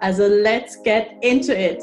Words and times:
Also 0.00 0.28
let's 0.28 0.76
get 0.76 1.18
into 1.22 1.58
it! 1.58 1.82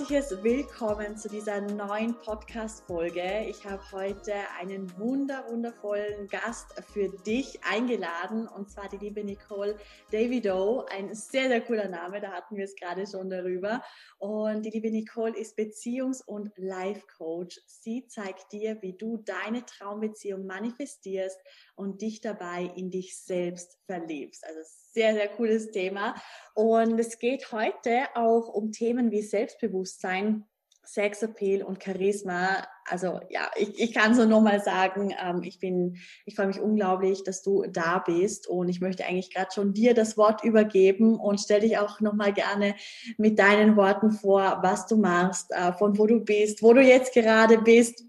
Herzliches 0.00 0.42
Willkommen 0.42 1.18
zu 1.18 1.28
dieser 1.28 1.60
neuen 1.60 2.14
Podcast-Folge. 2.14 3.44
Ich 3.50 3.66
habe 3.66 3.82
heute 3.92 4.32
einen 4.58 4.90
wunder, 4.98 5.44
wundervollen 5.50 6.26
Gast 6.28 6.72
für 6.90 7.10
dich 7.26 7.60
eingeladen 7.70 8.48
und 8.48 8.70
zwar 8.70 8.88
die 8.88 8.96
liebe 8.96 9.22
Nicole 9.22 9.76
Davido. 10.10 10.86
Ein 10.90 11.14
sehr, 11.14 11.48
sehr 11.48 11.60
cooler 11.60 11.88
Name, 11.88 12.18
da 12.18 12.32
hatten 12.32 12.56
wir 12.56 12.64
es 12.64 12.76
gerade 12.76 13.06
schon 13.06 13.28
darüber. 13.28 13.82
Und 14.16 14.62
die 14.62 14.70
liebe 14.70 14.90
Nicole 14.90 15.36
ist 15.36 15.58
Beziehungs- 15.58 16.24
und 16.24 16.50
Life-Coach. 16.56 17.60
Sie 17.66 18.06
zeigt 18.06 18.52
dir, 18.52 18.80
wie 18.80 18.96
du 18.96 19.18
deine 19.18 19.66
Traumbeziehung 19.66 20.46
manifestierst 20.46 21.38
und 21.80 22.02
dich 22.02 22.20
dabei 22.20 22.70
in 22.76 22.90
dich 22.90 23.18
selbst 23.18 23.78
verliebst. 23.86 24.44
Also 24.46 24.60
sehr, 24.92 25.14
sehr 25.14 25.28
cooles 25.28 25.70
Thema. 25.70 26.14
Und 26.54 26.98
es 26.98 27.18
geht 27.18 27.52
heute 27.52 28.04
auch 28.14 28.48
um 28.48 28.70
Themen 28.70 29.10
wie 29.10 29.22
Selbstbewusstsein, 29.22 30.44
Sexappeal 30.84 31.62
und 31.62 31.82
Charisma. 31.82 32.66
Also 32.84 33.20
ja, 33.30 33.50
ich, 33.56 33.80
ich 33.80 33.94
kann 33.94 34.14
so 34.14 34.26
nochmal 34.26 34.60
sagen, 34.60 35.14
ähm, 35.24 35.42
ich 35.42 35.58
bin, 35.58 35.96
ich 36.26 36.34
freue 36.34 36.48
mich 36.48 36.60
unglaublich, 36.60 37.24
dass 37.24 37.42
du 37.42 37.64
da 37.66 37.98
bist 37.98 38.46
und 38.46 38.68
ich 38.68 38.82
möchte 38.82 39.06
eigentlich 39.06 39.32
gerade 39.32 39.52
schon 39.54 39.72
dir 39.72 39.94
das 39.94 40.18
Wort 40.18 40.44
übergeben 40.44 41.18
und 41.18 41.40
stell 41.40 41.60
dich 41.60 41.78
auch 41.78 42.00
nochmal 42.00 42.34
gerne 42.34 42.74
mit 43.16 43.38
deinen 43.38 43.76
Worten 43.76 44.10
vor, 44.10 44.58
was 44.62 44.86
du 44.86 44.96
machst, 44.96 45.50
äh, 45.52 45.72
von 45.72 45.96
wo 45.96 46.06
du 46.06 46.20
bist, 46.20 46.62
wo 46.62 46.74
du 46.74 46.82
jetzt 46.82 47.14
gerade 47.14 47.58
bist, 47.58 48.04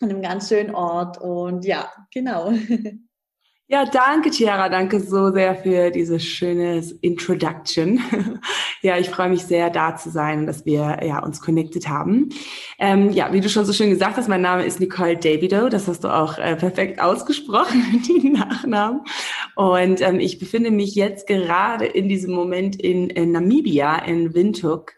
an 0.00 0.10
einem 0.10 0.22
ganz 0.22 0.48
schönen 0.48 0.74
Ort 0.74 1.18
und 1.20 1.64
ja, 1.64 1.92
genau. 2.10 2.52
Ja, 3.72 3.86
danke, 3.86 4.28
Tiara. 4.28 4.68
Danke 4.68 5.00
so 5.00 5.32
sehr 5.32 5.56
für 5.56 5.90
dieses 5.90 6.22
schöne 6.22 6.84
Introduction. 7.00 8.02
ja, 8.82 8.98
ich 8.98 9.08
freue 9.08 9.30
mich 9.30 9.44
sehr, 9.46 9.70
da 9.70 9.96
zu 9.96 10.10
sein 10.10 10.40
und 10.40 10.46
dass 10.46 10.66
wir 10.66 11.00
ja, 11.02 11.20
uns 11.20 11.40
connected 11.40 11.88
haben. 11.88 12.28
Ähm, 12.78 13.12
ja, 13.12 13.32
wie 13.32 13.40
du 13.40 13.48
schon 13.48 13.64
so 13.64 13.72
schön 13.72 13.88
gesagt 13.88 14.18
hast, 14.18 14.28
mein 14.28 14.42
Name 14.42 14.66
ist 14.66 14.78
Nicole 14.78 15.16
Davido. 15.16 15.70
Das 15.70 15.88
hast 15.88 16.04
du 16.04 16.08
auch 16.08 16.36
äh, 16.36 16.54
perfekt 16.54 17.00
ausgesprochen, 17.00 18.02
den 18.06 18.32
Nachnamen. 18.34 19.00
Und 19.56 20.02
ähm, 20.02 20.20
ich 20.20 20.38
befinde 20.38 20.70
mich 20.70 20.94
jetzt 20.94 21.26
gerade 21.26 21.86
in 21.86 22.10
diesem 22.10 22.34
Moment 22.34 22.76
in, 22.76 23.08
in 23.08 23.32
Namibia, 23.32 24.00
in 24.00 24.34
Windhoek. 24.34 24.92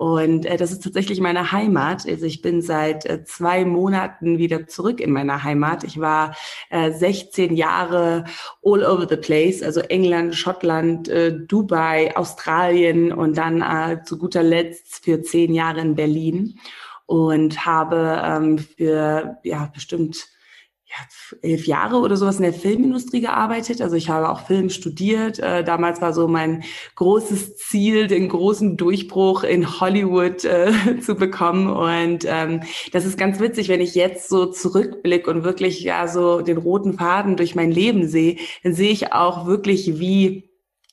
Und 0.00 0.46
äh, 0.46 0.56
das 0.56 0.72
ist 0.72 0.82
tatsächlich 0.82 1.20
meine 1.20 1.52
Heimat. 1.52 2.08
Also 2.08 2.24
ich 2.24 2.40
bin 2.40 2.62
seit 2.62 3.04
äh, 3.04 3.22
zwei 3.24 3.66
Monaten 3.66 4.38
wieder 4.38 4.66
zurück 4.66 4.98
in 4.98 5.12
meiner 5.12 5.44
Heimat. 5.44 5.84
Ich 5.84 6.00
war 6.00 6.34
äh, 6.70 6.90
16 6.90 7.54
Jahre 7.54 8.24
all 8.64 8.82
over 8.82 9.06
the 9.06 9.18
place, 9.18 9.62
also 9.62 9.80
England, 9.80 10.34
Schottland, 10.34 11.10
äh, 11.10 11.38
Dubai, 11.38 12.16
Australien 12.16 13.12
und 13.12 13.36
dann 13.36 13.60
äh, 13.60 14.02
zu 14.02 14.16
guter 14.16 14.42
Letzt 14.42 15.04
für 15.04 15.20
zehn 15.20 15.52
Jahre 15.52 15.80
in 15.80 15.96
Berlin 15.96 16.58
und 17.04 17.66
habe 17.66 18.22
ähm, 18.24 18.56
für 18.58 19.36
ja 19.44 19.70
bestimmt 19.74 20.28
ja, 20.90 21.38
elf 21.48 21.66
Jahre 21.66 21.98
oder 21.98 22.16
sowas 22.16 22.36
in 22.36 22.42
der 22.42 22.52
Filmindustrie 22.52 23.20
gearbeitet. 23.20 23.80
Also 23.80 23.94
ich 23.94 24.10
habe 24.10 24.28
auch 24.28 24.46
Film 24.46 24.70
studiert. 24.70 25.38
Äh, 25.38 25.62
damals 25.62 26.00
war 26.00 26.12
so 26.12 26.26
mein 26.26 26.64
großes 26.96 27.56
Ziel, 27.56 28.08
den 28.08 28.28
großen 28.28 28.76
Durchbruch 28.76 29.44
in 29.44 29.80
Hollywood 29.80 30.44
äh, 30.44 30.72
zu 31.00 31.14
bekommen. 31.14 31.68
Und 31.70 32.24
ähm, 32.26 32.62
das 32.92 33.04
ist 33.04 33.16
ganz 33.16 33.38
witzig, 33.38 33.68
wenn 33.68 33.80
ich 33.80 33.94
jetzt 33.94 34.28
so 34.28 34.46
zurückblicke 34.46 35.30
und 35.30 35.44
wirklich 35.44 35.80
ja 35.80 36.08
so 36.08 36.40
den 36.40 36.58
roten 36.58 36.94
Faden 36.94 37.36
durch 37.36 37.54
mein 37.54 37.70
Leben 37.70 38.08
sehe, 38.08 38.36
dann 38.64 38.74
sehe 38.74 38.90
ich 38.90 39.12
auch 39.12 39.46
wirklich, 39.46 40.00
wie 40.00 40.49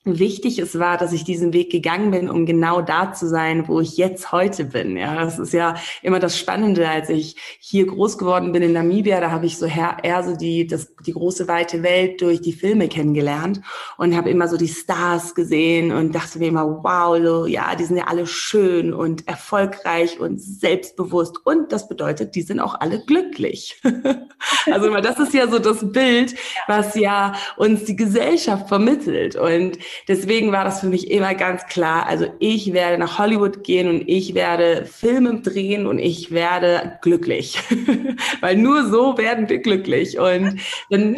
wichtig 0.07 0.59
es 0.59 0.79
war, 0.79 0.97
dass 0.97 1.13
ich 1.13 1.23
diesen 1.23 1.53
Weg 1.53 1.71
gegangen 1.71 2.11
bin, 2.11 2.29
um 2.29 2.45
genau 2.45 2.81
da 2.81 3.13
zu 3.13 3.27
sein, 3.27 3.67
wo 3.67 3.79
ich 3.79 3.97
jetzt 3.97 4.31
heute 4.31 4.65
bin. 4.65 4.97
Ja, 4.97 5.23
das 5.23 5.39
ist 5.39 5.53
ja 5.53 5.75
immer 6.01 6.19
das 6.19 6.37
Spannende, 6.37 6.87
als 6.87 7.09
ich 7.09 7.35
hier 7.59 7.85
groß 7.85 8.17
geworden 8.17 8.51
bin 8.51 8.63
in 8.63 8.73
Namibia, 8.73 9.19
da 9.19 9.31
habe 9.31 9.45
ich 9.45 9.57
so 9.57 9.65
eher, 9.65 10.23
so 10.23 10.35
die, 10.35 10.67
das, 10.67 10.93
die 11.05 11.13
große 11.13 11.47
weite 11.47 11.83
Welt 11.83 12.21
durch 12.21 12.41
die 12.41 12.53
Filme 12.53 12.87
kennengelernt 12.87 13.61
und 13.97 14.15
habe 14.15 14.29
immer 14.29 14.47
so 14.47 14.57
die 14.57 14.67
Stars 14.67 15.35
gesehen 15.35 15.91
und 15.91 16.15
dachte 16.15 16.39
mir 16.39 16.47
immer, 16.47 16.83
wow, 16.83 17.47
ja, 17.47 17.75
die 17.75 17.85
sind 17.85 17.97
ja 17.97 18.05
alle 18.05 18.25
schön 18.25 18.93
und 18.93 19.27
erfolgreich 19.27 20.19
und 20.19 20.39
selbstbewusst 20.39 21.45
und 21.45 21.71
das 21.71 21.87
bedeutet, 21.87 22.35
die 22.35 22.41
sind 22.41 22.59
auch 22.59 22.79
alle 22.79 23.03
glücklich. 23.05 23.81
also 24.71 24.89
das 24.97 25.19
ist 25.19 25.33
ja 25.33 25.47
so 25.47 25.59
das 25.59 25.91
Bild, 25.91 26.35
was 26.67 26.95
ja 26.95 27.33
uns 27.57 27.85
die 27.85 27.95
Gesellschaft 27.95 28.67
vermittelt 28.67 29.35
und 29.35 29.77
deswegen 30.07 30.51
war 30.51 30.63
das 30.63 30.81
für 30.81 30.87
mich 30.87 31.11
immer 31.11 31.33
ganz 31.35 31.65
klar. 31.67 32.07
Also 32.07 32.27
ich 32.39 32.73
werde 32.73 32.97
nach 32.97 33.17
Hollywood 33.19 33.63
gehen 33.63 33.89
und 33.89 34.07
ich 34.07 34.33
werde 34.33 34.85
Filme 34.85 35.41
drehen 35.41 35.87
und 35.87 35.99
ich 35.99 36.31
werde 36.31 36.99
glücklich. 37.01 37.59
Weil 38.41 38.57
nur 38.57 38.85
so 38.89 39.17
werden 39.17 39.49
wir 39.49 39.59
glücklich. 39.59 40.19
Und 40.19 40.59
dann, 40.89 41.15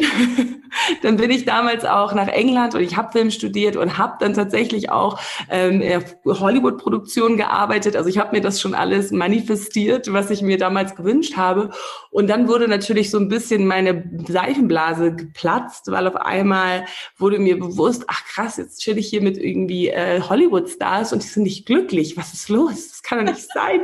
dann 1.02 1.16
bin 1.16 1.30
ich 1.30 1.44
damals 1.44 1.84
auch 1.84 2.14
nach 2.14 2.28
England 2.28 2.74
und 2.74 2.82
ich 2.82 2.96
habe 2.96 3.12
Film 3.12 3.30
studiert 3.30 3.76
und 3.76 3.98
habe 3.98 4.16
dann 4.20 4.34
tatsächlich 4.34 4.90
auch 4.90 5.20
ähm, 5.50 5.82
Hollywood-Produktion 6.24 7.36
gearbeitet. 7.36 7.96
Also 7.96 8.08
ich 8.08 8.18
habe 8.18 8.36
mir 8.36 8.42
das 8.42 8.60
schon 8.60 8.74
alles 8.74 9.10
manifestiert, 9.10 10.12
was 10.12 10.30
ich 10.30 10.42
mir 10.42 10.58
damals 10.58 10.94
gewünscht 10.94 11.36
habe. 11.36 11.70
Und 12.10 12.28
dann 12.28 12.48
wurde 12.48 12.68
natürlich 12.68 13.10
so 13.10 13.18
ein 13.18 13.28
bisschen 13.28 13.66
meine 13.66 14.10
Seifenblase 14.26 15.14
geplatzt, 15.14 15.90
weil 15.90 16.06
auf 16.06 16.16
einmal 16.16 16.84
wurde 17.16 17.38
mir 17.38 17.58
bewusst, 17.58 18.04
ach 18.08 18.24
krass, 18.24 18.58
jetzt 18.60 18.80
chill 18.80 18.98
ich 18.98 19.08
hier 19.08 19.22
mit 19.22 19.38
irgendwie 19.38 19.88
äh, 19.88 20.20
Hollywood-Stars 20.20 21.12
und 21.12 21.22
die 21.22 21.28
sind 21.28 21.42
nicht 21.44 21.66
glücklich. 21.66 22.16
Was 22.16 22.32
ist 22.32 22.48
los? 22.48 22.88
Das 22.88 23.02
kann 23.02 23.24
doch 23.24 23.32
nicht 23.32 23.48
sein. 23.54 23.80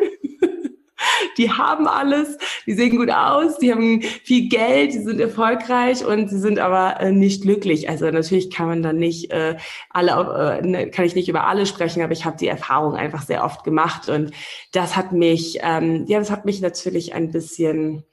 die 1.37 1.51
haben 1.51 1.87
alles, 1.87 2.39
die 2.67 2.73
sehen 2.73 2.97
gut 2.97 3.11
aus, 3.11 3.59
die 3.59 3.73
haben 3.73 4.03
viel 4.03 4.49
Geld, 4.49 4.95
die 4.95 5.03
sind 5.03 5.21
erfolgreich 5.21 6.05
und 6.05 6.29
sie 6.29 6.39
sind 6.39 6.59
aber 6.59 7.01
äh, 7.01 7.13
nicht 7.13 7.43
glücklich. 7.43 7.89
Also 7.89 8.11
natürlich 8.11 8.51
kann 8.51 8.67
man 8.67 8.83
dann 8.83 8.97
nicht 8.97 9.31
äh, 9.31 9.57
alle, 9.91 10.61
äh, 10.63 10.67
ne, 10.67 10.91
kann 10.91 11.05
ich 11.05 11.15
nicht 11.15 11.29
über 11.29 11.47
alle 11.47 11.67
sprechen, 11.67 12.03
aber 12.03 12.13
ich 12.13 12.25
habe 12.25 12.37
die 12.39 12.49
Erfahrung 12.49 12.95
einfach 12.95 13.23
sehr 13.23 13.45
oft 13.45 13.65
gemacht 13.65 14.09
und 14.09 14.33
das 14.73 14.97
hat 14.97 15.13
mich, 15.13 15.59
ähm, 15.63 16.05
ja, 16.09 16.19
das 16.19 16.31
hat 16.31 16.45
mich 16.45 16.61
natürlich 16.61 17.15
ein 17.15 17.31
bisschen 17.31 18.05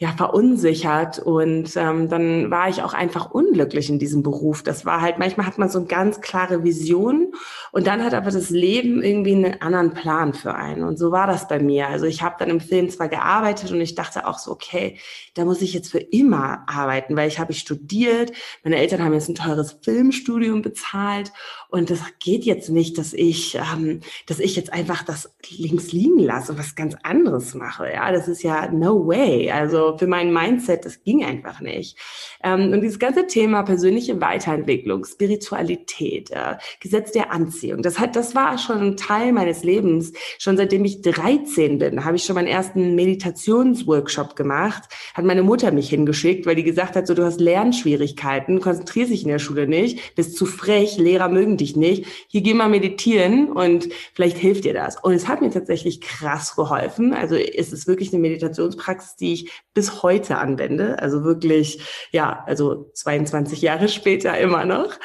ja 0.00 0.12
verunsichert 0.16 1.18
und 1.18 1.76
ähm, 1.76 2.08
dann 2.08 2.50
war 2.50 2.70
ich 2.70 2.82
auch 2.82 2.94
einfach 2.94 3.30
unglücklich 3.30 3.90
in 3.90 3.98
diesem 3.98 4.22
Beruf. 4.22 4.62
Das 4.62 4.86
war 4.86 5.02
halt 5.02 5.18
manchmal 5.18 5.46
hat 5.46 5.58
man 5.58 5.68
so 5.68 5.78
eine 5.78 5.88
ganz 5.88 6.22
klare 6.22 6.64
Vision 6.64 7.34
und 7.72 7.86
dann 7.86 8.04
hat 8.04 8.14
aber 8.14 8.30
das 8.30 8.50
Leben 8.50 9.02
irgendwie 9.02 9.34
einen 9.34 9.60
anderen 9.60 9.92
Plan 9.92 10.34
für 10.34 10.54
einen 10.54 10.82
und 10.82 10.98
so 10.98 11.12
war 11.12 11.26
das 11.26 11.48
bei 11.48 11.58
mir. 11.60 11.88
Also 11.88 12.06
ich 12.06 12.22
habe 12.22 12.36
dann 12.38 12.50
im 12.50 12.60
Film 12.60 12.88
zwar 12.90 13.08
gearbeitet 13.08 13.70
und 13.72 13.80
ich 13.80 13.94
dachte 13.94 14.26
auch 14.26 14.38
so 14.38 14.50
okay, 14.50 14.98
da 15.34 15.44
muss 15.44 15.62
ich 15.62 15.72
jetzt 15.74 15.90
für 15.90 15.98
immer 15.98 16.64
arbeiten, 16.66 17.16
weil 17.16 17.28
ich 17.28 17.38
habe 17.38 17.52
ich 17.52 17.58
studiert, 17.58 18.32
meine 18.64 18.76
Eltern 18.76 19.02
haben 19.02 19.14
jetzt 19.14 19.28
ein 19.28 19.34
teures 19.34 19.78
Filmstudium 19.82 20.62
bezahlt 20.62 21.32
und 21.68 21.90
das 21.90 22.00
geht 22.18 22.44
jetzt 22.44 22.70
nicht, 22.70 22.98
dass 22.98 23.12
ich 23.12 23.56
ähm, 23.56 24.00
dass 24.26 24.38
ich 24.38 24.56
jetzt 24.56 24.72
einfach 24.72 25.02
das 25.02 25.34
links 25.48 25.92
liegen 25.92 26.18
lasse 26.18 26.52
und 26.52 26.58
was 26.58 26.74
ganz 26.74 26.96
anderes 27.02 27.54
mache. 27.54 27.90
Ja, 27.92 28.12
das 28.12 28.28
ist 28.28 28.42
ja 28.42 28.70
no 28.70 29.06
way. 29.06 29.50
Also 29.50 29.96
für 29.98 30.06
mein 30.06 30.32
Mindset, 30.32 30.84
das 30.84 31.02
ging 31.02 31.24
einfach 31.24 31.60
nicht. 31.60 31.98
Ähm, 32.42 32.72
und 32.72 32.80
dieses 32.80 32.98
ganze 32.98 33.26
Thema 33.26 33.62
persönliche 33.62 34.20
Weiterentwicklung, 34.20 35.04
Spiritualität, 35.04 36.30
äh, 36.30 36.56
Gesetz 36.80 37.12
der 37.12 37.32
Anziehung, 37.32 37.59
das 37.62 37.98
hat, 37.98 38.16
das 38.16 38.34
war 38.34 38.58
schon 38.58 38.78
ein 38.78 38.96
Teil 38.96 39.32
meines 39.32 39.64
Lebens. 39.64 40.12
Schon 40.38 40.56
seitdem 40.56 40.84
ich 40.84 41.02
13 41.02 41.78
bin, 41.78 42.04
habe 42.04 42.16
ich 42.16 42.24
schon 42.24 42.34
meinen 42.34 42.48
ersten 42.48 42.94
Meditationsworkshop 42.94 44.36
gemacht. 44.36 44.84
Hat 45.14 45.24
meine 45.24 45.42
Mutter 45.42 45.72
mich 45.72 45.90
hingeschickt, 45.90 46.46
weil 46.46 46.56
die 46.56 46.64
gesagt 46.64 46.96
hat, 46.96 47.06
so 47.06 47.14
du 47.14 47.24
hast 47.24 47.40
Lernschwierigkeiten, 47.40 48.60
konzentrierst 48.60 49.12
dich 49.12 49.22
in 49.22 49.28
der 49.28 49.38
Schule 49.38 49.66
nicht, 49.66 50.14
bist 50.14 50.36
zu 50.36 50.46
frech, 50.46 50.98
Lehrer 50.98 51.28
mögen 51.28 51.56
dich 51.56 51.76
nicht. 51.76 52.06
Hier 52.28 52.42
geh 52.42 52.54
mal 52.54 52.68
meditieren 52.68 53.50
und 53.50 53.88
vielleicht 54.14 54.38
hilft 54.38 54.64
dir 54.64 54.74
das. 54.74 54.96
Und 55.02 55.12
es 55.12 55.28
hat 55.28 55.40
mir 55.40 55.50
tatsächlich 55.50 56.00
krass 56.00 56.56
geholfen. 56.56 57.14
Also 57.14 57.34
es 57.36 57.72
ist 57.72 57.86
wirklich 57.86 58.12
eine 58.12 58.22
Meditationspraxis, 58.22 59.16
die 59.16 59.32
ich 59.32 59.50
bis 59.74 60.02
heute 60.02 60.38
anwende. 60.38 60.98
Also 61.00 61.24
wirklich, 61.24 61.80
ja, 62.12 62.42
also 62.46 62.90
22 62.94 63.62
Jahre 63.62 63.88
später 63.88 64.36
immer 64.38 64.64
noch. 64.64 64.98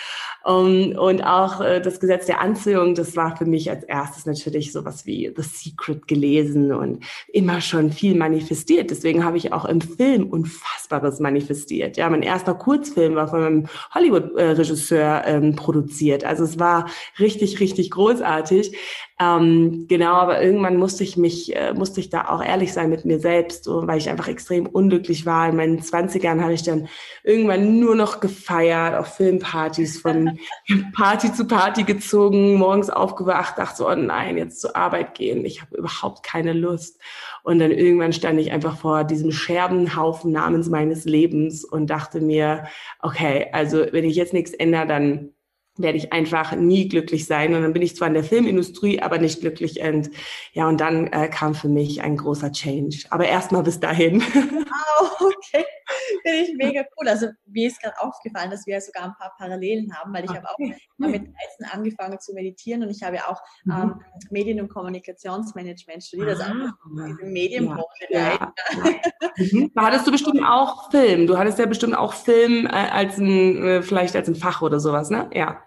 Um, 0.48 0.96
und 0.96 1.24
auch 1.24 1.60
äh, 1.60 1.82
das 1.82 2.00
Gesetz 2.00 2.28
der 2.28 2.40
Anziehung, 2.40 2.94
das 2.94 3.16
war 3.16 3.36
für 3.36 3.46
mich 3.46 3.72
als 3.72 3.84
erstes 3.84 4.28
natürlich 4.28 4.72
sowas 4.72 5.08
wie 5.08 5.34
The 5.36 5.42
Secret 5.42 6.08
gelesen 6.08 6.72
und 6.72 7.04
immer 7.34 7.62
schon 7.62 7.92
viel 7.92 8.14
manifestiert. 8.14 8.92
Deswegen 8.92 9.26
habe 9.26 9.38
ich 9.38 9.54
auch 9.54 9.66
im 9.66 9.82
Film 9.82 10.28
Unfassbares 10.28 11.20
manifestiert. 11.20 11.98
Ja, 11.98 12.08
mein 12.12 12.22
erster 12.22 12.54
Kurzfilm 12.54 13.16
war 13.16 13.28
von 13.28 13.44
einem 13.44 13.68
Hollywood-Regisseur 13.96 15.24
ähm, 15.26 15.56
produziert. 15.56 16.24
Also 16.24 16.44
es 16.44 16.60
war 16.60 16.90
richtig, 17.18 17.60
richtig 17.60 17.90
großartig. 17.90 18.78
Ähm, 19.18 19.86
genau, 19.88 20.16
aber 20.16 20.44
irgendwann 20.44 20.76
musste 20.76 21.06
ich 21.06 21.16
mich, 21.16 21.56
äh, 21.56 21.74
musste 21.74 22.02
ich 22.02 22.10
da 22.10 22.28
auch 22.28 22.44
ehrlich 22.44 22.74
sein 22.74 22.90
mit 22.90 23.06
mir 23.06 23.18
selbst, 23.20 23.64
so, 23.64 23.88
weil 23.88 23.98
ich 23.98 24.10
einfach 24.10 24.28
extrem 24.28 24.66
unglücklich 24.68 25.26
war. 25.26 25.48
In 25.48 25.56
meinen 25.56 25.82
Zwanzigern 25.82 26.42
habe 26.42 26.52
ich 26.52 26.64
dann 26.64 26.90
irgendwann 27.24 27.80
nur 27.80 27.96
noch 27.96 28.20
gefeiert, 28.20 28.96
auf 28.96 29.16
Filmpartys, 29.16 30.02
von 30.02 30.38
Party 30.94 31.32
zu 31.32 31.48
Party 31.48 31.84
gezogen, 31.84 32.56
morgens 32.56 32.90
aufgewacht, 32.90 33.58
dachte 33.58 33.78
so, 33.78 33.90
oh 33.90 33.96
nein, 33.96 34.38
jetzt 34.38 34.60
zur 34.60 34.76
Arbeit 34.76 35.16
gehen. 35.16 35.46
Ich 35.46 35.62
habe 35.62 35.78
überhaupt 35.78 36.24
keine 36.24 36.52
Lust. 36.52 37.00
Und 37.44 37.60
dann 37.60 37.72
irgendwann 37.72 38.12
stand 38.12 38.38
ich 38.42 38.52
einfach 38.52 38.78
vor 38.78 39.06
diesem 39.06 39.32
Scherbenhaufen 39.32 40.34
namens 40.34 40.68
meines 40.68 41.06
Lebens 41.06 41.64
und 41.64 41.90
dachte 41.90 42.20
mir, 42.20 42.66
okay, 43.00 43.48
also 43.54 43.86
wenn 43.92 44.04
ich 44.04 44.18
jetzt 44.18 44.34
nichts 44.34 44.52
ändere, 44.52 44.88
dann 44.88 45.35
werde 45.78 45.98
ich 45.98 46.14
einfach 46.14 46.56
nie 46.56 46.88
glücklich 46.88 47.26
sein. 47.26 47.54
Und 47.54 47.62
dann 47.62 47.74
bin 47.74 47.82
ich 47.82 47.96
zwar 47.96 48.08
in 48.08 48.14
der 48.14 48.24
Filmindustrie, 48.24 49.02
aber 49.02 49.18
nicht 49.18 49.42
glücklich. 49.42 49.82
Und 49.82 50.10
ja, 50.54 50.68
und 50.68 50.80
dann 50.80 51.08
äh, 51.08 51.28
kam 51.28 51.56
für 51.56 51.70
mich 51.70 52.02
ein 52.02 52.18
großer 52.18 52.52
Change. 52.52 53.06
Aber 53.10 53.26
erstmal 53.26 53.64
bis 53.64 53.80
dahin. 53.80 54.24
Wow, 54.98 55.22
okay. 55.22 55.66
Finde 56.24 56.38
ich 56.40 56.56
mega 56.56 56.84
cool. 56.98 57.08
Also 57.08 57.28
mir 57.46 57.68
ist 57.68 57.82
gerade 57.82 57.96
aufgefallen, 58.00 58.50
dass 58.50 58.66
wir 58.66 58.80
sogar 58.82 59.04
ein 59.04 59.14
paar 59.20 59.34
Parallelen 59.38 59.94
haben, 59.96 60.14
weil 60.14 60.24
ich 60.24 60.30
okay. 60.30 60.40
habe 60.40 60.50
auch 60.50 60.58
mit 60.98 61.22
13 61.22 61.34
angefangen 61.72 62.20
zu 62.20 62.34
meditieren 62.34 62.84
und 62.84 62.90
ich 62.90 63.04
habe 63.04 63.18
ja 63.18 63.28
auch 63.28 63.40
mhm. 63.64 63.74
ähm, 63.74 64.02
Medien- 64.32 64.62
und 64.62 64.70
Kommunikationsmanagement 64.70 66.04
studiert, 66.04 66.30
also 66.30 66.44
auch 66.44 67.22
in 67.22 67.32
Medienbranche. 67.32 68.06
Ja, 68.10 68.20
ja. 68.20 68.54
mhm. 69.38 69.72
Da 69.76 69.82
hattest 69.84 70.08
du 70.08 70.12
bestimmt 70.12 70.44
auch 70.44 70.90
Film. 70.92 71.28
Du 71.28 71.38
hattest 71.38 71.60
ja 71.60 71.66
bestimmt 71.66 71.96
auch 71.96 72.14
Film 72.14 72.66
äh, 72.66 72.70
als 72.70 73.18
ein, 73.18 73.64
äh, 73.64 73.82
vielleicht 73.82 74.16
als 74.16 74.28
ein 74.28 74.36
Fach 74.36 74.62
oder 74.62 74.80
sowas, 74.80 75.10
ne? 75.10 75.30
Ja. 75.34 75.65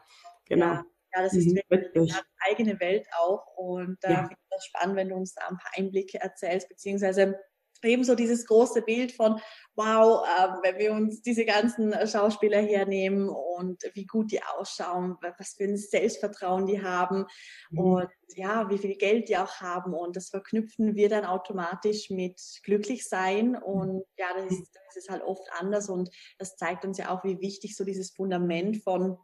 Genau. 0.49 0.67
Ja, 0.67 0.85
ja 1.17 1.23
das 1.23 1.35
ist 1.35 1.47
mhm, 1.47 1.61
wirklich 1.69 2.13
eine 2.13 2.23
eigene 2.51 2.81
Welt 2.81 3.07
auch. 3.19 3.47
Und 3.57 3.99
da 4.01 4.11
ja. 4.11 4.19
finde 4.19 4.35
ich 4.35 4.49
das 4.51 4.65
spannend, 4.67 4.97
wenn 4.97 5.09
du 5.09 5.17
uns 5.17 5.35
da 5.35 5.49
ein 5.49 5.59
paar 5.59 5.73
Einblicke 5.77 6.21
erzählst, 6.21 6.69
beziehungsweise 6.69 7.39
ebenso 7.85 8.15
dieses 8.15 8.47
große 8.47 8.83
Bild 8.83 9.13
von, 9.13 9.41
wow, 9.77 10.27
äh, 10.27 10.49
wenn 10.63 10.79
wir 10.79 10.93
uns 10.93 11.23
diese 11.23 11.45
ganzen 11.45 11.95
Schauspieler 12.07 12.61
hernehmen 12.61 13.29
und 13.29 13.83
wie 13.95 14.07
gut 14.07 14.33
die 14.33 14.43
ausschauen, 14.43 15.17
was 15.21 15.55
für 15.55 15.65
ein 15.65 15.77
Selbstvertrauen 15.77 16.67
die 16.67 16.83
haben 16.83 17.27
mhm. 17.71 17.79
und 17.79 18.09
ja, 18.35 18.69
wie 18.71 18.79
viel 18.79 18.97
Geld 18.97 19.29
die 19.29 19.37
auch 19.37 19.61
haben 19.61 19.95
und 19.95 20.17
das 20.17 20.31
verknüpfen 20.31 20.97
wir 20.97 21.09
dann 21.09 21.25
automatisch 21.25 22.11
mit 22.11 22.41
glücklich 22.65 23.09
sein 23.09 23.57
und 23.57 24.05
ja, 24.17 24.27
das 24.37 24.53
ist, 24.53 24.75
das 24.87 24.97
ist 24.97 25.11
halt 25.11 25.23
oft 25.23 25.49
anders 25.59 25.89
und 25.89 26.11
das 26.39 26.57
zeigt 26.57 26.85
uns 26.85 26.99
ja 26.99 27.11
auch, 27.11 27.25
wie 27.25 27.41
wichtig 27.41 27.77
so 27.77 27.85
dieses 27.85 28.11
Fundament 28.11 28.83
von 28.83 29.19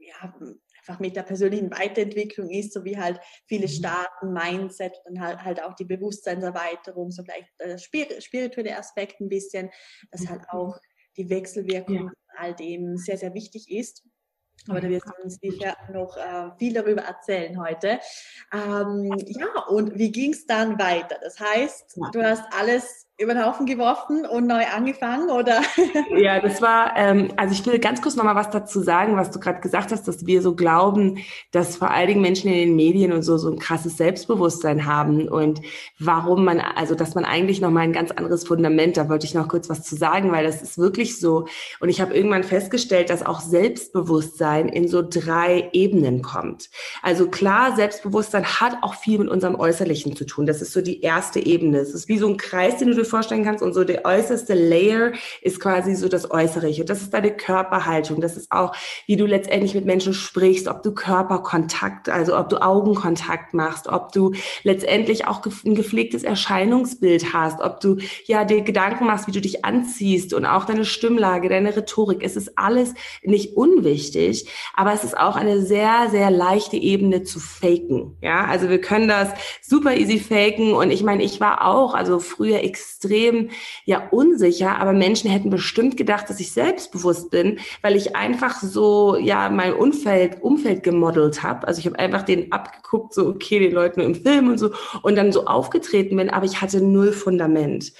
ja, 0.00 0.34
einfach 0.78 1.00
mit 1.00 1.14
der 1.14 1.22
persönlichen 1.22 1.70
Weiterentwicklung 1.70 2.50
ist, 2.50 2.72
so 2.72 2.84
wie 2.84 2.98
halt 2.98 3.20
viele 3.46 3.66
mhm. 3.66 3.72
Staaten, 3.72 4.32
Mindset 4.32 4.96
und 5.04 5.20
halt, 5.20 5.42
halt 5.44 5.62
auch 5.62 5.74
die 5.74 5.84
Bewusstseinserweiterung, 5.84 7.10
so 7.10 7.22
vielleicht 7.22 7.48
der 7.60 7.78
spirituelle 7.78 8.76
Aspekt 8.76 9.20
ein 9.20 9.28
bisschen, 9.28 9.70
dass 10.10 10.28
halt 10.28 10.42
mhm. 10.42 10.48
auch 10.58 10.78
die 11.16 11.28
Wechselwirkung 11.28 12.06
ja. 12.06 12.12
all 12.36 12.54
dem 12.54 12.96
sehr, 12.96 13.18
sehr 13.18 13.34
wichtig 13.34 13.70
ist. 13.70 14.04
Aber 14.68 14.80
da 14.80 14.88
wirst 14.90 15.06
du 15.06 15.24
uns 15.24 15.38
sicher 15.40 15.74
noch 15.90 16.16
äh, 16.18 16.50
viel 16.58 16.74
darüber 16.74 17.02
erzählen 17.02 17.58
heute. 17.58 17.98
Ähm, 18.52 19.10
ja, 19.26 19.64
und 19.68 19.98
wie 19.98 20.12
ging 20.12 20.32
es 20.32 20.44
dann 20.44 20.78
weiter? 20.78 21.18
Das 21.22 21.40
heißt, 21.40 21.98
du 22.12 22.22
hast 22.22 22.44
alles 22.52 23.06
über 23.20 23.34
den 23.34 23.44
Haufen 23.44 23.66
geworfen 23.66 24.24
und 24.24 24.46
neu 24.46 24.64
angefangen, 24.74 25.28
oder? 25.30 25.60
Ja, 26.16 26.40
das 26.40 26.60
war, 26.60 26.96
ähm, 26.96 27.28
also 27.36 27.52
ich 27.52 27.64
will 27.66 27.78
ganz 27.78 28.02
kurz 28.02 28.16
nochmal 28.16 28.34
was 28.34 28.50
dazu 28.50 28.80
sagen, 28.80 29.16
was 29.16 29.30
du 29.30 29.38
gerade 29.38 29.60
gesagt 29.60 29.92
hast, 29.92 30.08
dass 30.08 30.26
wir 30.26 30.42
so 30.42 30.54
glauben, 30.54 31.18
dass 31.50 31.76
vor 31.76 31.90
allen 31.90 32.08
Dingen 32.08 32.20
Menschen 32.20 32.50
in 32.50 32.56
den 32.56 32.76
Medien 32.76 33.12
und 33.12 33.22
so 33.22 33.36
so 33.38 33.50
ein 33.50 33.58
krasses 33.58 33.96
Selbstbewusstsein 33.96 34.86
haben 34.86 35.28
und 35.28 35.60
warum 35.98 36.44
man, 36.44 36.60
also 36.60 36.94
dass 36.94 37.14
man 37.14 37.24
eigentlich 37.24 37.60
nochmal 37.60 37.84
ein 37.84 37.92
ganz 37.92 38.10
anderes 38.10 38.46
Fundament, 38.46 38.96
da 38.96 39.08
wollte 39.08 39.26
ich 39.26 39.34
noch 39.34 39.48
kurz 39.48 39.68
was 39.68 39.82
zu 39.82 39.96
sagen, 39.96 40.32
weil 40.32 40.44
das 40.44 40.62
ist 40.62 40.78
wirklich 40.78 41.18
so. 41.18 41.46
Und 41.80 41.88
ich 41.88 42.00
habe 42.00 42.14
irgendwann 42.14 42.44
festgestellt, 42.44 43.10
dass 43.10 43.24
auch 43.24 43.40
Selbstbewusstsein 43.40 44.68
in 44.68 44.88
so 44.88 45.02
drei 45.06 45.68
Ebenen 45.72 46.22
kommt. 46.22 46.70
Also 47.02 47.28
klar, 47.28 47.76
Selbstbewusstsein 47.76 48.44
hat 48.44 48.78
auch 48.82 48.94
viel 48.94 49.18
mit 49.18 49.28
unserem 49.28 49.54
Äußerlichen 49.54 50.16
zu 50.16 50.24
tun. 50.24 50.46
Das 50.46 50.62
ist 50.62 50.72
so 50.72 50.80
die 50.80 51.02
erste 51.02 51.40
Ebene. 51.40 51.78
Es 51.78 51.94
ist 51.94 52.08
wie 52.08 52.18
so 52.18 52.28
ein 52.28 52.36
Kreis, 52.36 52.78
den 52.78 52.88
du 52.88 52.94
vorstellen 53.10 53.44
kannst. 53.44 53.62
Und 53.62 53.74
so 53.74 53.84
der 53.84 54.04
äußerste 54.04 54.54
Layer 54.54 55.12
ist 55.42 55.60
quasi 55.60 55.94
so 55.94 56.08
das 56.08 56.30
Äußerliche. 56.30 56.84
Das 56.84 57.02
ist 57.02 57.12
deine 57.12 57.30
Körperhaltung. 57.30 58.20
Das 58.20 58.36
ist 58.36 58.50
auch, 58.50 58.74
wie 59.06 59.16
du 59.16 59.26
letztendlich 59.26 59.74
mit 59.74 59.84
Menschen 59.84 60.14
sprichst, 60.14 60.68
ob 60.68 60.82
du 60.82 60.92
Körperkontakt, 60.92 62.08
also 62.08 62.38
ob 62.38 62.48
du 62.48 62.62
Augenkontakt 62.62 63.54
machst, 63.54 63.88
ob 63.88 64.12
du 64.12 64.32
letztendlich 64.62 65.26
auch 65.26 65.42
ein 65.64 65.74
gepflegtes 65.74 66.22
Erscheinungsbild 66.22 67.32
hast, 67.32 67.60
ob 67.60 67.80
du 67.80 67.98
ja 68.26 68.44
dir 68.44 68.62
Gedanken 68.62 69.06
machst, 69.06 69.26
wie 69.26 69.32
du 69.32 69.40
dich 69.40 69.64
anziehst 69.64 70.32
und 70.32 70.46
auch 70.46 70.64
deine 70.64 70.84
Stimmlage, 70.84 71.48
deine 71.48 71.76
Rhetorik. 71.76 72.22
Es 72.22 72.36
ist 72.36 72.56
alles 72.56 72.94
nicht 73.22 73.56
unwichtig, 73.56 74.48
aber 74.74 74.92
es 74.92 75.04
ist 75.04 75.16
auch 75.16 75.36
eine 75.36 75.60
sehr, 75.62 76.08
sehr 76.10 76.30
leichte 76.30 76.76
Ebene 76.76 77.22
zu 77.22 77.40
faken. 77.40 78.16
Ja, 78.22 78.44
also 78.44 78.68
wir 78.68 78.80
können 78.80 79.08
das 79.08 79.30
super 79.62 79.96
easy 79.96 80.18
faken 80.18 80.72
und 80.72 80.90
ich 80.90 81.02
meine, 81.02 81.22
ich 81.22 81.40
war 81.40 81.66
auch, 81.66 81.94
also 81.94 82.18
früher 82.18 82.62
extrem 82.62 82.99
extrem 83.00 83.50
ja 83.84 84.08
unsicher, 84.10 84.78
aber 84.78 84.92
Menschen 84.92 85.30
hätten 85.30 85.50
bestimmt 85.50 85.96
gedacht, 85.96 86.28
dass 86.28 86.40
ich 86.40 86.52
selbstbewusst 86.52 87.30
bin, 87.30 87.58
weil 87.82 87.96
ich 87.96 88.14
einfach 88.14 88.60
so 88.60 89.16
ja 89.16 89.48
mein 89.48 89.74
Umfeld 89.74 90.42
Umfeld 90.42 90.82
gemodelt 90.82 91.42
habe. 91.42 91.66
Also 91.66 91.80
ich 91.80 91.86
habe 91.86 91.98
einfach 91.98 92.22
den 92.22 92.52
abgeguckt, 92.52 93.14
so 93.14 93.26
okay, 93.28 93.58
den 93.58 93.72
Leuten 93.72 94.00
im 94.00 94.14
Film 94.14 94.48
und 94.48 94.58
so 94.58 94.70
und 95.02 95.16
dann 95.16 95.32
so 95.32 95.46
aufgetreten 95.46 96.16
bin, 96.16 96.30
aber 96.30 96.44
ich 96.44 96.60
hatte 96.60 96.80
null 96.82 97.12
Fundament. 97.12 97.92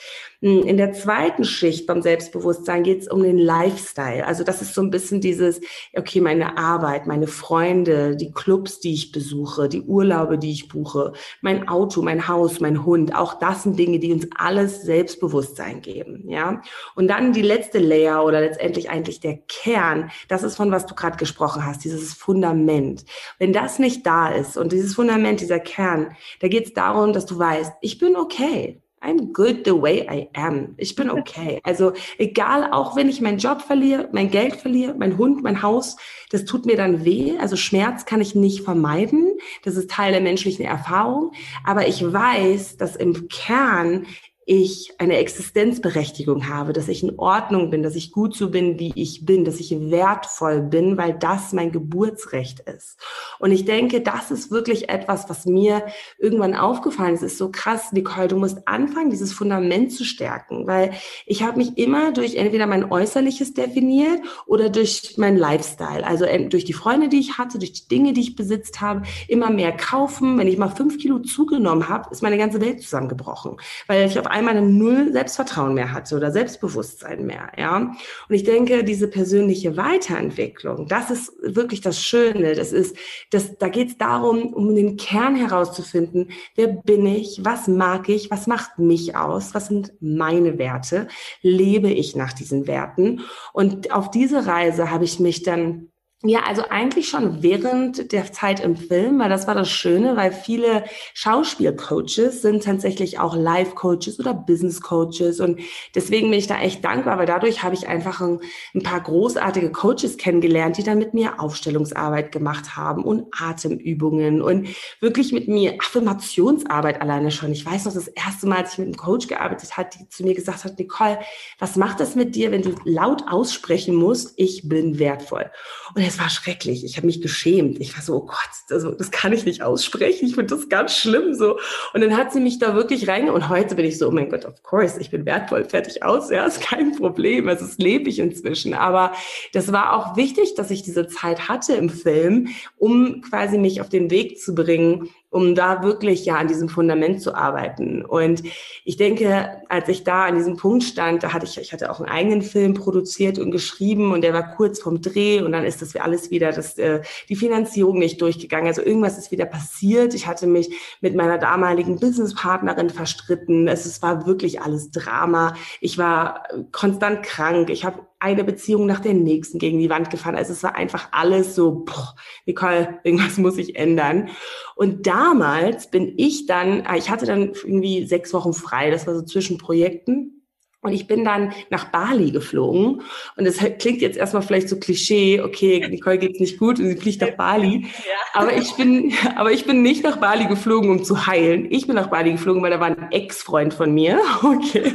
Hm, 0.42 0.62
in 0.62 0.78
der 0.78 0.94
zweiten 0.94 1.44
Schicht 1.44 1.86
beim 1.86 2.00
Selbstbewusstsein 2.00 2.82
geht 2.82 3.02
es 3.02 3.08
um 3.08 3.22
den 3.22 3.36
Lifestyle. 3.36 4.26
Also 4.26 4.42
das 4.42 4.62
ist 4.62 4.74
so 4.74 4.80
ein 4.80 4.90
bisschen 4.90 5.20
dieses, 5.20 5.60
okay, 5.94 6.22
meine 6.22 6.56
Arbeit, 6.56 7.06
meine 7.06 7.26
Freunde, 7.26 8.16
die 8.16 8.32
Clubs, 8.32 8.80
die 8.80 8.94
ich 8.94 9.12
besuche, 9.12 9.68
die 9.68 9.82
Urlaube, 9.82 10.38
die 10.38 10.52
ich 10.52 10.68
buche, 10.68 11.12
mein 11.42 11.68
Auto, 11.68 12.00
mein 12.00 12.26
Haus, 12.26 12.58
mein 12.58 12.86
Hund. 12.86 13.14
Auch 13.14 13.34
das 13.34 13.64
sind 13.64 13.78
Dinge, 13.78 13.98
die 13.98 14.12
uns 14.14 14.28
alles 14.34 14.80
Selbstbewusstsein 14.80 15.82
geben. 15.82 16.24
Ja. 16.26 16.62
Und 16.94 17.08
dann 17.08 17.34
die 17.34 17.42
letzte 17.42 17.78
Layer 17.78 18.24
oder 18.24 18.40
letztendlich 18.40 18.88
eigentlich 18.88 19.20
der 19.20 19.40
Kern, 19.46 20.10
das 20.28 20.42
ist 20.42 20.56
von 20.56 20.70
was 20.70 20.86
du 20.86 20.94
gerade 20.94 21.18
gesprochen 21.18 21.66
hast, 21.66 21.84
dieses 21.84 22.14
Fundament. 22.14 23.04
Wenn 23.38 23.52
das 23.52 23.78
nicht 23.78 24.06
da 24.06 24.30
ist 24.30 24.56
und 24.56 24.72
dieses 24.72 24.94
Fundament, 24.94 25.40
dieser 25.42 25.60
Kern, 25.60 26.16
da 26.40 26.48
geht 26.48 26.66
es 26.66 26.72
darum, 26.72 27.12
dass 27.12 27.26
du 27.26 27.38
weißt, 27.38 27.74
ich 27.82 27.98
bin 27.98 28.16
okay. 28.16 28.80
I'm 29.02 29.32
good 29.32 29.62
the 29.64 29.80
way 29.80 30.06
I 30.10 30.28
am. 30.34 30.74
Ich 30.76 30.94
bin 30.94 31.10
okay. 31.10 31.60
Also 31.64 31.92
egal, 32.18 32.70
auch 32.70 32.96
wenn 32.96 33.08
ich 33.08 33.20
meinen 33.20 33.38
Job 33.38 33.62
verliere, 33.62 34.08
mein 34.12 34.30
Geld 34.30 34.56
verliere, 34.56 34.94
mein 34.94 35.16
Hund, 35.16 35.42
mein 35.42 35.62
Haus, 35.62 35.96
das 36.30 36.44
tut 36.44 36.66
mir 36.66 36.76
dann 36.76 37.04
weh. 37.04 37.38
Also 37.38 37.56
Schmerz 37.56 38.04
kann 38.04 38.20
ich 38.20 38.34
nicht 38.34 38.62
vermeiden. 38.62 39.38
Das 39.64 39.76
ist 39.76 39.90
Teil 39.90 40.12
der 40.12 40.20
menschlichen 40.20 40.66
Erfahrung. 40.66 41.32
Aber 41.64 41.88
ich 41.88 42.12
weiß, 42.12 42.76
dass 42.76 42.94
im 42.94 43.28
Kern 43.28 44.06
ich 44.50 44.94
eine 44.98 45.16
Existenzberechtigung 45.18 46.48
habe, 46.48 46.72
dass 46.72 46.88
ich 46.88 47.04
in 47.04 47.20
Ordnung 47.20 47.70
bin, 47.70 47.84
dass 47.84 47.94
ich 47.94 48.10
gut 48.10 48.34
so 48.34 48.50
bin, 48.50 48.80
wie 48.80 48.90
ich 48.96 49.24
bin, 49.24 49.44
dass 49.44 49.60
ich 49.60 49.70
wertvoll 49.70 50.60
bin, 50.60 50.96
weil 50.96 51.14
das 51.14 51.52
mein 51.52 51.70
Geburtsrecht 51.70 52.58
ist. 52.58 52.98
Und 53.38 53.52
ich 53.52 53.64
denke, 53.64 54.00
das 54.00 54.32
ist 54.32 54.50
wirklich 54.50 54.88
etwas, 54.88 55.30
was 55.30 55.46
mir 55.46 55.86
irgendwann 56.18 56.56
aufgefallen 56.56 57.14
ist. 57.14 57.22
Es 57.22 57.32
ist 57.32 57.38
so 57.38 57.52
krass, 57.52 57.92
Nicole, 57.92 58.26
du 58.26 58.38
musst 58.38 58.66
anfangen, 58.66 59.10
dieses 59.10 59.32
Fundament 59.32 59.92
zu 59.92 60.04
stärken, 60.04 60.66
weil 60.66 60.94
ich 61.26 61.44
habe 61.44 61.58
mich 61.58 61.78
immer 61.78 62.10
durch 62.10 62.34
entweder 62.34 62.66
mein 62.66 62.90
Äußerliches 62.90 63.54
definiert 63.54 64.20
oder 64.46 64.68
durch 64.68 65.14
mein 65.16 65.36
Lifestyle, 65.36 66.04
also 66.04 66.26
durch 66.48 66.64
die 66.64 66.72
Freunde, 66.72 67.08
die 67.08 67.20
ich 67.20 67.38
hatte, 67.38 67.60
durch 67.60 67.72
die 67.72 67.86
Dinge, 67.86 68.14
die 68.14 68.22
ich 68.22 68.34
besitzt 68.34 68.80
habe, 68.80 69.02
immer 69.28 69.50
mehr 69.50 69.70
kaufen. 69.70 70.36
Wenn 70.38 70.48
ich 70.48 70.58
mal 70.58 70.70
fünf 70.70 70.98
Kilo 70.98 71.20
zugenommen 71.20 71.88
habe, 71.88 72.10
ist 72.10 72.20
meine 72.20 72.36
ganze 72.36 72.60
Welt 72.60 72.82
zusammengebrochen, 72.82 73.58
weil 73.86 74.06
ich 74.06 74.18
auf 74.18 74.26
einmal 74.40 74.60
null 74.60 75.12
Selbstvertrauen 75.12 75.74
mehr 75.74 75.92
hatte 75.92 76.16
oder 76.16 76.32
Selbstbewusstsein 76.32 77.24
mehr, 77.24 77.52
ja. 77.56 77.76
Und 77.78 78.34
ich 78.34 78.44
denke, 78.44 78.84
diese 78.84 79.08
persönliche 79.08 79.76
Weiterentwicklung, 79.76 80.86
das 80.88 81.10
ist 81.10 81.32
wirklich 81.42 81.80
das 81.80 82.02
Schöne. 82.02 82.54
Das 82.54 82.72
ist, 82.72 82.96
das, 83.30 83.56
da 83.58 83.68
geht 83.68 83.88
es 83.88 83.98
darum, 83.98 84.52
um 84.52 84.74
den 84.74 84.96
Kern 84.96 85.36
herauszufinden, 85.36 86.30
wer 86.56 86.68
bin 86.68 87.06
ich, 87.06 87.40
was 87.44 87.68
mag 87.68 88.08
ich, 88.08 88.30
was 88.30 88.46
macht 88.46 88.78
mich 88.78 89.16
aus, 89.16 89.54
was 89.54 89.66
sind 89.66 89.92
meine 90.00 90.58
Werte, 90.58 91.08
lebe 91.42 91.90
ich 91.90 92.16
nach 92.16 92.32
diesen 92.32 92.66
Werten. 92.66 93.20
Und 93.52 93.92
auf 93.92 94.10
diese 94.10 94.46
Reise 94.46 94.90
habe 94.90 95.04
ich 95.04 95.20
mich 95.20 95.42
dann 95.42 95.89
ja, 96.22 96.40
also 96.46 96.64
eigentlich 96.68 97.08
schon 97.08 97.42
während 97.42 98.12
der 98.12 98.30
Zeit 98.30 98.60
im 98.60 98.76
Film, 98.76 99.18
weil 99.18 99.30
das 99.30 99.46
war 99.46 99.54
das 99.54 99.70
Schöne, 99.70 100.16
weil 100.16 100.32
viele 100.32 100.84
Schauspielcoaches 101.14 102.42
sind 102.42 102.62
tatsächlich 102.62 103.18
auch 103.18 103.34
Life-Coaches 103.34 104.20
oder 104.20 104.34
Business-Coaches 104.34 105.40
und 105.40 105.60
deswegen 105.94 106.28
bin 106.28 106.38
ich 106.38 106.46
da 106.46 106.60
echt 106.60 106.84
dankbar, 106.84 107.16
weil 107.16 107.24
dadurch 107.24 107.62
habe 107.62 107.74
ich 107.74 107.88
einfach 107.88 108.20
ein, 108.20 108.40
ein, 108.74 108.82
paar 108.82 109.00
großartige 109.00 109.72
Coaches 109.72 110.18
kennengelernt, 110.18 110.76
die 110.76 110.82
dann 110.82 110.98
mit 110.98 111.14
mir 111.14 111.40
Aufstellungsarbeit 111.40 112.32
gemacht 112.32 112.76
haben 112.76 113.02
und 113.02 113.28
Atemübungen 113.40 114.42
und 114.42 114.68
wirklich 115.00 115.32
mit 115.32 115.48
mir 115.48 115.76
Affirmationsarbeit 115.80 117.00
alleine 117.00 117.30
schon. 117.30 117.50
Ich 117.52 117.64
weiß 117.64 117.86
noch, 117.86 117.94
das 117.94 118.08
erste 118.08 118.46
Mal, 118.46 118.58
als 118.58 118.72
ich 118.72 118.78
mit 118.78 118.88
einem 118.88 118.96
Coach 118.98 119.26
gearbeitet 119.26 119.74
hat, 119.78 119.94
die 119.98 120.06
zu 120.10 120.24
mir 120.24 120.34
gesagt 120.34 120.64
hat, 120.64 120.78
Nicole, 120.78 121.18
was 121.58 121.76
macht 121.76 121.98
das 121.98 122.14
mit 122.14 122.34
dir, 122.34 122.50
wenn 122.50 122.60
du 122.60 122.74
laut 122.84 123.24
aussprechen 123.26 123.94
musst, 123.94 124.34
ich 124.36 124.68
bin 124.68 124.98
wertvoll? 124.98 125.50
Und 125.94 126.09
es 126.10 126.18
war 126.18 126.28
schrecklich. 126.28 126.84
Ich 126.84 126.96
habe 126.96 127.06
mich 127.06 127.22
geschämt. 127.22 127.80
Ich 127.80 127.94
war 127.96 128.02
so, 128.02 128.16
oh 128.16 128.26
Gott, 128.26 128.50
also, 128.70 128.90
das 128.90 129.10
kann 129.10 129.32
ich 129.32 129.44
nicht 129.44 129.62
aussprechen. 129.62 130.26
Ich 130.26 130.34
finde 130.34 130.54
das 130.54 130.68
ganz 130.68 130.96
schlimm 130.96 131.34
so. 131.34 131.58
Und 131.94 132.00
dann 132.00 132.16
hat 132.16 132.32
sie 132.32 132.40
mich 132.40 132.58
da 132.58 132.74
wirklich 132.74 133.08
rein. 133.08 133.30
Und 133.30 133.48
heute 133.48 133.76
bin 133.76 133.84
ich 133.84 133.98
so, 133.98 134.08
oh 134.08 134.10
mein 134.10 134.28
Gott, 134.28 134.44
of 134.44 134.62
course, 134.62 135.00
ich 135.00 135.10
bin 135.10 135.24
wertvoll, 135.24 135.64
fertig 135.64 136.02
aus. 136.02 136.30
Ja, 136.30 136.44
ist 136.44 136.60
kein 136.60 136.96
Problem. 136.96 137.48
Also 137.48 137.64
das 137.64 137.78
lebe 137.78 138.10
ich 138.10 138.18
inzwischen. 138.18 138.74
Aber 138.74 139.12
das 139.52 139.72
war 139.72 139.94
auch 139.94 140.16
wichtig, 140.16 140.54
dass 140.54 140.70
ich 140.70 140.82
diese 140.82 141.06
Zeit 141.06 141.48
hatte 141.48 141.74
im 141.74 141.88
Film, 141.88 142.48
um 142.76 143.22
quasi 143.22 143.56
mich 143.56 143.80
auf 143.80 143.88
den 143.88 144.10
Weg 144.10 144.40
zu 144.40 144.54
bringen, 144.54 145.08
um 145.30 145.54
da 145.54 145.82
wirklich 145.82 146.24
ja 146.24 146.36
an 146.36 146.48
diesem 146.48 146.68
Fundament 146.68 147.22
zu 147.22 147.34
arbeiten. 147.34 148.04
Und 148.04 148.42
ich 148.84 148.96
denke, 148.96 149.62
als 149.68 149.88
ich 149.88 150.02
da 150.02 150.24
an 150.24 150.36
diesem 150.36 150.56
Punkt 150.56 150.82
stand, 150.82 151.22
da 151.22 151.32
hatte 151.32 151.46
ich, 151.46 151.56
ich 151.58 151.72
hatte 151.72 151.90
auch 151.90 152.00
einen 152.00 152.08
eigenen 152.08 152.42
Film 152.42 152.74
produziert 152.74 153.38
und 153.38 153.52
geschrieben 153.52 154.12
und 154.12 154.22
der 154.22 154.34
war 154.34 154.56
kurz 154.56 154.80
vom 154.80 155.00
Dreh 155.00 155.40
und 155.40 155.52
dann 155.52 155.64
ist 155.64 155.82
das 155.82 155.94
alles 155.96 156.30
wieder, 156.30 156.50
das, 156.50 156.76
äh, 156.78 157.00
die 157.28 157.36
Finanzierung 157.36 157.98
nicht 157.98 158.20
durchgegangen. 158.20 158.66
Also 158.66 158.82
irgendwas 158.82 159.18
ist 159.18 159.30
wieder 159.30 159.46
passiert. 159.46 160.14
Ich 160.14 160.26
hatte 160.26 160.48
mich 160.48 160.74
mit 161.00 161.14
meiner 161.14 161.38
damaligen 161.38 162.00
Businesspartnerin 162.00 162.90
verstritten. 162.90 163.68
Es, 163.68 163.86
es 163.86 164.02
war 164.02 164.26
wirklich 164.26 164.60
alles 164.60 164.90
Drama. 164.90 165.54
Ich 165.80 165.96
war 165.96 166.42
konstant 166.72 167.22
krank. 167.22 167.70
Ich 167.70 167.84
habe 167.84 168.00
eine 168.20 168.44
Beziehung 168.44 168.86
nach 168.86 169.00
der 169.00 169.14
nächsten 169.14 169.58
gegen 169.58 169.78
die 169.78 169.90
Wand 169.90 170.10
gefahren. 170.10 170.36
Also 170.36 170.52
es 170.52 170.62
war 170.62 170.76
einfach 170.76 171.08
alles 171.10 171.54
so, 171.54 171.84
boah, 171.86 172.14
Nicole, 172.46 173.00
irgendwas 173.02 173.38
muss 173.38 173.56
ich 173.56 173.76
ändern. 173.76 174.28
Und 174.76 175.06
damals 175.06 175.90
bin 175.90 176.14
ich 176.16 176.46
dann, 176.46 176.82
ah, 176.86 176.96
ich 176.96 177.10
hatte 177.10 177.26
dann 177.26 177.52
irgendwie 177.64 178.06
sechs 178.06 178.32
Wochen 178.34 178.52
frei, 178.52 178.90
das 178.90 179.06
war 179.06 179.14
so 179.14 179.22
zwischen 179.22 179.58
Projekten. 179.58 180.40
Und 180.82 180.94
ich 180.94 181.06
bin 181.06 181.24
dann 181.26 181.52
nach 181.68 181.86
Bali 181.90 182.30
geflogen. 182.30 183.02
Und 183.36 183.44
das 183.44 183.58
klingt 183.78 184.00
jetzt 184.00 184.16
erstmal 184.16 184.42
vielleicht 184.42 184.70
so 184.70 184.78
Klischee, 184.78 185.42
okay, 185.42 185.86
Nicole 185.88 186.18
geht's 186.18 186.40
nicht 186.40 186.58
gut 186.58 186.78
und 186.78 186.88
sie 186.88 186.96
fliegt 186.96 187.20
nach 187.20 187.32
Bali. 187.32 187.86
Ja. 187.86 188.40
Aber 188.40 188.56
ich 188.56 188.72
bin, 188.76 189.12
aber 189.36 189.52
ich 189.52 189.66
bin 189.66 189.82
nicht 189.82 190.04
nach 190.04 190.16
Bali 190.16 190.46
geflogen, 190.46 190.90
um 190.90 191.04
zu 191.04 191.26
heilen. 191.26 191.66
Ich 191.70 191.86
bin 191.86 191.96
nach 191.96 192.08
Bali 192.08 192.32
geflogen, 192.32 192.62
weil 192.62 192.70
da 192.70 192.80
war 192.80 192.86
ein 192.86 193.12
Ex-Freund 193.12 193.74
von 193.74 193.92
mir. 193.92 194.20
Okay. 194.42 194.92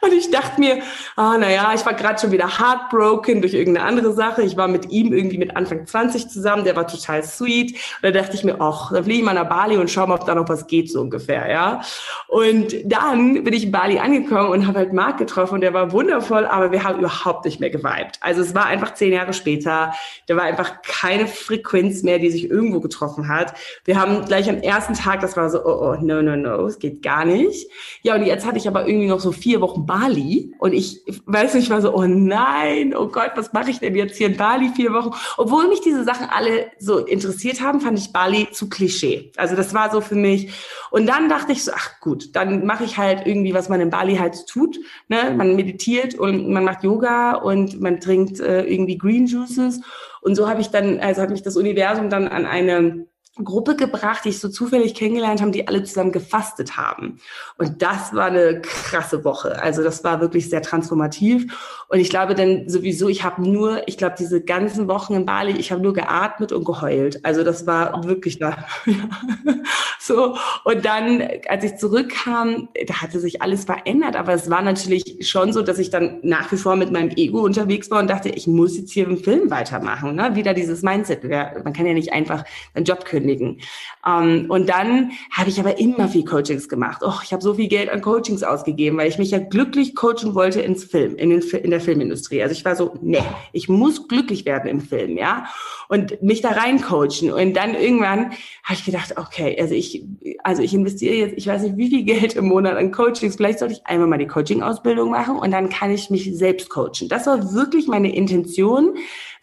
Und 0.00 0.12
ich 0.12 0.30
dachte 0.30 0.60
mir, 0.60 0.82
ah, 1.16 1.36
naja, 1.38 1.72
ich 1.74 1.84
war 1.84 1.94
gerade 1.94 2.20
schon 2.20 2.32
wieder 2.32 2.58
heartbroken 2.58 3.40
durch 3.40 3.54
irgendeine 3.54 3.86
andere 3.86 4.12
Sache. 4.12 4.42
Ich 4.42 4.56
war 4.56 4.68
mit 4.68 4.90
ihm 4.90 5.12
irgendwie 5.12 5.38
mit 5.38 5.56
Anfang 5.56 5.86
20 5.86 6.28
zusammen, 6.28 6.64
der 6.64 6.76
war 6.76 6.86
total 6.86 7.22
sweet. 7.22 7.72
Und 7.72 8.02
da 8.02 8.10
dachte 8.10 8.36
ich 8.36 8.44
mir, 8.44 8.60
ach, 8.60 8.92
dann 8.92 9.04
fliege 9.04 9.20
ich 9.20 9.24
mal 9.24 9.34
nach 9.34 9.48
Bali 9.48 9.76
und 9.76 9.90
schau 9.90 10.06
mal, 10.06 10.14
ob 10.14 10.26
da 10.26 10.34
noch 10.34 10.48
was 10.48 10.66
geht, 10.66 10.90
so 10.90 11.00
ungefähr, 11.00 11.50
ja. 11.50 11.80
Und 12.28 12.74
dann 12.84 13.44
bin 13.44 13.54
ich 13.54 13.64
in 13.64 13.72
Bali 13.72 13.98
angekommen 13.98 14.50
und 14.50 14.66
habe 14.66 14.78
halt 14.78 14.92
Marc 14.92 15.18
getroffen 15.18 15.54
und 15.54 15.60
der 15.60 15.74
war 15.74 15.92
wundervoll, 15.92 16.46
aber 16.46 16.72
wir 16.72 16.84
haben 16.84 16.98
überhaupt 16.98 17.44
nicht 17.44 17.60
mehr 17.60 17.70
geweibt. 17.70 18.18
Also 18.20 18.42
es 18.42 18.54
war 18.54 18.66
einfach 18.66 18.94
zehn 18.94 19.12
Jahre 19.12 19.32
später, 19.32 19.92
da 20.26 20.36
war 20.36 20.44
einfach 20.44 20.82
keine 20.82 21.26
Frequenz 21.26 22.02
mehr, 22.02 22.18
die 22.18 22.30
sich 22.30 22.50
irgendwo 22.50 22.80
getroffen 22.80 23.28
hat. 23.28 23.54
Wir 23.84 24.00
haben 24.00 24.24
gleich 24.24 24.48
am 24.48 24.58
ersten 24.58 24.94
Tag, 24.94 25.20
das 25.20 25.36
war 25.36 25.50
so, 25.50 25.64
oh, 25.64 25.92
oh, 25.92 25.96
no, 26.00 26.22
no, 26.22 26.36
no, 26.36 26.66
es 26.66 26.78
geht 26.78 27.02
gar 27.02 27.24
nicht. 27.24 27.70
Ja, 28.02 28.14
und 28.14 28.24
jetzt 28.24 28.46
hatte 28.46 28.58
ich 28.58 28.68
aber 28.68 28.86
irgendwie 28.86 29.08
noch 29.08 29.20
so 29.20 29.32
vier 29.32 29.60
Wochen 29.60 29.85
Bali 29.86 30.54
und 30.58 30.72
ich 30.72 31.02
weiß 31.26 31.54
nicht, 31.54 31.64
ich 31.64 31.70
war 31.70 31.80
so, 31.80 31.94
oh 31.94 32.04
nein, 32.04 32.94
oh 32.94 33.08
Gott, 33.08 33.32
was 33.36 33.52
mache 33.52 33.70
ich 33.70 33.78
denn 33.78 33.94
jetzt 33.94 34.16
hier 34.16 34.26
in 34.26 34.36
Bali 34.36 34.70
vier 34.74 34.92
Wochen? 34.92 35.14
Obwohl 35.36 35.68
mich 35.68 35.80
diese 35.80 36.04
Sachen 36.04 36.28
alle 36.28 36.70
so 36.78 36.98
interessiert 36.98 37.60
haben, 37.60 37.80
fand 37.80 37.98
ich 37.98 38.12
Bali 38.12 38.48
zu 38.52 38.68
Klischee. 38.68 39.32
Also 39.36 39.56
das 39.56 39.72
war 39.74 39.90
so 39.90 40.00
für 40.00 40.14
mich. 40.14 40.52
Und 40.90 41.06
dann 41.06 41.28
dachte 41.28 41.52
ich 41.52 41.64
so, 41.64 41.72
ach 41.74 42.00
gut, 42.00 42.34
dann 42.34 42.66
mache 42.66 42.84
ich 42.84 42.98
halt 42.98 43.26
irgendwie, 43.26 43.54
was 43.54 43.68
man 43.68 43.80
in 43.80 43.90
Bali 43.90 44.16
halt 44.16 44.46
tut. 44.46 44.78
Ne? 45.08 45.34
Man 45.36 45.56
meditiert 45.56 46.14
und 46.14 46.50
man 46.50 46.64
macht 46.64 46.84
Yoga 46.84 47.34
und 47.34 47.80
man 47.80 48.00
trinkt 48.00 48.40
äh, 48.40 48.64
irgendwie 48.64 48.98
Green 48.98 49.26
Juices. 49.26 49.80
Und 50.20 50.34
so 50.34 50.48
habe 50.48 50.60
ich 50.60 50.68
dann, 50.68 50.98
also 51.00 51.22
hat 51.22 51.30
mich 51.30 51.42
das 51.42 51.56
Universum 51.56 52.10
dann 52.10 52.28
an 52.28 52.46
eine 52.46 53.06
Gruppe 53.44 53.76
gebracht, 53.76 54.24
die 54.24 54.30
ich 54.30 54.40
so 54.40 54.48
zufällig 54.48 54.94
kennengelernt 54.94 55.42
habe, 55.42 55.50
die 55.50 55.68
alle 55.68 55.84
zusammen 55.84 56.10
gefastet 56.10 56.76
haben. 56.78 57.18
Und 57.58 57.82
das 57.82 58.14
war 58.14 58.26
eine 58.26 58.62
krasse 58.62 59.24
Woche. 59.24 59.60
Also 59.60 59.82
das 59.82 60.04
war 60.04 60.20
wirklich 60.22 60.48
sehr 60.48 60.62
transformativ. 60.62 61.84
Und 61.88 62.00
ich 62.00 62.08
glaube 62.08 62.34
dann 62.34 62.68
sowieso, 62.68 63.08
ich 63.08 63.24
habe 63.24 63.42
nur, 63.42 63.86
ich 63.88 63.98
glaube, 63.98 64.16
diese 64.18 64.40
ganzen 64.40 64.88
Wochen 64.88 65.14
in 65.14 65.26
Bali, 65.26 65.52
ich 65.52 65.70
habe 65.70 65.82
nur 65.82 65.92
geatmet 65.92 66.52
und 66.52 66.64
geheult. 66.64 67.24
Also 67.24 67.44
das 67.44 67.66
war 67.66 68.04
wirklich 68.04 68.38
da. 68.38 68.56
so. 70.00 70.36
Und 70.64 70.86
dann, 70.86 71.22
als 71.48 71.62
ich 71.62 71.76
zurückkam, 71.76 72.68
da 72.86 73.02
hatte 73.02 73.20
sich 73.20 73.42
alles 73.42 73.66
verändert. 73.66 74.16
Aber 74.16 74.32
es 74.32 74.48
war 74.48 74.62
natürlich 74.62 75.28
schon 75.28 75.52
so, 75.52 75.60
dass 75.60 75.78
ich 75.78 75.90
dann 75.90 76.20
nach 76.22 76.50
wie 76.52 76.56
vor 76.56 76.76
mit 76.76 76.90
meinem 76.90 77.10
Ego 77.10 77.40
unterwegs 77.40 77.90
war 77.90 78.00
und 78.00 78.08
dachte, 78.08 78.30
ich 78.30 78.46
muss 78.46 78.78
jetzt 78.78 78.92
hier 78.92 79.06
im 79.06 79.18
Film 79.18 79.50
weitermachen. 79.50 80.14
Ne? 80.14 80.34
Wieder 80.34 80.54
dieses 80.54 80.82
Mindset. 80.82 81.22
Man 81.22 81.72
kann 81.74 81.84
ja 81.84 81.92
nicht 81.92 82.14
einfach 82.14 82.44
einen 82.74 82.86
Job 82.86 83.04
kündigen. 83.04 83.25
Ähm, 83.28 84.46
und 84.48 84.68
dann 84.68 85.12
habe 85.30 85.48
ich 85.48 85.58
aber 85.60 85.78
immer 85.78 86.08
viel 86.08 86.24
Coachings 86.24 86.68
gemacht. 86.68 87.02
Oh, 87.04 87.14
ich 87.22 87.32
habe 87.32 87.42
so 87.42 87.54
viel 87.54 87.68
Geld 87.68 87.88
an 87.90 88.00
Coachings 88.00 88.42
ausgegeben, 88.42 88.98
weil 88.98 89.08
ich 89.08 89.18
mich 89.18 89.30
ja 89.30 89.38
glücklich 89.38 89.94
coachen 89.94 90.34
wollte 90.34 90.60
ins 90.60 90.84
Film, 90.84 91.16
in, 91.16 91.30
den, 91.30 91.40
in 91.40 91.70
der 91.70 91.80
Filmindustrie. 91.80 92.42
Also 92.42 92.52
ich 92.52 92.64
war 92.64 92.76
so, 92.76 92.94
nee, 93.02 93.22
ich 93.52 93.68
muss 93.68 94.08
glücklich 94.08 94.44
werden 94.44 94.68
im 94.68 94.80
Film, 94.80 95.16
ja, 95.16 95.46
und 95.88 96.22
mich 96.22 96.40
da 96.40 96.50
rein 96.50 96.80
coachen. 96.80 97.32
Und 97.32 97.54
dann 97.54 97.74
irgendwann 97.74 98.32
habe 98.62 98.74
ich 98.74 98.84
gedacht, 98.84 99.14
okay, 99.16 99.56
also 99.60 99.74
ich, 99.74 100.04
also 100.42 100.62
ich 100.62 100.74
investiere 100.74 101.14
jetzt, 101.14 101.34
ich 101.36 101.46
weiß 101.46 101.62
nicht, 101.62 101.76
wie 101.76 101.88
viel 101.88 102.04
Geld 102.04 102.34
im 102.34 102.46
Monat 102.46 102.76
an 102.76 102.92
Coachings. 102.92 103.36
Vielleicht 103.36 103.58
sollte 103.58 103.74
ich 103.74 103.86
einmal 103.86 104.08
mal 104.08 104.18
die 104.18 104.26
Coaching-Ausbildung 104.26 105.10
machen 105.10 105.36
und 105.36 105.50
dann 105.50 105.68
kann 105.68 105.90
ich 105.90 106.10
mich 106.10 106.36
selbst 106.36 106.70
coachen. 106.70 107.08
Das 107.08 107.26
war 107.26 107.52
wirklich 107.52 107.86
meine 107.86 108.14
Intention, 108.14 108.94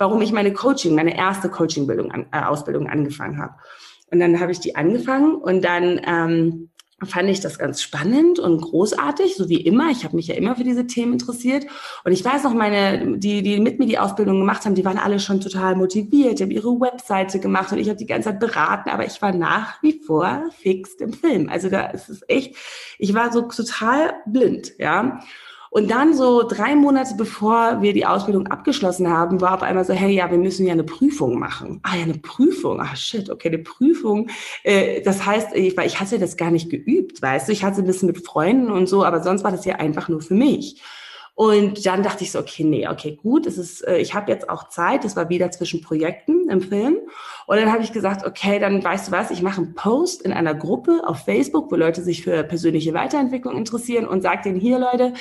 warum 0.03 0.21
ich 0.21 0.33
meine 0.33 0.51
Coaching, 0.51 0.95
meine 0.95 1.17
erste 1.17 1.47
Coaching-Bildung, 1.49 2.11
äh, 2.31 2.41
Ausbildung 2.41 2.89
angefangen 2.89 3.37
habe. 3.37 3.53
Und 4.11 4.19
dann 4.19 4.39
habe 4.39 4.51
ich 4.51 4.59
die 4.59 4.75
angefangen 4.75 5.35
und 5.35 5.63
dann 5.63 6.01
ähm, 6.05 6.69
fand 7.05 7.29
ich 7.29 7.39
das 7.39 7.57
ganz 7.57 7.81
spannend 7.81 8.37
und 8.37 8.61
großartig, 8.61 9.35
so 9.37 9.47
wie 9.47 9.61
immer. 9.61 9.91
Ich 9.91 10.03
habe 10.03 10.17
mich 10.17 10.27
ja 10.27 10.35
immer 10.35 10.57
für 10.57 10.65
diese 10.65 10.87
Themen 10.87 11.13
interessiert. 11.13 11.65
Und 12.03 12.11
ich 12.11 12.23
weiß 12.23 12.43
noch, 12.43 12.53
meine, 12.53 13.17
die, 13.17 13.41
die 13.43 13.61
mit 13.61 13.79
mir 13.79 13.85
die 13.85 13.97
Ausbildung 13.97 14.39
gemacht 14.39 14.65
haben, 14.65 14.75
die 14.75 14.83
waren 14.83 14.97
alle 14.97 15.21
schon 15.21 15.39
total 15.39 15.77
motiviert, 15.77 16.39
die 16.39 16.43
haben 16.43 16.51
ihre 16.51 16.79
Webseite 16.79 17.39
gemacht 17.39 17.71
und 17.71 17.79
ich 17.79 17.87
habe 17.87 17.97
die 17.97 18.05
ganze 18.05 18.29
Zeit 18.29 18.39
beraten, 18.41 18.89
aber 18.89 19.05
ich 19.05 19.21
war 19.21 19.33
nach 19.33 19.81
wie 19.81 20.01
vor 20.05 20.43
fix 20.59 20.95
im 20.95 21.13
Film. 21.13 21.47
Also 21.49 21.69
da 21.69 21.87
ist 21.87 22.09
es 22.09 22.21
echt, 22.27 22.55
ich 22.99 23.13
war 23.13 23.31
so 23.31 23.43
total 23.43 24.15
blind, 24.25 24.73
ja. 24.79 25.21
Und 25.73 25.89
dann 25.89 26.13
so 26.13 26.43
drei 26.47 26.75
Monate 26.75 27.15
bevor 27.17 27.81
wir 27.81 27.93
die 27.93 28.05
Ausbildung 28.05 28.45
abgeschlossen 28.45 29.09
haben, 29.09 29.41
war 29.41 29.55
auf 29.55 29.63
einmal 29.63 29.83
so, 29.83 29.93
hey, 29.93 30.13
ja, 30.13 30.29
wir 30.29 30.37
müssen 30.37 30.67
ja 30.67 30.73
eine 30.73 30.83
Prüfung 30.83 31.39
machen. 31.39 31.79
Ah 31.81 31.95
ja, 31.95 32.03
eine 32.03 32.19
Prüfung. 32.19 32.79
Ah 32.79 32.95
shit, 32.95 33.27
okay, 33.31 33.47
eine 33.47 33.57
Prüfung. 33.57 34.29
Äh, 34.61 35.01
das 35.01 35.25
heißt, 35.25 35.55
ich, 35.55 35.75
weil 35.75 35.87
ich 35.87 35.99
hatte 35.99 36.19
das 36.19 36.37
gar 36.37 36.51
nicht 36.51 36.69
geübt, 36.69 37.23
weißt 37.23 37.47
du, 37.47 37.53
ich 37.53 37.63
hatte 37.63 37.81
ein 37.81 37.87
bisschen 37.87 38.05
mit 38.05 38.23
Freunden 38.23 38.69
und 38.69 38.87
so, 38.87 39.03
aber 39.03 39.23
sonst 39.23 39.43
war 39.43 39.49
das 39.49 39.65
ja 39.65 39.77
einfach 39.77 40.09
nur 40.09 40.21
für 40.21 40.35
mich. 40.35 40.79
Und 41.35 41.87
dann 41.87 42.03
dachte 42.03 42.23
ich 42.23 42.31
so, 42.31 42.37
okay, 42.37 42.63
nee, 42.63 42.87
okay, 42.87 43.17
gut, 43.19 43.47
es 43.47 43.57
ist, 43.57 43.81
äh, 43.87 43.97
ich 43.97 44.13
habe 44.13 44.31
jetzt 44.31 44.49
auch 44.49 44.69
Zeit, 44.69 45.03
das 45.03 45.15
war 45.15 45.29
wieder 45.29 45.49
zwischen 45.49 45.81
Projekten 45.81 46.47
im 46.49 46.61
Film. 46.61 46.97
Und 47.47 47.57
dann 47.57 47.71
habe 47.71 47.81
ich 47.81 47.91
gesagt, 47.91 48.23
okay, 48.23 48.59
dann 48.59 48.83
weißt 48.83 49.07
du 49.07 49.11
was, 49.11 49.31
ich 49.31 49.41
mache 49.41 49.61
einen 49.61 49.73
Post 49.73 50.21
in 50.21 50.31
einer 50.31 50.53
Gruppe 50.53 51.01
auf 51.03 51.25
Facebook, 51.25 51.71
wo 51.71 51.75
Leute 51.75 52.03
sich 52.03 52.21
für 52.21 52.43
persönliche 52.43 52.93
Weiterentwicklung 52.93 53.57
interessieren 53.57 54.05
und 54.05 54.21
sage 54.21 54.43
denen 54.43 54.59
hier, 54.59 54.77
Leute, 54.77 55.13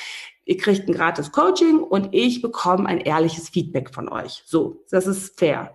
ihr 0.45 0.57
kriegt 0.57 0.89
ein 0.89 0.95
gratis 0.95 1.33
Coaching 1.33 1.79
und 1.79 2.09
ich 2.13 2.43
bekomme 2.43 2.89
ein 2.89 2.99
ehrliches 2.99 3.49
Feedback 3.49 3.95
von 3.95 4.09
euch. 4.09 4.43
So, 4.47 4.85
das 4.91 5.07
ist 5.07 5.39
fair. 5.39 5.75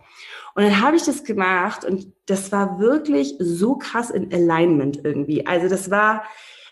Und 0.56 0.64
dann 0.64 0.82
habe 0.82 0.96
ich 0.98 1.04
das 1.04 1.24
gemacht 1.24 1.86
und 1.86 2.12
das 2.26 2.52
war 2.52 2.80
wirklich 2.80 3.36
so 3.40 3.76
krass 3.76 4.10
in 4.10 4.34
Alignment 4.34 5.00
irgendwie. 5.04 5.46
Also 5.46 5.70
das 5.70 5.92
war, 5.92 6.24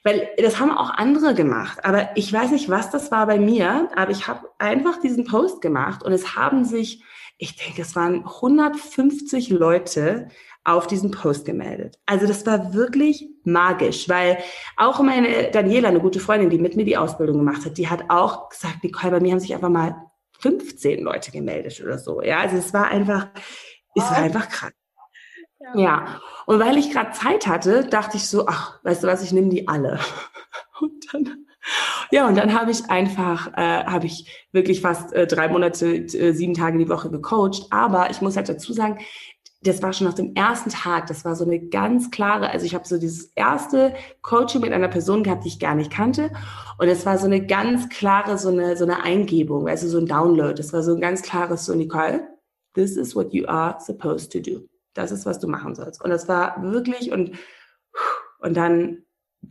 weil 0.04 0.28
das 0.38 0.60
haben 0.60 0.72
auch 0.72 0.90
andere 0.90 1.36
gemacht. 1.36 1.86
Aber 1.86 2.10
ich 2.16 2.34
weiß 2.34 2.52
nicht, 2.52 2.70
was 2.70 2.90
das 2.90 3.12
war 3.12 3.28
bei 3.28 3.40
mir, 3.40 3.90
aber 3.96 4.12
ich 4.12 4.28
habe 4.28 4.50
einfach 4.58 5.00
diesen 5.00 5.26
Post 5.26 5.62
gemacht 5.62 6.04
und 6.04 6.12
es 6.12 6.36
haben 6.36 6.66
sich, 6.66 7.04
ich 7.38 7.56
denke, 7.56 7.82
es 7.84 7.96
waren 7.96 8.26
150 8.26 9.50
Leute 9.50 10.30
auf 10.66 10.88
diesen 10.88 11.12
Post 11.12 11.46
gemeldet. 11.46 12.00
Also 12.06 12.28
das 12.28 12.46
war 12.46 12.74
wirklich 12.74 13.30
magisch, 13.44 14.10
weil 14.10 14.40
auch 14.76 15.00
meine 15.00 15.52
Daniela, 15.52 15.90
eine 15.90 16.00
gute 16.00 16.20
Freundin, 16.20 16.50
die 16.50 16.58
mit 16.58 16.76
mir 16.76 16.86
die 16.86 16.98
Ausbildung 16.98 17.38
gemacht 17.38 17.64
hat, 17.66 17.78
die 17.78 17.88
hat 17.88 18.06
auch 18.10 18.50
gesagt, 18.50 18.84
Nicole, 18.84 19.12
bei 19.12 19.20
mir 19.20 19.32
haben 19.32 19.40
sich 19.40 19.54
einfach 19.54 19.70
mal 19.70 19.96
15 20.40 21.04
Leute 21.04 21.32
gemeldet 21.32 21.80
oder 21.82 22.00
so. 22.00 22.22
Ja, 22.22 22.40
also 22.40 22.58
es 22.58 22.74
war 22.74 22.88
einfach, 22.88 23.28
es 23.96 24.04
war 24.04 24.18
einfach 24.18 24.50
krass. 24.50 24.74
Ja. 25.60 25.80
ja. 25.80 26.22
Und 26.48 26.60
weil 26.60 26.78
ich 26.78 26.92
gerade 26.92 27.12
Zeit 27.12 27.48
hatte, 27.48 27.86
dachte 27.86 28.18
ich 28.18 28.28
so, 28.28 28.48
ach, 28.48 28.80
weißt 28.84 29.04
du 29.04 29.08
was, 29.08 29.24
ich 29.24 29.32
nehme 29.32 29.50
die 29.50 29.68
alle. 29.68 30.00
Und 30.82 31.14
dann, 31.14 31.46
ja, 32.12 32.28
und 32.28 32.36
dann 32.38 32.54
habe 32.54 32.70
ich 32.70 32.90
einfach, 32.90 33.48
äh, 33.56 33.86
habe 33.86 34.06
ich 34.06 34.48
wirklich 34.52 34.82
fast 34.82 35.14
äh, 35.14 35.26
drei 35.26 35.48
Monate, 35.48 35.96
äh, 35.96 36.32
sieben 36.34 36.54
Tage 36.54 36.78
die 36.78 36.90
Woche 36.90 37.10
gecoacht. 37.10 37.68
Aber 37.72 38.10
ich 38.12 38.22
muss 38.22 38.36
halt 38.36 38.50
dazu 38.50 38.74
sagen, 38.74 39.00
das 39.66 39.82
war 39.82 39.94
schon 39.94 40.06
nach 40.06 40.14
dem 40.14 40.36
ersten 40.36 40.70
Tag, 40.70 41.08
das 41.08 41.26
war 41.26 41.36
so 41.36 41.44
eine 41.44 41.60
ganz 41.60 42.12
klare, 42.12 42.50
also 42.50 42.66
ich 42.66 42.76
habe 42.76 42.88
so 42.88 42.98
dieses 42.98 43.32
erste 43.36 43.96
Coaching 44.22 44.62
mit 44.62 44.72
einer 44.72 44.88
Person 44.88 45.24
gehabt, 45.24 45.44
die 45.44 45.50
ich 45.50 45.60
gar 45.60 45.74
nicht 45.74 45.92
kannte. 45.92 46.32
Und 46.78 46.88
es 46.88 47.06
war 47.06 47.18
so 47.18 47.26
eine 47.26 47.46
ganz 47.46 47.90
klare, 47.90 48.38
so 48.38 48.50
eine, 48.50 48.78
so 48.78 48.84
eine 48.84 49.02
Eingebung, 49.02 49.68
also 49.68 49.88
so 49.88 49.98
ein 49.98 50.06
Download. 50.06 50.54
Das 50.54 50.72
war 50.72 50.84
so 50.84 50.94
ein 50.94 51.02
ganz 51.02 51.24
klares, 51.24 51.66
so 51.66 51.74
Nicole, 51.74 52.28
this 52.74 52.96
is 52.96 53.16
what 53.16 53.34
you 53.34 53.48
are 53.48 53.78
supposed 53.80 54.32
to 54.32 54.40
do. 54.40 54.62
Das 54.94 55.12
ist, 55.12 55.26
was 55.26 55.40
du 55.40 55.48
machen 55.48 55.74
sollst. 55.74 56.04
Und 56.04 56.12
das 56.12 56.28
war 56.28 56.62
wirklich 56.62 57.12
und, 57.12 57.32
und 58.40 58.56
dann, 58.56 59.00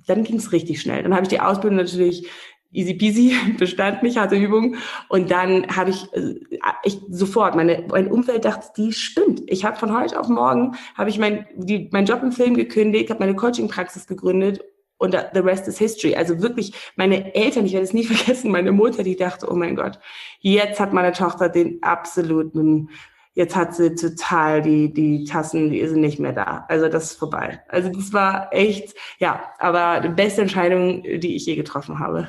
dann 0.06 0.23
ging 0.23 0.37
es 0.37 0.52
richtig 0.52 0.80
schnell. 0.80 1.02
Dann 1.02 1.12
habe 1.12 1.23
ich 1.23 1.28
die 1.28 1.40
Ausbildung 1.40 1.76
natürlich 1.76 2.28
easy 2.74 2.94
peasy 2.94 3.34
bestand 3.58 4.02
mich, 4.02 4.18
hatte 4.18 4.36
Übung. 4.36 4.76
Und 5.08 5.30
dann 5.30 5.66
habe 5.74 5.90
ich, 5.90 6.12
äh, 6.12 6.34
ich 6.82 7.00
sofort, 7.08 7.54
meine, 7.54 7.84
mein 7.88 8.10
Umfeld 8.10 8.44
dachte, 8.44 8.68
die 8.76 8.92
stimmt. 8.92 9.42
Ich 9.46 9.64
habe 9.64 9.76
von 9.76 9.96
heute 9.96 10.18
auf 10.18 10.28
morgen, 10.28 10.76
habe 10.96 11.08
ich 11.10 11.18
mein, 11.18 11.46
die, 11.54 11.88
Job 12.04 12.22
im 12.22 12.32
Film 12.32 12.54
gekündigt, 12.54 13.10
habe 13.10 13.20
meine 13.20 13.34
Coaching-Praxis 13.34 14.06
gegründet 14.06 14.60
und 14.98 15.16
the 15.32 15.40
rest 15.40 15.68
is 15.68 15.78
history. 15.78 16.14
Also 16.14 16.42
wirklich, 16.42 16.72
meine 16.96 17.34
Eltern, 17.34 17.64
ich 17.66 17.72
werde 17.72 17.84
es 17.84 17.94
nie 17.94 18.04
vergessen, 18.04 18.50
meine 18.50 18.72
Mutter, 18.72 19.02
die 19.02 19.16
dachte, 19.16 19.50
oh 19.50 19.54
mein 19.54 19.76
Gott, 19.76 19.98
jetzt 20.40 20.80
hat 20.80 20.92
meine 20.92 21.12
Tochter 21.12 21.48
den 21.48 21.82
absoluten 21.82 22.90
jetzt 23.34 23.54
hat 23.54 23.74
sie 23.74 23.94
total 23.94 24.62
die, 24.62 24.92
die 24.92 25.24
Tassen, 25.24 25.70
die 25.70 25.86
sind 25.86 26.00
nicht 26.00 26.18
mehr 26.18 26.32
da. 26.32 26.64
Also 26.68 26.88
das 26.88 27.12
ist 27.12 27.18
vorbei. 27.18 27.62
Also 27.68 27.90
das 27.90 28.12
war 28.12 28.52
echt, 28.52 28.94
ja, 29.18 29.52
aber 29.58 30.00
die 30.00 30.14
beste 30.14 30.42
Entscheidung, 30.42 31.02
die 31.02 31.36
ich 31.36 31.46
je 31.46 31.56
getroffen 31.56 31.98
habe. 31.98 32.28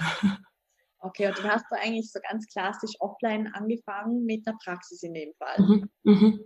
Okay, 1.00 1.28
und 1.28 1.38
dann 1.38 1.52
hast 1.52 1.66
du 1.70 1.76
eigentlich 1.76 2.12
so 2.12 2.20
ganz 2.28 2.48
klassisch 2.48 2.94
offline 3.00 3.48
angefangen 3.54 4.26
mit 4.26 4.48
einer 4.48 4.58
Praxis 4.64 5.04
in 5.04 5.14
dem 5.14 5.34
Fall. 5.38 5.60
Mhm, 5.60 5.90
mhm. 6.04 6.40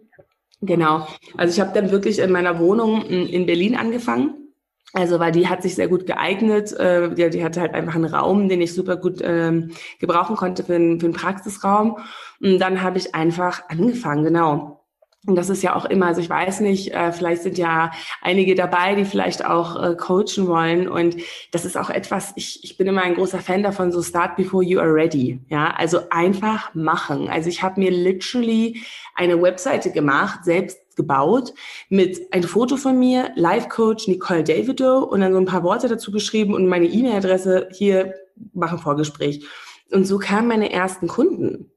Genau. 0.61 1.07
Also 1.37 1.53
ich 1.53 1.61
habe 1.61 1.73
dann 1.73 1.91
wirklich 1.91 2.19
in 2.19 2.31
meiner 2.31 2.59
Wohnung 2.59 3.05
in 3.05 3.45
Berlin 3.45 3.77
angefangen 3.77 4.48
also, 4.93 5.19
weil 5.19 5.31
die 5.31 5.47
hat 5.47 5.61
sich 5.61 5.75
sehr 5.75 5.87
gut 5.87 6.07
geeignet. 6.07 6.73
Äh, 6.73 7.13
die, 7.13 7.29
die 7.29 7.43
hatte 7.43 7.61
halt 7.61 7.73
einfach 7.73 7.95
einen 7.95 8.05
Raum, 8.05 8.49
den 8.49 8.61
ich 8.61 8.73
super 8.73 8.97
gut 8.97 9.19
ähm, 9.21 9.71
gebrauchen 9.99 10.35
konnte 10.35 10.63
für, 10.63 10.75
einen, 10.75 10.99
für 10.99 11.05
einen 11.05 11.13
Praxisraum. 11.13 11.97
Und 12.41 12.59
dann 12.59 12.81
habe 12.81 12.97
ich 12.97 13.13
einfach 13.13 13.61
angefangen, 13.69 14.23
genau. 14.23 14.78
Und 15.27 15.35
das 15.35 15.49
ist 15.49 15.61
ja 15.63 15.75
auch 15.75 15.83
immer, 15.83 16.07
also 16.07 16.21
ich 16.21 16.29
weiß 16.29 16.61
nicht, 16.61 16.93
äh, 16.93 17.11
vielleicht 17.11 17.43
sind 17.43 17.57
ja 17.57 17.91
einige 18.21 18.55
dabei, 18.55 18.95
die 18.95 19.03
vielleicht 19.03 19.43
auch 19.43 19.81
äh, 19.81 19.95
coachen 19.95 20.47
wollen. 20.47 20.87
Und 20.87 21.17
das 21.51 21.65
ist 21.65 21.77
auch 21.77 21.89
etwas, 21.89 22.31
ich, 22.37 22.63
ich 22.63 22.77
bin 22.77 22.87
immer 22.87 23.01
ein 23.01 23.15
großer 23.15 23.39
Fan 23.39 23.61
davon, 23.61 23.91
so 23.91 24.01
start 24.01 24.37
before 24.37 24.63
you 24.63 24.79
are 24.79 24.93
ready. 24.93 25.41
Ja, 25.49 25.71
also 25.71 25.99
einfach 26.09 26.73
machen. 26.73 27.27
Also 27.27 27.49
ich 27.49 27.61
habe 27.61 27.81
mir 27.81 27.91
literally 27.91 28.81
eine 29.13 29.41
Webseite 29.41 29.91
gemacht, 29.91 30.45
selbst 30.45 30.79
gebaut 30.95 31.53
mit 31.89 32.33
ein 32.33 32.43
Foto 32.43 32.77
von 32.77 32.97
mir, 32.97 33.31
Life 33.35 33.67
Coach 33.67 34.07
Nicole 34.07 34.45
Davido 34.45 34.99
und 34.99 35.19
dann 35.19 35.33
so 35.33 35.39
ein 35.39 35.45
paar 35.45 35.63
Worte 35.63 35.89
dazu 35.89 36.11
geschrieben 36.11 36.53
und 36.53 36.67
meine 36.67 36.87
E-Mail-Adresse 36.87 37.67
hier 37.71 38.13
machen 38.53 38.79
Vorgespräch. 38.79 39.45
Und 39.91 40.05
so 40.05 40.17
kamen 40.17 40.47
meine 40.47 40.71
ersten 40.71 41.07
Kunden. 41.07 41.71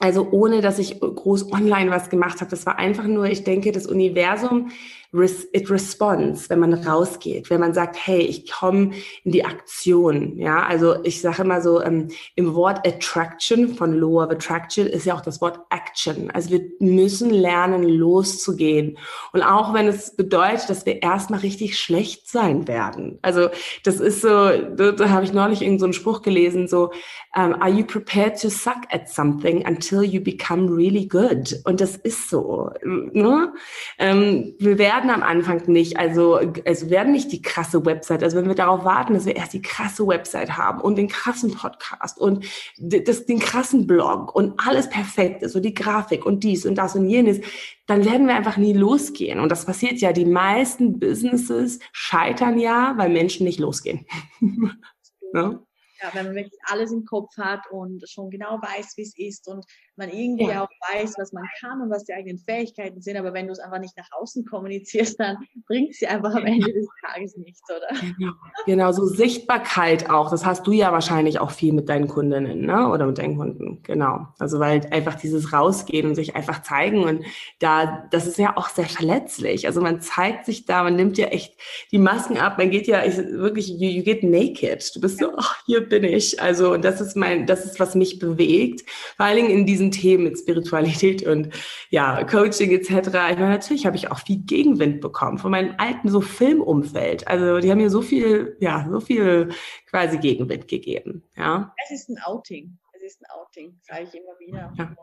Also 0.00 0.28
ohne, 0.30 0.60
dass 0.60 0.78
ich 0.78 1.00
groß 1.00 1.52
online 1.52 1.90
was 1.90 2.08
gemacht 2.08 2.40
habe. 2.40 2.50
Das 2.50 2.66
war 2.66 2.78
einfach 2.78 3.04
nur, 3.04 3.26
ich 3.26 3.44
denke, 3.44 3.72
das 3.72 3.86
Universum 3.86 4.70
it 5.12 5.70
responds, 5.70 6.50
wenn 6.50 6.60
man 6.60 6.74
rausgeht, 6.74 7.48
wenn 7.48 7.60
man 7.60 7.72
sagt, 7.72 7.96
hey, 8.06 8.20
ich 8.20 8.50
komme 8.50 8.90
in 9.24 9.32
die 9.32 9.44
Aktion. 9.44 10.36
Ja, 10.36 10.64
also 10.64 11.02
ich 11.02 11.22
sage 11.22 11.42
immer 11.42 11.62
so, 11.62 11.80
ähm, 11.82 12.08
im 12.34 12.54
Wort 12.54 12.86
Attraction 12.86 13.74
von 13.74 13.94
Law 13.94 14.24
of 14.24 14.30
Attraction 14.30 14.86
ist 14.86 15.06
ja 15.06 15.14
auch 15.14 15.22
das 15.22 15.40
Wort 15.40 15.60
Action. 15.70 16.30
Also 16.30 16.50
wir 16.50 16.60
müssen 16.78 17.30
lernen, 17.30 17.84
loszugehen. 17.84 18.98
Und 19.32 19.42
auch 19.42 19.72
wenn 19.72 19.88
es 19.88 20.14
bedeutet, 20.14 20.68
dass 20.68 20.84
wir 20.84 21.02
erstmal 21.02 21.40
richtig 21.40 21.78
schlecht 21.78 22.28
sein 22.28 22.68
werden. 22.68 23.18
Also 23.22 23.48
das 23.84 24.00
ist 24.00 24.20
so, 24.20 24.28
da, 24.28 24.92
da 24.92 25.08
habe 25.08 25.24
ich 25.24 25.32
neulich 25.32 25.62
irgendeinen 25.62 25.94
so 25.94 26.00
Spruch 26.00 26.20
gelesen, 26.20 26.68
so, 26.68 26.90
um, 27.34 27.54
are 27.60 27.70
you 27.70 27.84
prepared 27.84 28.38
to 28.40 28.50
suck 28.50 28.82
at 28.90 29.08
something 29.08 29.64
until 29.66 30.02
you 30.02 30.20
become 30.20 30.68
really 30.68 31.06
good? 31.06 31.54
Und 31.64 31.80
das 31.80 31.96
ist 31.96 32.28
so. 32.28 32.70
Ne? 32.82 33.52
Ähm, 33.98 34.54
wir 34.58 34.78
werden 34.78 34.97
werden 34.98 35.10
am 35.10 35.22
Anfang 35.22 35.62
nicht, 35.68 35.96
also 35.96 36.40
es 36.64 36.90
werden 36.90 37.12
nicht 37.12 37.30
die 37.30 37.40
krasse 37.40 37.84
Website, 37.86 38.24
also 38.24 38.36
wenn 38.36 38.48
wir 38.48 38.56
darauf 38.56 38.84
warten, 38.84 39.14
dass 39.14 39.26
wir 39.26 39.36
erst 39.36 39.52
die 39.52 39.62
krasse 39.62 40.06
Website 40.06 40.56
haben 40.56 40.80
und 40.80 40.96
den 40.96 41.06
krassen 41.06 41.54
Podcast 41.54 42.18
und 42.18 42.44
das, 42.78 43.26
den 43.26 43.38
krassen 43.38 43.86
Blog 43.86 44.34
und 44.34 44.54
alles 44.58 44.88
perfekt 44.90 45.42
ist 45.42 45.54
und 45.54 45.62
die 45.62 45.74
Grafik 45.74 46.26
und 46.26 46.42
dies 46.42 46.66
und 46.66 46.74
das 46.74 46.96
und 46.96 47.08
jenes, 47.08 47.40
dann 47.86 48.04
werden 48.04 48.26
wir 48.26 48.34
einfach 48.34 48.56
nie 48.56 48.72
losgehen. 48.72 49.38
Und 49.38 49.50
das 49.50 49.66
passiert 49.66 50.00
ja, 50.00 50.12
die 50.12 50.24
meisten 50.24 50.98
Businesses 50.98 51.78
scheitern 51.92 52.58
ja, 52.58 52.94
weil 52.96 53.08
Menschen 53.08 53.44
nicht 53.44 53.60
losgehen. 53.60 54.04
ja? 55.32 55.60
Ja, 56.02 56.10
wenn 56.12 56.26
man 56.26 56.34
wirklich 56.34 56.58
alles 56.64 56.92
im 56.92 57.04
Kopf 57.04 57.36
hat 57.36 57.60
und 57.70 58.08
schon 58.08 58.30
genau 58.30 58.58
weiß, 58.60 58.96
wie 58.96 59.02
es 59.02 59.18
ist 59.18 59.48
und 59.48 59.64
man 59.96 60.10
irgendwie 60.10 60.48
ja. 60.48 60.64
auch 60.64 60.68
weiß, 60.92 61.14
was 61.18 61.32
man 61.32 61.44
kann 61.60 61.82
und 61.82 61.90
was 61.90 62.04
die 62.04 62.12
eigenen 62.12 62.38
Fähigkeiten 62.38 63.00
sind, 63.00 63.16
aber 63.16 63.34
wenn 63.34 63.46
du 63.46 63.52
es 63.52 63.58
einfach 63.58 63.80
nicht 63.80 63.96
nach 63.96 64.08
außen 64.12 64.44
kommunizierst, 64.44 65.18
dann 65.18 65.36
bringt 65.66 65.90
es 65.90 65.98
sie 65.98 66.06
einfach 66.06 66.34
am 66.34 66.46
Ende 66.46 66.72
des 66.72 66.86
Tages 67.04 67.36
nichts, 67.36 67.62
oder? 67.68 67.88
Genau. 68.18 68.32
genau, 68.66 68.92
so 68.92 69.06
Sichtbarkeit 69.06 70.08
auch. 70.10 70.30
Das 70.30 70.44
hast 70.44 70.66
du 70.66 70.72
ja 70.72 70.92
wahrscheinlich 70.92 71.40
auch 71.40 71.50
viel 71.50 71.72
mit 71.72 71.88
deinen 71.88 72.08
Kundinnen, 72.08 72.62
ne? 72.62 72.88
Oder 72.88 73.06
mit 73.06 73.18
deinen 73.18 73.36
Kunden. 73.36 73.82
Genau. 73.82 74.28
Also 74.38 74.60
weil 74.60 74.86
einfach 74.90 75.16
dieses 75.16 75.52
Rausgehen 75.52 76.06
und 76.06 76.14
sich 76.14 76.36
einfach 76.36 76.62
zeigen 76.62 77.04
und 77.04 77.24
da, 77.58 78.06
das 78.10 78.26
ist 78.26 78.38
ja 78.38 78.56
auch 78.56 78.68
sehr 78.68 78.86
verletzlich. 78.86 79.66
Also 79.66 79.80
man 79.80 80.00
zeigt 80.00 80.46
sich 80.46 80.64
da, 80.64 80.82
man 80.84 80.96
nimmt 80.96 81.18
ja 81.18 81.26
echt 81.26 81.58
die 81.90 81.98
Masken 81.98 82.38
ab, 82.38 82.58
man 82.58 82.70
geht 82.70 82.86
ja 82.86 83.04
ich, 83.04 83.16
wirklich, 83.16 83.68
you, 83.68 83.88
you 83.88 84.02
get 84.02 84.22
naked. 84.22 84.94
Du 84.94 85.00
bist 85.00 85.18
so, 85.18 85.32
ach, 85.36 85.62
hier 85.66 85.87
bin 85.88 86.04
ich. 86.04 86.40
Also 86.40 86.72
und 86.74 86.84
das 86.84 87.00
ist 87.00 87.16
mein, 87.16 87.46
das 87.46 87.64
ist, 87.64 87.80
was 87.80 87.94
mich 87.94 88.18
bewegt. 88.18 88.88
Vor 89.16 89.26
allen 89.26 89.36
Dingen 89.36 89.50
in 89.50 89.66
diesen 89.66 89.90
Themen 89.90 90.24
mit 90.24 90.38
Spiritualität 90.38 91.26
und 91.26 91.50
ja, 91.90 92.24
Coaching 92.24 92.70
etc. 92.70 92.90
Ich 92.90 93.14
meine, 93.14 93.48
natürlich 93.48 93.86
habe 93.86 93.96
ich 93.96 94.10
auch 94.10 94.18
viel 94.20 94.38
Gegenwind 94.38 95.00
bekommen 95.00 95.38
von 95.38 95.50
meinem 95.50 95.74
alten 95.78 96.08
so 96.08 96.20
Filmumfeld. 96.20 97.26
Also 97.26 97.60
die 97.60 97.70
haben 97.70 97.78
mir 97.78 97.90
so 97.90 98.02
viel, 98.02 98.56
ja, 98.60 98.86
so 98.90 99.00
viel 99.00 99.50
quasi 99.86 100.18
Gegenwind 100.18 100.68
gegeben. 100.68 101.22
Ja. 101.36 101.74
Es 101.84 101.90
ist 101.90 102.08
ein 102.08 102.18
Outing. 102.24 102.78
Es 102.92 103.02
ist 103.14 103.22
ein 103.22 103.26
Outing, 103.30 103.78
sage 103.82 104.04
ich 104.04 104.14
immer 104.14 104.38
wieder. 104.38 104.72
Ja. 104.76 104.96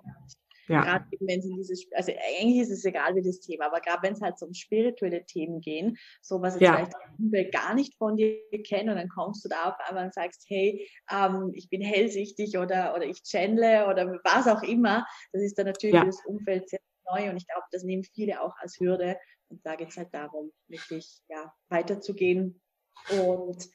Ja. 0.67 0.81
Gerade 0.81 1.05
wenn 1.19 1.39
es 1.39 1.45
in 1.45 1.55
dieses, 1.57 1.87
also 1.93 2.11
eigentlich 2.11 2.61
ist 2.61 2.71
es 2.71 2.85
egal 2.85 3.15
wie 3.15 3.21
das 3.21 3.39
Thema, 3.39 3.67
aber 3.67 3.81
gerade 3.81 4.01
wenn 4.03 4.13
es 4.13 4.21
halt 4.21 4.39
so 4.39 4.45
um 4.47 4.53
spirituelle 4.53 5.25
Themen 5.25 5.61
gehen, 5.61 5.97
so 6.21 6.41
was 6.41 6.55
jetzt 6.55 6.63
ja. 6.63 6.75
vielleicht 6.75 6.93
Umwelt 7.19 7.53
gar 7.53 7.73
nicht 7.75 7.95
von 7.97 8.17
dir 8.17 8.39
kennen 8.67 8.89
und 8.89 8.95
dann 8.95 9.09
kommst 9.09 9.45
du 9.45 9.49
da 9.49 9.69
auf 9.69 9.75
einmal 9.87 10.05
und 10.05 10.13
sagst, 10.13 10.45
hey, 10.47 10.89
ähm, 11.11 11.51
ich 11.53 11.69
bin 11.69 11.81
hellsichtig 11.81 12.57
oder, 12.57 12.95
oder 12.95 13.05
ich 13.05 13.21
channele 13.23 13.87
oder 13.87 14.19
was 14.23 14.47
auch 14.47 14.63
immer, 14.63 15.05
das 15.31 15.43
ist 15.43 15.57
dann 15.57 15.67
natürlich 15.67 15.95
ja. 15.95 16.05
das 16.05 16.23
Umfeld 16.25 16.69
sehr 16.69 16.79
neu 17.11 17.29
und 17.29 17.37
ich 17.37 17.47
glaube, 17.47 17.65
das 17.71 17.83
nehmen 17.83 18.03
viele 18.03 18.41
auch 18.41 18.55
als 18.57 18.79
Hürde 18.79 19.17
und 19.49 19.65
da 19.65 19.75
geht 19.75 19.89
es 19.89 19.97
halt 19.97 20.13
darum, 20.13 20.51
wirklich 20.67 21.21
ja, 21.29 21.53
weiterzugehen 21.69 22.61
und 23.11 23.69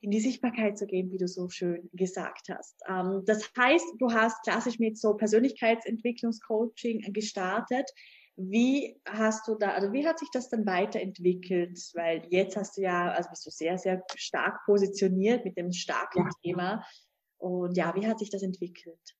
in 0.00 0.10
die 0.10 0.20
Sichtbarkeit 0.20 0.78
zu 0.78 0.86
gehen, 0.86 1.10
wie 1.10 1.18
du 1.18 1.26
so 1.26 1.48
schön 1.48 1.88
gesagt 1.92 2.48
hast. 2.48 2.80
Ähm, 2.88 3.22
das 3.26 3.50
heißt, 3.56 3.94
du 3.98 4.12
hast 4.12 4.42
klassisch 4.44 4.78
mit 4.78 4.98
so 4.98 5.14
Persönlichkeitsentwicklungscoaching 5.14 7.12
gestartet. 7.12 7.90
Wie 8.36 9.00
hast 9.04 9.48
du 9.48 9.56
da, 9.56 9.70
also 9.72 9.92
wie 9.92 10.06
hat 10.06 10.20
sich 10.20 10.28
das 10.32 10.48
dann 10.48 10.64
weiterentwickelt? 10.64 11.76
Weil 11.94 12.24
jetzt 12.30 12.56
hast 12.56 12.76
du 12.76 12.82
ja, 12.82 13.10
also 13.10 13.30
bist 13.30 13.46
du 13.46 13.50
sehr, 13.50 13.78
sehr 13.78 14.04
stark 14.14 14.64
positioniert 14.64 15.44
mit 15.44 15.56
dem 15.56 15.72
starken 15.72 16.24
ja. 16.24 16.30
Thema. 16.44 16.86
Und 17.38 17.76
ja, 17.76 17.94
wie 17.96 18.06
hat 18.06 18.20
sich 18.20 18.30
das 18.30 18.42
entwickelt? 18.42 19.17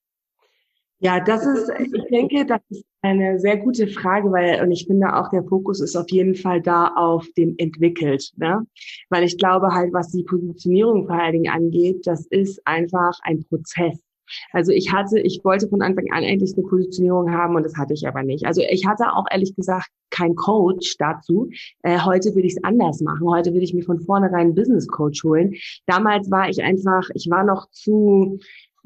Ja, 1.01 1.19
das 1.21 1.45
ist, 1.45 1.71
ich 1.79 2.03
denke, 2.11 2.45
das 2.45 2.59
ist 2.69 2.83
eine 3.01 3.39
sehr 3.39 3.57
gute 3.57 3.87
Frage, 3.87 4.31
weil, 4.31 4.61
und 4.61 4.71
ich 4.71 4.85
finde 4.85 5.15
auch 5.15 5.29
der 5.29 5.43
Fokus 5.45 5.79
ist 5.79 5.95
auf 5.95 6.09
jeden 6.09 6.35
Fall 6.35 6.61
da 6.61 6.93
auf 6.95 7.25
dem 7.37 7.55
entwickelt, 7.57 8.31
ne? 8.35 8.65
Weil 9.09 9.23
ich 9.23 9.37
glaube 9.37 9.67
halt, 9.73 9.93
was 9.93 10.11
die 10.11 10.23
Positionierung 10.23 11.07
vor 11.07 11.15
allen 11.15 11.33
Dingen 11.33 11.51
angeht, 11.53 12.05
das 12.05 12.25
ist 12.27 12.61
einfach 12.65 13.17
ein 13.23 13.45
Prozess. 13.45 14.03
Also 14.51 14.71
ich 14.71 14.91
hatte, 14.91 15.19
ich 15.19 15.39
wollte 15.43 15.67
von 15.69 15.81
Anfang 15.81 16.05
an 16.11 16.23
eigentlich 16.23 16.53
eine 16.55 16.67
Positionierung 16.67 17.31
haben 17.31 17.55
und 17.55 17.63
das 17.63 17.75
hatte 17.77 17.93
ich 17.93 18.07
aber 18.07 18.23
nicht. 18.23 18.45
Also 18.45 18.61
ich 18.61 18.85
hatte 18.85 19.13
auch 19.13 19.25
ehrlich 19.31 19.55
gesagt 19.55 19.87
kein 20.11 20.35
Coach 20.35 20.97
dazu. 20.97 21.49
Äh, 21.83 21.99
heute 21.99 22.35
will 22.35 22.45
ich 22.45 22.55
es 22.55 22.63
anders 22.63 23.01
machen. 23.01 23.27
Heute 23.27 23.53
will 23.53 23.63
ich 23.63 23.73
mir 23.73 23.83
von 23.83 23.99
vornherein 24.01 24.39
einen 24.39 24.55
Business 24.55 24.87
Coach 24.87 25.23
holen. 25.23 25.55
Damals 25.85 26.29
war 26.29 26.49
ich 26.49 26.61
einfach, 26.63 27.09
ich 27.13 27.29
war 27.29 27.43
noch 27.43 27.69
zu, 27.71 28.39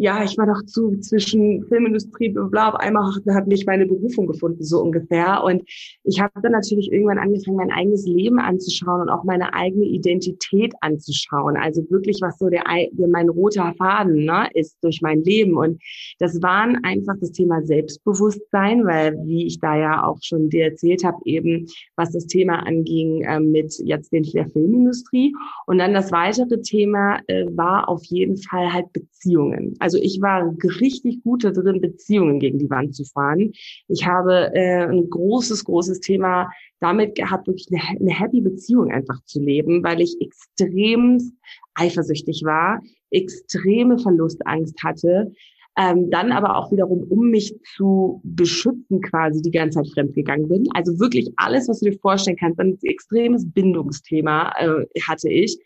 ja, 0.03 0.21
ich 0.21 0.37
war 0.37 0.45
noch 0.45 0.61
zu 0.65 0.99
zwischen 0.99 1.65
Filmindustrie, 1.69 2.27
bla, 2.27 2.43
bla, 2.47 2.69
auf 2.69 2.75
einmal 2.75 3.13
hat 3.29 3.47
mich 3.47 3.65
meine 3.65 3.85
Berufung 3.85 4.27
gefunden, 4.27 4.61
so 4.61 4.81
ungefähr. 4.81 5.41
Und 5.45 5.63
ich 6.03 6.19
habe 6.19 6.33
dann 6.41 6.51
natürlich 6.51 6.91
irgendwann 6.91 7.19
angefangen, 7.19 7.55
mein 7.55 7.71
eigenes 7.71 8.05
Leben 8.05 8.37
anzuschauen 8.37 9.03
und 9.03 9.09
auch 9.09 9.23
meine 9.23 9.53
eigene 9.53 9.85
Identität 9.85 10.73
anzuschauen. 10.81 11.55
Also 11.55 11.89
wirklich, 11.89 12.19
was 12.19 12.37
so 12.37 12.49
der, 12.49 12.63
der 12.91 13.07
mein 13.07 13.29
roter 13.29 13.73
Faden 13.77 14.25
ne, 14.25 14.49
ist 14.55 14.77
durch 14.81 14.99
mein 15.01 15.23
Leben. 15.23 15.55
Und 15.55 15.81
das 16.19 16.41
waren 16.41 16.83
einfach 16.83 17.15
das 17.21 17.31
Thema 17.31 17.61
Selbstbewusstsein, 17.61 18.85
weil, 18.85 19.15
wie 19.23 19.47
ich 19.47 19.61
da 19.61 19.77
ja 19.77 20.05
auch 20.05 20.17
schon 20.21 20.49
dir 20.49 20.65
erzählt 20.65 21.05
habe, 21.05 21.17
eben, 21.23 21.65
was 21.95 22.11
das 22.11 22.27
Thema 22.27 22.55
anging 22.67 23.21
äh, 23.21 23.39
mit 23.39 23.73
jetzt 23.85 24.11
den 24.11 24.23
der 24.23 24.49
Filmindustrie. 24.49 25.33
Und 25.65 25.77
dann 25.77 25.93
das 25.93 26.11
weitere 26.11 26.61
Thema 26.61 27.21
äh, 27.27 27.45
war 27.55 27.87
auf 27.87 28.03
jeden 28.03 28.35
Fall 28.35 28.73
halt 28.73 28.91
Beziehungen. 28.91 29.75
Also 29.79 29.92
ich 29.97 30.21
war 30.21 30.53
richtig 30.79 31.23
gut 31.23 31.43
darin, 31.43 31.81
Beziehungen 31.81 32.39
gegen 32.39 32.59
die 32.59 32.69
Wand 32.69 32.95
zu 32.95 33.05
fahren. 33.05 33.51
Ich 33.87 34.05
habe 34.05 34.51
äh, 34.53 34.85
ein 34.85 35.09
großes, 35.09 35.65
großes 35.65 35.99
Thema 35.99 36.49
damit 36.79 37.15
gehabt, 37.15 37.47
wirklich 37.47 37.67
eine, 37.71 37.99
eine 37.99 38.19
happy 38.19 38.41
Beziehung 38.41 38.91
einfach 38.91 39.23
zu 39.25 39.39
leben, 39.39 39.83
weil 39.83 40.01
ich 40.01 40.17
extrem 40.19 41.19
eifersüchtig 41.75 42.43
war, 42.43 42.81
extreme 43.09 43.97
Verlustangst 43.97 44.83
hatte, 44.83 45.31
ähm, 45.75 46.11
dann 46.11 46.31
aber 46.31 46.55
auch 46.55 46.71
wiederum, 46.71 47.03
um 47.09 47.29
mich 47.29 47.55
zu 47.75 48.21
beschützen, 48.23 49.01
quasi 49.01 49.41
die 49.41 49.51
ganze 49.51 49.79
Zeit 49.79 49.91
fremdgegangen 49.93 50.47
bin. 50.47 50.67
Also 50.73 50.99
wirklich 50.99 51.31
alles, 51.37 51.67
was 51.67 51.79
du 51.79 51.89
dir 51.89 51.97
vorstellen 51.99 52.37
kannst, 52.37 52.59
ein 52.59 52.77
extremes 52.83 53.51
Bindungsthema 53.51 54.51
äh, 54.57 54.85
hatte 55.07 55.29
ich. 55.29 55.57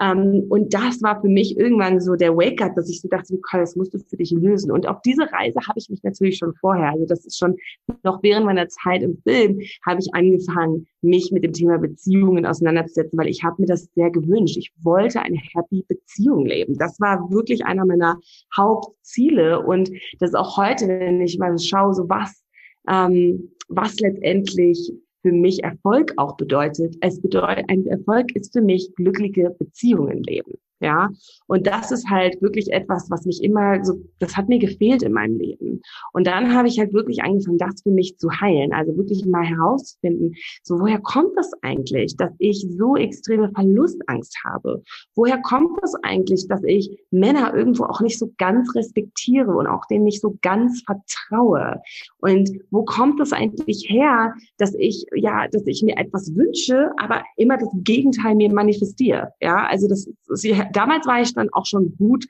Ähm, 0.00 0.46
und 0.48 0.74
das 0.74 1.02
war 1.02 1.20
für 1.20 1.28
mich 1.28 1.56
irgendwann 1.56 2.00
so 2.00 2.16
der 2.16 2.36
Wake-up, 2.36 2.74
dass 2.74 2.90
ich 2.90 3.00
so 3.00 3.08
dachte, 3.08 3.32
Nicole, 3.32 3.62
das 3.62 3.76
musst 3.76 3.94
du 3.94 3.98
für 3.98 4.16
dich 4.16 4.32
lösen. 4.32 4.72
Und 4.72 4.88
auf 4.88 5.00
diese 5.02 5.30
Reise 5.32 5.60
habe 5.66 5.78
ich 5.78 5.88
mich 5.88 6.02
natürlich 6.02 6.38
schon 6.38 6.54
vorher, 6.60 6.90
also 6.90 7.06
das 7.06 7.24
ist 7.24 7.38
schon 7.38 7.56
noch 8.02 8.22
während 8.22 8.46
meiner 8.46 8.68
Zeit 8.68 9.02
im 9.02 9.16
Film, 9.22 9.60
habe 9.86 10.00
ich 10.00 10.12
angefangen, 10.12 10.86
mich 11.02 11.30
mit 11.30 11.44
dem 11.44 11.52
Thema 11.52 11.78
Beziehungen 11.78 12.44
auseinanderzusetzen, 12.44 13.18
weil 13.18 13.28
ich 13.28 13.44
habe 13.44 13.56
mir 13.60 13.66
das 13.66 13.88
sehr 13.94 14.10
gewünscht. 14.10 14.56
Ich 14.56 14.72
wollte 14.82 15.20
eine 15.20 15.38
happy 15.52 15.84
Beziehung 15.86 16.46
leben. 16.46 16.76
Das 16.76 16.98
war 16.98 17.30
wirklich 17.30 17.64
einer 17.64 17.86
meiner 17.86 18.18
Hauptziele. 18.56 19.60
Und 19.60 19.90
das 20.18 20.30
ist 20.30 20.34
auch 20.36 20.56
heute, 20.56 20.88
wenn 20.88 21.20
ich 21.20 21.38
mal 21.38 21.56
schaue, 21.58 21.94
so 21.94 22.08
was, 22.08 22.42
ähm, 22.88 23.50
was 23.68 24.00
letztendlich 24.00 24.92
für 25.24 25.32
mich 25.32 25.64
Erfolg 25.64 26.12
auch 26.18 26.36
bedeutet. 26.36 26.96
Es 27.00 27.18
bedeutet, 27.18 27.64
ein 27.68 27.86
Erfolg 27.86 28.36
ist 28.36 28.52
für 28.52 28.60
mich 28.60 28.94
glückliche 28.94 29.48
Beziehungen 29.58 30.22
leben. 30.22 30.58
Ja, 30.84 31.08
und 31.46 31.66
das 31.66 31.90
ist 31.90 32.10
halt 32.10 32.42
wirklich 32.42 32.70
etwas, 32.70 33.10
was 33.10 33.24
mich 33.24 33.42
immer 33.42 33.82
so, 33.82 33.94
das 34.18 34.36
hat 34.36 34.50
mir 34.50 34.58
gefehlt 34.58 35.02
in 35.02 35.12
meinem 35.12 35.38
Leben. 35.38 35.80
Und 36.12 36.26
dann 36.26 36.54
habe 36.54 36.68
ich 36.68 36.78
halt 36.78 36.92
wirklich 36.92 37.22
angefangen, 37.22 37.56
das 37.56 37.82
für 37.82 37.90
mich 37.90 38.18
zu 38.18 38.30
heilen. 38.30 38.74
Also 38.74 38.94
wirklich 38.98 39.24
mal 39.24 39.44
herauszufinden, 39.44 40.34
so 40.62 40.78
woher 40.78 40.98
kommt 40.98 41.38
das 41.38 41.50
eigentlich, 41.62 42.18
dass 42.18 42.32
ich 42.38 42.66
so 42.68 42.96
extreme 42.96 43.50
Verlustangst 43.50 44.36
habe? 44.44 44.82
Woher 45.14 45.40
kommt 45.40 45.78
das 45.80 45.94
eigentlich, 46.02 46.48
dass 46.48 46.62
ich 46.64 46.98
Männer 47.10 47.54
irgendwo 47.54 47.84
auch 47.84 48.02
nicht 48.02 48.18
so 48.18 48.34
ganz 48.36 48.74
respektiere 48.74 49.56
und 49.56 49.66
auch 49.66 49.86
denen 49.86 50.04
nicht 50.04 50.20
so 50.20 50.36
ganz 50.42 50.82
vertraue? 50.82 51.80
Und 52.18 52.50
wo 52.70 52.84
kommt 52.84 53.20
das 53.20 53.32
eigentlich 53.32 53.86
her, 53.88 54.34
dass 54.58 54.74
ich, 54.74 55.06
ja, 55.14 55.48
dass 55.48 55.66
ich 55.66 55.82
mir 55.82 55.96
etwas 55.96 56.34
wünsche, 56.36 56.90
aber 56.98 57.22
immer 57.38 57.56
das 57.56 57.70
Gegenteil 57.72 58.34
mir 58.34 58.52
manifestiere? 58.52 59.32
Ja, 59.40 59.66
also 59.66 59.88
das 59.88 60.06
ist 60.28 60.44
damals 60.76 61.06
war 61.06 61.20
ich 61.20 61.34
dann 61.34 61.48
auch 61.52 61.66
schon 61.66 61.96
gut 61.96 62.26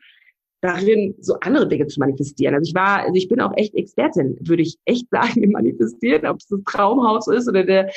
darin, 0.65 1.15
so 1.21 1.35
andere 1.41 1.69
Dinge 1.69 1.87
zu 1.89 2.01
manifestieren. 2.01 2.55
Also 2.55 2.71
ich 2.71 2.75
war, 2.75 3.01
also 3.01 3.15
ich 3.15 3.29
bin 3.29 3.39
auch 3.41 3.53
echt 3.55 3.75
Expertin, 3.75 4.39
würde 4.41 4.63
ich 4.63 4.79
echt 4.87 5.11
sagen, 5.11 5.43
im 5.43 5.51
Manifestieren, 5.51 6.27
ob 6.27 6.39
es 6.39 6.47
das 6.47 6.61
Traumhaus 6.65 7.29
ist 7.29 7.47
oder 7.49 7.65
der, 7.65 7.91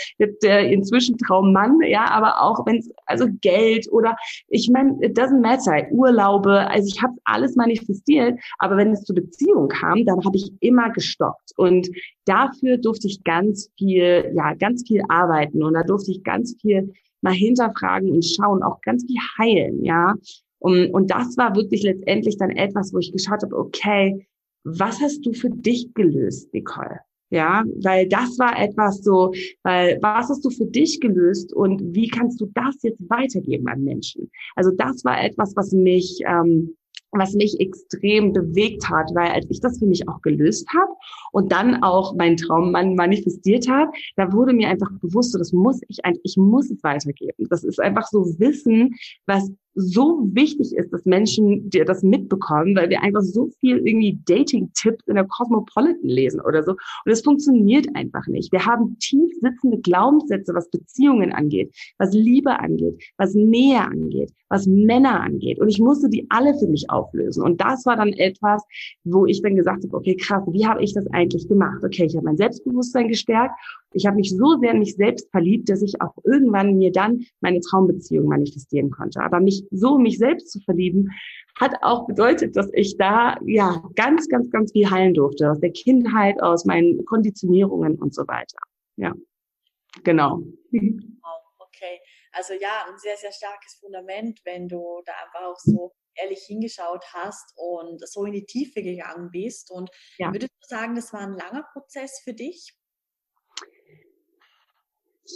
der, 0.44 0.70
inzwischen 0.70 1.18
Traummann, 1.18 1.80
ja, 1.88 2.10
aber 2.10 2.42
auch 2.42 2.66
wenn 2.66 2.80
es, 2.80 2.92
also 3.06 3.28
Geld 3.40 3.90
oder, 3.90 4.18
ich 4.50 4.70
meine, 4.70 4.98
it 5.02 5.18
doesn't 5.18 5.40
matter, 5.40 5.90
Urlaube, 5.92 6.70
also 6.70 6.94
ich 6.94 7.02
habe 7.02 7.14
alles 7.24 7.56
manifestiert, 7.56 8.38
aber 8.58 8.76
wenn 8.76 8.92
es 8.92 9.04
zur 9.04 9.16
Beziehung 9.16 9.70
kam, 9.70 10.06
dann 10.06 10.26
habe 10.26 10.36
ich 10.36 10.52
immer 10.60 10.92
gestoppt 10.92 11.54
und 11.56 11.88
dafür 12.26 12.78
durfte 12.78 13.08
ich 13.08 13.24
ganz 13.24 13.72
viel, 13.78 14.34
ja, 14.36 14.54
ganz 14.56 14.86
viel 14.86 15.04
arbeiten 15.08 15.64
und 15.64 15.74
da 15.74 15.84
durfte 15.84 16.12
ich 16.12 16.22
ganz 16.22 16.58
viel 16.62 16.92
mal 17.22 17.34
hinterfragen 17.34 18.12
und 18.12 18.26
schauen, 18.26 18.64
auch 18.64 18.82
ganz 18.82 19.06
viel 19.06 19.20
heilen, 19.38 19.84
ja. 19.84 20.16
Und, 20.60 20.92
und 20.92 21.12
das 21.12 21.38
war 21.38 21.56
wirklich 21.56 21.84
letztendlich 21.84 22.38
dann 22.38 22.52
etwas, 22.52 22.94
wo 22.94 22.98
ich 22.98 23.12
geschaut 23.12 23.44
habe, 23.44 23.56
okay, 23.56 24.28
was 24.64 25.00
hast 25.02 25.26
du 25.26 25.34
für 25.34 25.50
dich 25.50 25.94
gelöst, 25.94 26.54
Nicole? 26.54 27.00
Ja, 27.30 27.66
weil 27.84 28.08
das 28.08 28.40
war 28.40 28.58
etwas 28.58 29.04
so, 29.04 29.34
weil 29.64 30.00
was 30.02 30.30
hast 30.30 30.46
du 30.46 30.50
für 30.50 30.66
dich 30.66 31.02
gelöst 31.02 31.54
und 31.54 31.94
wie 31.94 32.08
kannst 32.08 32.40
du 32.40 32.50
das 32.54 32.82
jetzt 32.84 33.02
weitergeben 33.10 33.68
an 33.68 33.84
Menschen? 33.84 34.32
Also 34.56 34.72
das 34.72 35.04
war 35.04 35.22
etwas, 35.22 35.54
was 35.58 35.74
mich 35.74 36.22
ähm, 36.26 36.77
was 37.12 37.34
mich 37.34 37.60
extrem 37.60 38.34
bewegt 38.34 38.89
hat, 38.89 39.10
weil 39.13 39.32
als 39.32 39.46
ich 39.50 39.60
das 39.60 39.80
für 39.80 39.86
mich 39.86 40.08
auch 40.08 40.22
gelöst 40.22 40.67
habe 40.78 40.91
und 41.32 41.52
dann 41.52 41.84
auch 41.84 42.15
meinen 42.15 42.38
Traummann 42.38 42.96
manifestiert 42.96 43.67
habe, 43.70 43.91
da 44.15 44.32
wurde 44.32 44.54
mir 44.54 44.70
einfach 44.70 44.91
bewusst, 45.02 45.32
so, 45.32 45.39
das 45.39 45.54
muss 45.54 45.82
ich 45.88 46.00
ich 46.24 46.38
muss 46.38 46.70
es 46.70 46.84
weitergeben. 46.84 47.48
Das 47.50 47.63
ist 47.63 47.80
einfach 47.80 48.08
so 48.08 48.26
Wissen, 48.39 48.96
was 49.26 49.52
so 49.78 50.28
wichtig 50.34 50.76
ist, 50.76 50.92
dass 50.92 51.06
Menschen 51.06 51.70
dir 51.70 51.86
das 51.86 52.02
mitbekommen, 52.02 52.76
weil 52.76 52.90
wir 52.90 53.04
einfach 53.04 53.22
so 53.22 53.50
viel 53.60 53.78
irgendwie 53.78 54.20
Dating-Tipps 54.26 55.08
in 55.08 55.16
der 55.16 55.26
Cosmopolitan 55.26 56.02
lesen 56.02 56.42
oder 56.42 56.63
so. 56.63 56.72
Und 56.72 57.12
es 57.12 57.22
funktioniert 57.22 57.88
einfach 57.94 58.26
nicht. 58.28 58.52
Wir 58.52 58.66
haben 58.66 58.98
tief 58.98 59.32
sitzende 59.40 59.78
Glaubenssätze, 59.80 60.56
was 60.56 60.70
Beziehungen 60.72 61.32
angeht, 61.32 61.72
was 62.00 62.12
Liebe 62.12 62.60
angeht, 62.60 63.04
was 63.18 63.36
Nähe 63.36 63.80
angeht, 63.80 64.32
was 64.50 64.66
Männer 64.66 65.22
angeht. 65.22 65.60
Und 65.60 65.70
ich 65.70 65.80
musste 65.80 66.10
die 66.10 66.26
alle 66.30 66.58
für 66.58 66.68
mich 66.68 66.90
auflösen. 66.90 67.44
Und 67.44 67.62
das 67.62 67.86
war 67.86 67.98
dann 67.98 68.13
etwas, 68.13 68.63
wo 69.04 69.28
ich 69.28 69.44
dann 69.44 69.56
gesagt 69.56 69.84
habe, 69.84 69.96
okay, 69.96 70.16
krass, 70.16 70.44
wie 70.48 70.66
habe 70.66 70.84
ich 70.84 70.94
das 70.94 71.06
eigentlich 71.12 71.48
gemacht? 71.48 71.84
Okay, 71.84 72.06
ich 72.06 72.16
habe 72.16 72.26
mein 72.26 72.38
Selbstbewusstsein 72.38 73.10
gestärkt 73.10 73.54
ich 73.91 74.06
habe 74.06 74.17
mich 74.17 74.32
so 74.32 74.58
sehr 74.60 74.71
in 74.71 74.80
mich 74.80 74.95
selbst 74.95 75.30
verliebt, 75.32 75.69
dass 75.69 75.82
ich 75.82 76.02
auch 76.02 76.13
irgendwann 76.23 76.78
mir 76.78 76.91
dann 76.91 77.26
meine 77.39 77.60
Traumbeziehung 77.62 78.28
manifestieren 78.28 78.91
konnte. 78.91 79.21
Aber 79.21 79.39
mich 79.39 79.63
so 79.71 79.97
mich 79.97 80.17
selbst 80.17 80.52
zu 80.52 80.60
verlieben, 80.60 81.12
hat 81.60 81.76
auch 81.82 82.06
bedeutet, 82.06 82.56
dass 82.56 82.69
ich 82.73 82.97
da 82.97 83.38
ja 83.45 83.84
ganz, 83.95 84.28
ganz, 84.30 84.50
ganz 84.52 84.71
viel 84.71 84.89
heilen 84.89 85.13
durfte 85.13 85.50
aus 85.50 85.60
der 85.60 85.71
Kindheit, 85.71 86.41
aus 86.41 86.65
meinen 86.65 87.04
Konditionierungen 87.06 87.95
und 87.95 88.13
so 88.13 88.28
weiter. 88.28 88.60
Ja, 88.97 89.13
genau. 90.04 90.41
Okay, 91.60 92.00
also 92.32 92.54
ja, 92.54 92.86
ein 92.88 92.97
sehr, 92.97 93.17
sehr 93.17 93.32
starkes 93.32 93.76
Fundament, 93.80 94.39
wenn 94.43 94.67
du 94.67 95.02
da 95.06 95.13
einfach 95.26 95.47
auch 95.47 95.60
so 95.60 95.93
ehrlich 96.15 96.43
hingeschaut 96.45 97.04
hast 97.13 97.54
und 97.56 98.08
so 98.08 98.26
in 98.26 98.34
die 98.34 98.45
Tiefe 98.45 98.82
gegangen 98.82 99.30
bist. 99.32 99.71
Und 99.71 99.89
ja. 100.17 100.32
würdest 100.32 100.52
du 100.62 100.67
sagen, 100.67 100.95
das 100.95 101.13
war 101.13 101.21
ein 101.21 101.38
langer 101.38 101.67
Prozess 101.73 102.19
für 102.23 102.34
dich? 102.34 102.77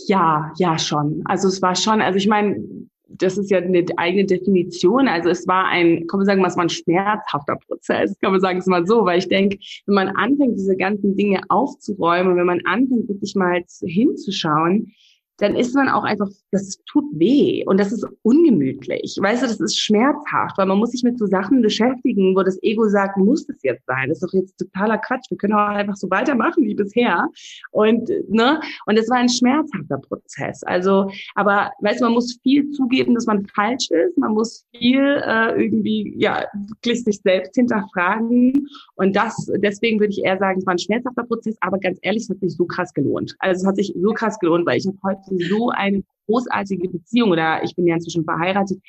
Ja, 0.08 0.52
ja, 0.58 0.78
schon. 0.80 1.22
Also 1.26 1.48
es 1.48 1.62
war 1.62 1.76
schon, 1.76 2.02
also 2.02 2.18
ich 2.18 2.28
meine, 2.28 2.64
das 3.08 3.38
ist 3.38 3.52
ja 3.52 3.58
eine 3.58 3.86
eigene 3.98 4.26
Definition. 4.26 5.08
Also 5.08 5.30
es 5.30 5.48
war 5.48 5.68
ein, 5.68 6.08
kann 6.08 6.20
man 6.20 6.26
sagen, 6.26 6.44
was 6.44 6.56
war 6.56 6.64
ein 6.64 6.70
schmerzhafter 6.70 7.58
Prozess, 7.68 8.18
kann 8.22 8.32
man 8.32 8.42
sagen 8.42 8.60
es 8.60 8.68
mal 8.68 8.86
so, 8.86 9.06
weil 9.06 9.20
ich 9.20 9.28
denke, 9.28 9.58
wenn 9.86 9.96
man 9.96 10.10
anfängt, 10.10 10.58
diese 10.58 10.78
ganzen 10.78 11.16
Dinge 11.16 11.42
aufzuräumen, 11.50 12.38
wenn 12.38 12.46
man 12.46 12.62
anfängt, 12.66 13.10
wirklich 13.10 13.36
mal 13.36 13.64
hinzuschauen, 13.82 14.94
dann 15.42 15.56
ist 15.56 15.74
man 15.76 15.90
auch 15.90 16.04
einfach, 16.04 16.30
das 16.52 16.80
tut 16.86 17.06
weh 17.14 17.64
und 17.66 17.80
das 17.80 17.92
ist 17.92 18.06
ungemütlich. 18.22 19.18
Weißt 19.20 19.42
du, 19.42 19.48
das 19.48 19.60
ist 19.60 19.80
schmerzhaft, 19.80 20.58
weil 20.58 20.68
man 20.68 20.78
muss 20.78 20.92
sich 20.92 21.04
mit 21.04 21.18
so 21.18 21.26
Sachen 21.26 21.62
beschäftigen, 21.62 22.36
wo 22.36 22.44
das 22.44 22.62
Ego 22.62 22.88
sagt, 22.88 23.18
muss 23.18 23.48
das 23.48 23.58
jetzt 23.64 23.86
sein? 23.88 24.10
Das 24.10 24.22
ist 24.22 24.24
doch 24.24 24.34
jetzt 24.34 24.58
totaler 24.58 25.00
Quatsch. 25.00 25.30
Wir 25.30 25.38
können 25.38 25.54
auch 25.54 25.68
einfach 25.68 25.96
so 25.96 26.10
weitermachen 26.12 26.64
wie 26.64 26.76
bisher. 26.76 27.28
Und, 27.72 28.10
ne? 28.30 28.62
Und 28.86 29.00
es 29.00 29.10
war 29.10 29.18
ein 29.18 29.30
schmerzhafter 29.30 29.98
Prozess. 29.98 30.62
Also, 30.64 31.10
aber, 31.34 31.72
weißt 31.82 32.02
du, 32.02 32.06
man 32.06 32.14
muss 32.14 32.40
viel 32.44 32.70
zugeben, 32.72 33.16
dass 33.16 33.26
man 33.26 33.46
falsch 33.48 33.90
ist. 33.90 34.18
Man 34.18 34.34
muss 34.34 34.66
viel 34.78 35.24
äh, 35.26 35.64
irgendwie, 35.64 36.14
ja, 36.18 36.46
wirklich 36.54 37.04
sich 37.04 37.20
selbst 37.22 37.56
hinterfragen. 37.56 38.68
Und 38.96 39.16
das, 39.16 39.52
deswegen 39.58 40.00
würde 40.00 40.12
ich 40.12 40.24
eher 40.24 40.38
sagen, 40.38 40.60
es 40.60 40.66
war 40.68 40.76
ein 40.76 40.80
schmerzhafter 40.80 41.24
Prozess, 41.24 41.56
aber 41.62 41.80
ganz 41.80 41.98
ehrlich, 42.04 42.24
es 42.24 42.30
hat 42.30 42.40
sich 42.40 42.56
so 42.56 42.66
krass 42.66 42.94
gelohnt. 42.94 43.36
Also 43.40 43.62
es 43.62 43.68
hat 43.68 43.76
sich 43.78 43.94
so 44.00 44.14
krass 44.14 44.38
gelohnt, 44.38 44.68
weil 44.68 44.78
ich 44.78 44.86
habe 44.86 44.98
heute 45.04 45.31
so 45.40 45.70
eine 45.70 46.04
großartige 46.32 46.90
Beziehung 46.90 47.32
oder 47.32 47.62
ich 47.64 47.76
bin 47.76 47.88
ja 47.88 47.96
inzwischen 47.96 48.24
verheiratet. 48.24 48.80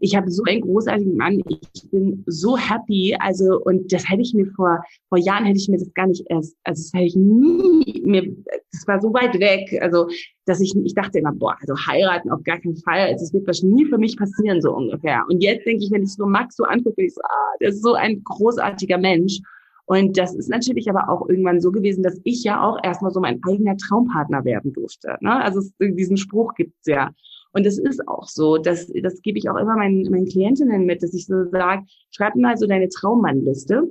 Ich 0.00 0.14
habe 0.14 0.30
so 0.30 0.42
einen 0.44 0.60
großartigen 0.60 1.16
Mann. 1.16 1.42
Ich 1.74 1.90
bin 1.90 2.22
so 2.26 2.56
happy. 2.56 3.16
Also, 3.18 3.60
und 3.64 3.92
das 3.92 4.08
hätte 4.08 4.22
ich 4.22 4.34
mir 4.34 4.46
vor, 4.54 4.82
vor 5.08 5.18
Jahren 5.18 5.44
hätte 5.44 5.58
ich 5.58 5.68
mir 5.68 5.78
das 5.78 5.92
gar 5.94 6.06
nicht 6.06 6.24
erst, 6.28 6.56
also 6.64 6.82
das 6.82 6.92
hätte 6.92 7.06
ich 7.06 7.16
nie 7.16 8.02
mir, 8.04 8.34
das 8.72 8.86
war 8.86 9.00
so 9.00 9.12
weit 9.12 9.38
weg. 9.38 9.78
Also, 9.82 10.08
dass 10.46 10.60
ich, 10.60 10.74
ich 10.84 10.94
dachte 10.94 11.18
immer, 11.18 11.32
boah, 11.32 11.56
also 11.60 11.74
heiraten 11.86 12.30
auf 12.30 12.42
gar 12.44 12.60
keinen 12.60 12.76
Fall. 12.76 13.00
Also, 13.00 13.24
es 13.24 13.32
wird 13.32 13.46
wahrscheinlich 13.46 13.84
nie 13.84 13.86
für 13.86 13.98
mich 13.98 14.16
passieren, 14.16 14.60
so 14.60 14.72
ungefähr. 14.74 15.24
Und 15.28 15.42
jetzt 15.42 15.66
denke 15.66 15.84
ich, 15.84 15.90
wenn 15.90 16.02
ich 16.02 16.14
so 16.14 16.26
Max 16.26 16.56
so 16.56 16.64
angucke, 16.64 17.02
ich 17.02 17.14
so, 17.14 17.20
ah, 17.22 17.56
der 17.60 17.70
ist 17.70 17.82
so 17.82 17.94
ein 17.94 18.22
großartiger 18.24 18.98
Mensch. 18.98 19.40
Und 19.86 20.16
das 20.16 20.34
ist 20.34 20.48
natürlich 20.48 20.88
aber 20.88 21.08
auch 21.08 21.28
irgendwann 21.28 21.60
so 21.60 21.72
gewesen, 21.72 22.02
dass 22.02 22.20
ich 22.24 22.44
ja 22.44 22.62
auch 22.62 22.78
erstmal 22.82 23.10
so 23.10 23.20
mein 23.20 23.40
eigener 23.46 23.76
Traumpartner 23.76 24.44
werden 24.44 24.72
durfte. 24.72 25.16
Ne? 25.20 25.42
Also 25.42 25.58
es, 25.58 25.72
diesen 25.78 26.16
Spruch 26.16 26.54
gibt's 26.54 26.86
ja. 26.86 27.10
Und 27.52 27.66
es 27.66 27.78
ist 27.78 28.06
auch 28.08 28.28
so, 28.28 28.56
dass, 28.56 28.90
das 29.02 29.20
gebe 29.22 29.38
ich 29.38 29.50
auch 29.50 29.56
immer 29.56 29.76
meinen, 29.76 30.10
meinen 30.10 30.26
Klientinnen 30.26 30.86
mit, 30.86 31.02
dass 31.02 31.12
ich 31.12 31.26
so 31.26 31.44
sage, 31.50 31.82
schreib 32.10 32.34
mal 32.36 32.56
so 32.56 32.66
deine 32.66 32.88
Traummannliste. 32.88 33.82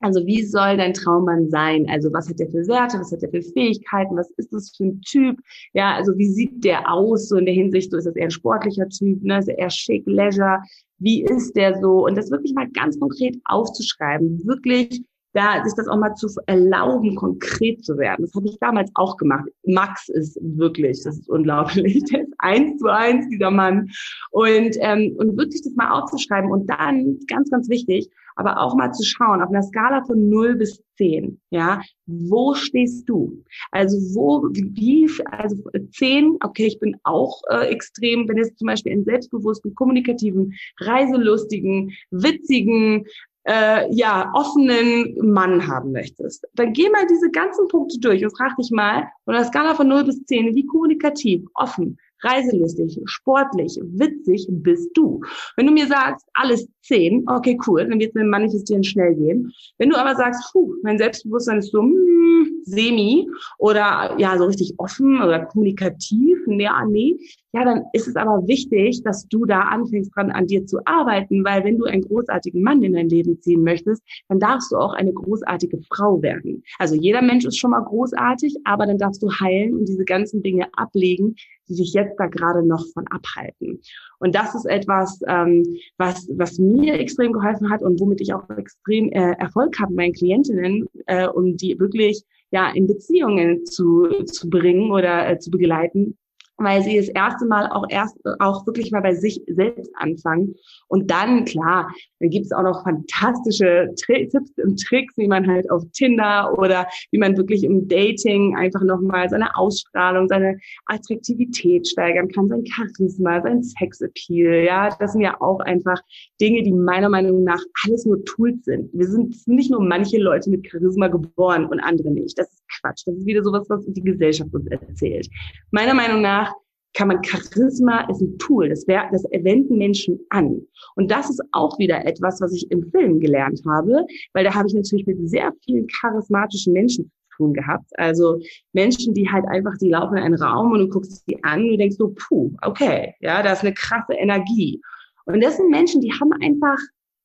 Also 0.00 0.26
wie 0.26 0.42
soll 0.42 0.76
dein 0.76 0.92
Traummann 0.92 1.48
sein? 1.48 1.88
Also 1.88 2.12
was 2.12 2.28
hat 2.28 2.38
der 2.38 2.48
für 2.48 2.66
Werte? 2.68 2.98
Was 2.98 3.12
hat 3.12 3.22
der 3.22 3.30
für 3.30 3.40
Fähigkeiten? 3.40 4.14
Was 4.16 4.30
ist 4.36 4.52
das 4.52 4.74
für 4.76 4.84
ein 4.84 5.00
Typ? 5.00 5.38
Ja, 5.72 5.94
also 5.94 6.16
wie 6.18 6.28
sieht 6.28 6.64
der 6.64 6.92
aus? 6.92 7.28
So 7.28 7.36
in 7.36 7.46
der 7.46 7.54
Hinsicht, 7.54 7.90
so 7.90 7.96
ist 7.96 8.04
das 8.04 8.14
eher 8.14 8.24
ein 8.24 8.30
sportlicher 8.30 8.88
Typ, 8.90 9.22
ne? 9.22 9.38
Ist 9.38 9.48
er 9.48 9.58
eher 9.58 9.70
schick, 9.70 10.02
leisure? 10.06 10.62
Wie 10.98 11.24
ist 11.24 11.56
der 11.56 11.80
so? 11.80 12.04
Und 12.04 12.16
das 12.16 12.30
wirklich 12.30 12.52
mal 12.52 12.68
ganz 12.70 13.00
konkret 13.00 13.38
aufzuschreiben, 13.46 14.46
wirklich 14.46 15.02
da 15.36 15.62
sich 15.62 15.74
das 15.74 15.86
auch 15.86 15.98
mal 15.98 16.14
zu 16.14 16.28
erlauben, 16.46 17.14
konkret 17.14 17.84
zu 17.84 17.98
werden. 17.98 18.24
Das 18.24 18.34
habe 18.34 18.46
ich 18.46 18.58
damals 18.58 18.90
auch 18.94 19.18
gemacht. 19.18 19.44
Max 19.64 20.08
ist 20.08 20.38
wirklich, 20.40 21.02
das 21.02 21.18
ist 21.18 21.28
unglaublich, 21.28 22.02
der 22.04 22.22
ist 22.22 22.32
eins 22.38 22.78
zu 22.78 22.86
eins, 22.86 23.28
dieser 23.28 23.50
Mann. 23.50 23.90
Und, 24.30 24.76
ähm, 24.80 25.14
und 25.18 25.36
wirklich 25.36 25.62
das 25.62 25.74
mal 25.74 25.90
aufzuschreiben 25.90 26.50
und 26.50 26.66
dann, 26.70 27.18
ganz, 27.28 27.50
ganz 27.50 27.68
wichtig, 27.68 28.08
aber 28.36 28.60
auch 28.60 28.74
mal 28.74 28.92
zu 28.92 29.04
schauen, 29.04 29.42
auf 29.42 29.50
einer 29.50 29.62
Skala 29.62 30.04
von 30.04 30.28
0 30.28 30.56
bis 30.56 30.82
10, 30.96 31.40
ja, 31.50 31.80
wo 32.06 32.54
stehst 32.54 33.08
du? 33.08 33.42
Also 33.72 33.96
wo, 34.14 34.48
wie, 34.52 35.10
also 35.26 35.56
10, 35.90 36.38
okay, 36.42 36.66
ich 36.66 36.78
bin 36.78 36.96
auch 37.02 37.42
äh, 37.50 37.66
extrem, 37.68 38.28
wenn 38.28 38.38
es 38.38 38.54
zum 38.56 38.66
Beispiel 38.66 38.92
einen 38.92 39.04
selbstbewussten, 39.04 39.74
kommunikativen, 39.74 40.54
reiselustigen, 40.80 41.92
witzigen, 42.10 43.06
äh, 43.46 43.92
ja, 43.94 44.30
offenen 44.34 45.16
Mann 45.22 45.66
haben 45.66 45.92
möchtest, 45.92 46.46
dann 46.54 46.72
geh 46.72 46.88
mal 46.90 47.06
diese 47.08 47.30
ganzen 47.30 47.68
Punkte 47.68 47.98
durch 48.00 48.24
und 48.24 48.36
frag 48.36 48.56
dich 48.56 48.70
mal, 48.70 49.04
von 49.24 49.34
der 49.34 49.44
Skala 49.44 49.74
von 49.74 49.88
0 49.88 50.04
bis 50.04 50.24
10, 50.24 50.54
wie 50.54 50.66
kommunikativ, 50.66 51.44
offen, 51.54 51.96
reiselustig, 52.22 53.00
sportlich, 53.04 53.78
witzig 53.82 54.46
bist 54.48 54.90
du. 54.94 55.20
Wenn 55.56 55.66
du 55.66 55.72
mir 55.72 55.86
sagst, 55.86 56.26
alles 56.34 56.68
10, 56.82 57.24
okay, 57.28 57.58
cool, 57.66 57.88
dann 57.88 58.00
wird 58.00 58.10
es 58.10 58.14
mit 58.14 58.22
dem 58.22 58.30
Manifestieren 58.30 58.84
schnell 58.84 59.14
gehen. 59.14 59.52
Wenn 59.78 59.90
du 59.90 59.96
aber 59.96 60.16
sagst, 60.16 60.52
puh, 60.52 60.74
mein 60.82 60.98
Selbstbewusstsein 60.98 61.58
ist 61.58 61.70
so, 61.70 61.80
hm, 61.80 62.55
semi 62.66 63.28
oder 63.58 64.14
ja, 64.18 64.36
so 64.36 64.44
richtig 64.44 64.74
offen 64.78 65.22
oder 65.22 65.46
kommunikativ, 65.46 66.38
ja, 66.46 66.84
nee, 66.84 67.16
ja, 67.56 67.64
dann 67.64 67.84
ist 67.94 68.06
es 68.06 68.16
aber 68.16 68.46
wichtig, 68.46 69.02
dass 69.02 69.26
du 69.28 69.46
da 69.46 69.60
anfängst 69.60 70.14
dran 70.14 70.30
an 70.30 70.46
dir 70.46 70.66
zu 70.66 70.78
arbeiten, 70.84 71.42
weil 71.42 71.64
wenn 71.64 71.78
du 71.78 71.86
einen 71.86 72.02
großartigen 72.02 72.62
Mann 72.62 72.82
in 72.82 72.92
dein 72.92 73.08
Leben 73.08 73.40
ziehen 73.40 73.62
möchtest, 73.62 74.02
dann 74.28 74.40
darfst 74.40 74.72
du 74.72 74.76
auch 74.76 74.92
eine 74.92 75.14
großartige 75.14 75.80
Frau 75.90 76.20
werden. 76.20 76.62
Also 76.78 76.96
jeder 76.96 77.22
Mensch 77.22 77.46
ist 77.46 77.58
schon 77.58 77.70
mal 77.70 77.82
großartig, 77.82 78.56
aber 78.64 78.84
dann 78.84 78.98
darfst 78.98 79.22
du 79.22 79.30
heilen 79.30 79.74
und 79.74 79.88
diese 79.88 80.04
ganzen 80.04 80.42
Dinge 80.42 80.68
ablegen, 80.74 81.36
die 81.68 81.74
sich 81.74 81.94
jetzt 81.94 82.16
da 82.18 82.26
gerade 82.26 82.62
noch 82.62 82.84
von 82.92 83.06
abhalten. 83.08 83.80
Und 84.18 84.34
das 84.34 84.54
ist 84.54 84.66
etwas, 84.66 85.20
ähm, 85.28 85.64
was, 85.98 86.28
was 86.34 86.58
mir 86.58 86.94
extrem 86.94 87.32
geholfen 87.32 87.70
hat 87.70 87.82
und 87.82 88.00
womit 88.00 88.20
ich 88.20 88.32
auch 88.32 88.48
extrem 88.50 89.10
äh, 89.10 89.32
Erfolg 89.38 89.78
habe 89.78 89.94
meinen 89.94 90.12
Klientinnen, 90.12 90.88
äh, 91.06 91.26
um 91.26 91.56
die 91.56 91.78
wirklich 91.78 92.22
ja 92.50 92.70
in 92.70 92.86
Beziehungen 92.86 93.66
zu, 93.66 94.08
zu 94.24 94.48
bringen 94.48 94.90
oder 94.90 95.28
äh, 95.28 95.38
zu 95.38 95.50
begleiten 95.50 96.16
weil 96.58 96.82
sie 96.82 96.96
das 96.96 97.08
erste 97.08 97.46
Mal 97.46 97.68
auch 97.70 97.84
erst 97.88 98.16
auch 98.38 98.66
wirklich 98.66 98.90
mal 98.90 99.02
bei 99.02 99.14
sich 99.14 99.40
selbst 99.46 99.90
anfangen. 99.96 100.54
Und 100.88 101.10
dann, 101.10 101.44
klar, 101.44 101.92
dann 102.20 102.30
gibt 102.30 102.46
es 102.46 102.52
auch 102.52 102.62
noch 102.62 102.82
fantastische 102.84 103.92
Tipps 103.96 104.52
und 104.62 104.80
Tricks, 104.80 105.16
wie 105.16 105.28
man 105.28 105.46
halt 105.46 105.70
auf 105.70 105.82
Tinder 105.92 106.56
oder 106.58 106.86
wie 107.10 107.18
man 107.18 107.36
wirklich 107.36 107.64
im 107.64 107.86
Dating 107.88 108.56
einfach 108.56 108.82
nochmal 108.82 109.28
seine 109.28 109.54
Ausstrahlung, 109.56 110.28
seine 110.28 110.58
Attraktivität 110.86 111.88
steigern 111.88 112.28
kann, 112.28 112.48
sein 112.48 112.64
Charisma, 112.66 113.42
sein 113.42 113.62
Sexappeal. 113.62 114.64
Ja, 114.64 114.88
das 114.98 115.12
sind 115.12 115.20
ja 115.22 115.40
auch 115.40 115.60
einfach 115.60 116.00
Dinge, 116.40 116.62
die 116.62 116.72
meiner 116.72 117.08
Meinung 117.08 117.44
nach 117.44 117.60
alles 117.84 118.06
nur 118.06 118.24
Tools 118.24 118.64
sind. 118.64 118.90
Wir 118.92 119.06
sind 119.06 119.36
nicht 119.46 119.70
nur 119.70 119.82
manche 119.82 120.18
Leute 120.18 120.50
mit 120.50 120.66
Charisma 120.70 121.08
geboren 121.08 121.66
und 121.66 121.80
andere 121.80 122.10
nicht. 122.10 122.38
Das 122.38 122.48
ist 122.48 122.62
Quatsch. 122.86 123.02
Das 123.06 123.16
ist 123.16 123.26
wieder 123.26 123.42
sowas, 123.42 123.68
was 123.68 123.84
die 123.86 124.02
Gesellschaft 124.02 124.52
uns 124.54 124.66
erzählt. 124.68 125.28
Meiner 125.70 125.94
Meinung 125.94 126.22
nach 126.22 126.52
kann 126.94 127.08
man 127.08 127.22
Charisma 127.22 128.08
ist 128.10 128.22
ein 128.22 128.38
Tool, 128.38 128.70
das, 128.70 128.86
wär, 128.88 129.08
das 129.12 129.24
wenden 129.24 129.76
Menschen 129.76 130.18
an. 130.30 130.62
Und 130.94 131.10
das 131.10 131.28
ist 131.28 131.42
auch 131.52 131.78
wieder 131.78 132.06
etwas, 132.06 132.40
was 132.40 132.54
ich 132.54 132.70
im 132.70 132.90
Film 132.90 133.20
gelernt 133.20 133.60
habe, 133.68 134.06
weil 134.32 134.44
da 134.44 134.54
habe 134.54 134.66
ich 134.68 134.74
natürlich 134.74 135.06
mit 135.06 135.28
sehr 135.28 135.52
vielen 135.64 135.86
charismatischen 135.88 136.72
Menschen 136.72 137.04
zu 137.04 137.36
tun 137.36 137.52
gehabt. 137.52 137.90
Also 137.98 138.40
Menschen, 138.72 139.12
die 139.12 139.30
halt 139.30 139.44
einfach, 139.46 139.76
die 139.78 139.90
laufen 139.90 140.16
in 140.16 140.22
einen 140.22 140.42
Raum 140.42 140.72
und 140.72 140.78
du 140.78 140.88
guckst 140.88 141.22
sie 141.26 141.38
an 141.44 141.64
und 141.64 141.68
du 141.72 141.76
denkst 141.76 141.96
so, 141.96 142.14
puh, 142.16 142.52
okay, 142.62 143.14
ja, 143.20 143.42
da 143.42 143.52
ist 143.52 143.62
eine 143.62 143.74
krasse 143.74 144.14
Energie. 144.14 144.80
Und 145.26 145.42
das 145.42 145.58
sind 145.58 145.70
Menschen, 145.70 146.00
die 146.00 146.12
haben 146.12 146.32
einfach 146.40 146.78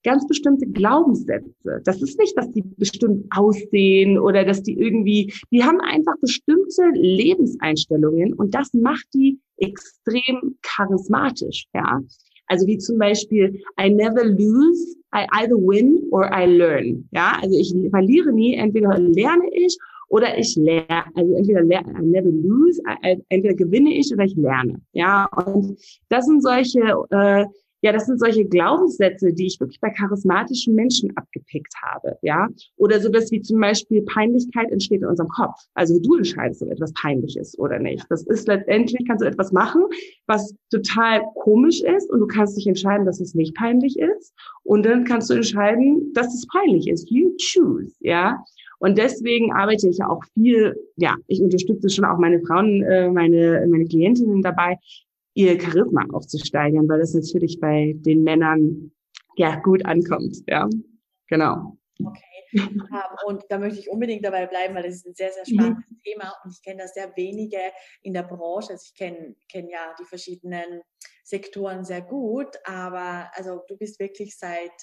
ganz 0.03 0.27
bestimmte 0.27 0.65
Glaubenssätze. 0.67 1.81
Das 1.83 2.01
ist 2.01 2.17
nicht, 2.19 2.37
dass 2.37 2.51
die 2.51 2.63
bestimmt 2.77 3.25
aussehen 3.35 4.17
oder 4.17 4.43
dass 4.43 4.63
die 4.63 4.77
irgendwie, 4.77 5.33
die 5.51 5.63
haben 5.63 5.79
einfach 5.81 6.15
bestimmte 6.21 6.83
Lebenseinstellungen 6.93 8.33
und 8.33 8.53
das 8.53 8.73
macht 8.73 9.05
die 9.13 9.39
extrem 9.57 10.57
charismatisch, 10.61 11.65
ja. 11.73 12.01
Also 12.47 12.67
wie 12.67 12.77
zum 12.77 12.97
Beispiel, 12.97 13.61
I 13.79 13.89
never 13.89 14.25
lose, 14.25 14.97
I 15.15 15.25
either 15.31 15.55
win 15.55 16.03
or 16.11 16.29
I 16.33 16.45
learn. 16.45 17.07
Ja, 17.11 17.39
also 17.41 17.57
ich 17.57 17.73
verliere 17.89 18.33
nie, 18.33 18.55
entweder 18.55 18.97
lerne 18.99 19.45
ich 19.53 19.77
oder 20.09 20.37
ich 20.37 20.57
lerne, 20.57 21.05
also 21.15 21.33
entweder 21.33 21.63
lerne, 21.63 21.93
I 21.97 22.05
never 22.05 22.29
lose, 22.29 22.81
entweder 23.29 23.53
gewinne 23.55 23.93
ich 23.93 24.11
oder 24.11 24.25
ich 24.25 24.35
lerne. 24.35 24.81
Ja, 24.91 25.29
und 25.45 25.79
das 26.09 26.25
sind 26.25 26.43
solche 26.43 26.81
äh, 27.11 27.45
ja, 27.81 27.91
das 27.91 28.05
sind 28.05 28.19
solche 28.19 28.45
Glaubenssätze, 28.45 29.33
die 29.33 29.47
ich 29.47 29.59
wirklich 29.59 29.79
bei 29.79 29.89
charismatischen 29.89 30.75
Menschen 30.75 31.15
abgepickt 31.17 31.73
habe, 31.81 32.17
ja. 32.21 32.47
Oder 32.77 32.99
sowas 32.99 33.31
wie 33.31 33.41
zum 33.41 33.59
Beispiel 33.59 34.03
Peinlichkeit 34.03 34.71
entsteht 34.71 35.01
in 35.01 35.07
unserem 35.07 35.29
Kopf. 35.29 35.55
Also 35.73 35.99
du 35.99 36.15
entscheidest, 36.15 36.61
ob 36.61 36.69
etwas 36.69 36.93
peinlich 36.93 37.37
ist 37.37 37.57
oder 37.57 37.79
nicht. 37.79 38.05
Das 38.09 38.23
ist 38.27 38.47
letztendlich, 38.47 39.05
kannst 39.07 39.23
du 39.23 39.27
etwas 39.27 39.51
machen, 39.51 39.83
was 40.27 40.53
total 40.69 41.21
komisch 41.35 41.81
ist 41.81 42.09
und 42.11 42.19
du 42.19 42.27
kannst 42.27 42.55
dich 42.55 42.67
entscheiden, 42.67 43.05
dass 43.05 43.19
es 43.19 43.33
nicht 43.33 43.55
peinlich 43.55 43.97
ist. 43.97 44.33
Und 44.63 44.85
dann 44.85 45.03
kannst 45.03 45.29
du 45.29 45.33
entscheiden, 45.33 46.13
dass 46.13 46.33
es 46.33 46.45
peinlich 46.47 46.87
ist. 46.87 47.09
You 47.09 47.31
choose, 47.39 47.93
ja. 47.99 48.43
Und 48.77 48.97
deswegen 48.97 49.53
arbeite 49.53 49.89
ich 49.89 49.97
ja 49.97 50.09
auch 50.09 50.23
viel, 50.33 50.75
ja, 50.97 51.15
ich 51.27 51.41
unterstütze 51.41 51.89
schon 51.89 52.05
auch 52.05 52.17
meine 52.17 52.41
Frauen, 52.41 52.81
äh, 52.83 53.09
meine, 53.09 53.65
meine 53.69 53.85
Klientinnen 53.85 54.41
dabei, 54.41 54.77
ihr 55.33 55.59
Charisma 55.59 56.05
aufzusteigern, 56.11 56.87
weil 56.89 56.99
das 56.99 57.13
natürlich 57.13 57.59
bei 57.59 57.93
den 57.97 58.23
Männern 58.23 58.91
ja 59.35 59.59
gut 59.59 59.85
ankommt. 59.85 60.37
Ja, 60.47 60.69
genau. 61.27 61.77
Okay. 62.03 62.21
Um, 62.53 62.61
ähm, 62.61 62.87
und 63.27 63.43
da 63.49 63.57
möchte 63.57 63.79
ich 63.79 63.89
unbedingt 63.89 64.25
dabei 64.25 64.45
bleiben, 64.45 64.75
weil 64.75 64.83
das 64.83 64.95
ist 64.95 65.07
ein 65.07 65.15
sehr, 65.15 65.31
sehr 65.31 65.45
spannendes 65.45 65.89
mhm. 65.89 66.01
Thema 66.03 66.33
und 66.43 66.51
ich 66.51 66.61
kenne 66.61 66.81
das 66.83 66.93
sehr 66.93 67.15
wenige 67.15 67.59
in 68.01 68.13
der 68.13 68.23
Branche. 68.23 68.73
Also 68.73 68.83
ich 68.87 68.93
kenne 68.93 69.35
kenn 69.49 69.69
ja 69.69 69.95
die 69.99 70.05
verschiedenen 70.05 70.81
Sektoren 71.23 71.85
sehr 71.85 72.01
gut, 72.01 72.57
aber 72.65 73.31
also 73.35 73.61
du 73.67 73.77
bist 73.77 73.99
wirklich 73.99 74.37
seit 74.37 74.73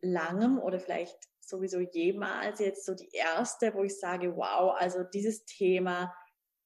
langem 0.00 0.58
oder 0.58 0.80
vielleicht 0.80 1.18
sowieso 1.40 1.80
jemals 1.80 2.60
jetzt 2.60 2.86
so 2.86 2.94
die 2.94 3.10
erste, 3.12 3.74
wo 3.74 3.82
ich 3.82 3.98
sage, 3.98 4.34
wow, 4.36 4.74
also 4.78 5.02
dieses 5.02 5.44
Thema, 5.44 6.14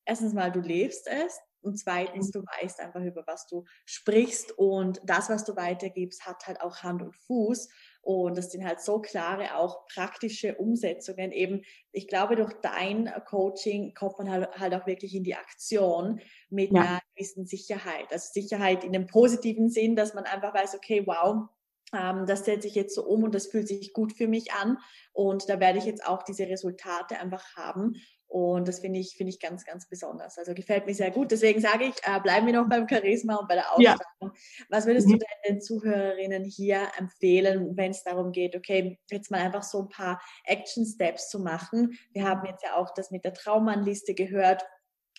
erstens 0.04 0.32
mal, 0.32 0.52
du 0.52 0.60
lebst 0.60 1.08
es, 1.08 1.40
Und 1.66 1.76
zweitens, 1.76 2.31
du 2.31 2.42
weißt 2.42 2.81
einfach, 2.81 3.02
über 3.02 3.26
was 3.26 3.46
du 3.46 3.64
sprichst 3.85 4.52
und 4.57 5.00
das, 5.05 5.29
was 5.29 5.44
du 5.44 5.57
weitergibst, 5.57 6.24
hat 6.24 6.46
halt 6.46 6.61
auch 6.61 6.83
Hand 6.83 7.02
und 7.02 7.16
Fuß. 7.16 7.68
Und 8.02 8.38
das 8.38 8.52
sind 8.52 8.64
halt 8.64 8.81
so 8.81 9.00
klare, 9.00 9.57
auch 9.57 9.85
praktische 9.88 10.55
Umsetzungen. 10.55 11.33
Eben, 11.33 11.62
ich 11.90 12.07
glaube, 12.07 12.37
durch 12.37 12.52
dein 12.62 13.12
Coaching 13.26 13.94
kommt 13.94 14.18
man 14.18 14.31
halt, 14.31 14.48
halt 14.57 14.74
auch 14.74 14.87
wirklich 14.87 15.12
in 15.14 15.24
die 15.24 15.35
Aktion 15.35 16.20
mit 16.48 16.70
ja. 16.70 16.83
einer 16.83 17.00
gewissen 17.14 17.46
Sicherheit. 17.46 18.07
Also 18.12 18.29
Sicherheit 18.33 18.85
in 18.85 18.92
dem 18.92 19.09
positiven 19.09 19.70
Sinn, 19.70 19.96
dass 19.96 20.14
man 20.14 20.22
einfach 20.22 20.55
weiß, 20.55 20.76
okay, 20.76 21.02
wow, 21.05 21.48
ähm, 21.92 22.26
das 22.26 22.44
setze 22.44 22.68
ich 22.68 22.74
jetzt 22.74 22.94
so 22.94 23.05
um 23.05 23.24
und 23.24 23.35
das 23.35 23.46
fühlt 23.48 23.68
sich 23.68 23.92
gut 23.92 24.12
für 24.12 24.29
mich 24.29 24.52
an. 24.52 24.79
Und 25.12 25.48
da 25.48 25.61
werde 25.61 25.79
ich 25.79 25.85
jetzt 25.85 26.07
auch 26.07 26.22
diese 26.22 26.46
Resultate 26.46 27.18
einfach 27.18 27.57
haben. 27.57 27.96
Und 28.28 28.66
das 28.66 28.80
finde 28.80 28.98
ich, 28.98 29.16
finde 29.16 29.30
ich 29.30 29.40
ganz, 29.40 29.64
ganz 29.64 29.88
besonders. 29.88 30.36
Also 30.36 30.52
gefällt 30.52 30.86
mir 30.86 30.94
sehr 30.94 31.10
gut. 31.10 31.30
Deswegen 31.30 31.60
sage 31.60 31.84
ich, 31.84 31.94
äh, 32.02 32.20
bleiben 32.20 32.46
wir 32.46 32.54
noch 32.54 32.68
beim 32.68 32.88
Charisma 32.88 33.36
und 33.36 33.48
bei 33.48 33.54
der 33.54 33.72
Ausstrahlung. 33.72 34.04
Ja. 34.20 34.30
Was 34.68 34.86
würdest 34.86 35.06
mhm. 35.06 35.12
du 35.12 35.18
denn 35.18 35.54
den 35.54 35.60
Zuhörerinnen 35.60 36.44
hier 36.44 36.88
empfehlen, 36.98 37.76
wenn 37.76 37.92
es 37.92 38.02
darum 38.02 38.32
geht, 38.32 38.56
okay, 38.56 38.98
jetzt 39.10 39.30
mal 39.30 39.40
einfach 39.40 39.62
so 39.62 39.82
ein 39.82 39.88
paar 39.88 40.20
Action 40.44 40.84
Steps 40.84 41.30
zu 41.30 41.38
machen? 41.38 41.96
Wir 42.12 42.24
haben 42.24 42.44
jetzt 42.46 42.64
ja 42.64 42.76
auch 42.76 42.92
das 42.94 43.10
mit 43.10 43.24
der 43.24 43.32
Traumannliste 43.32 44.14
gehört. 44.14 44.64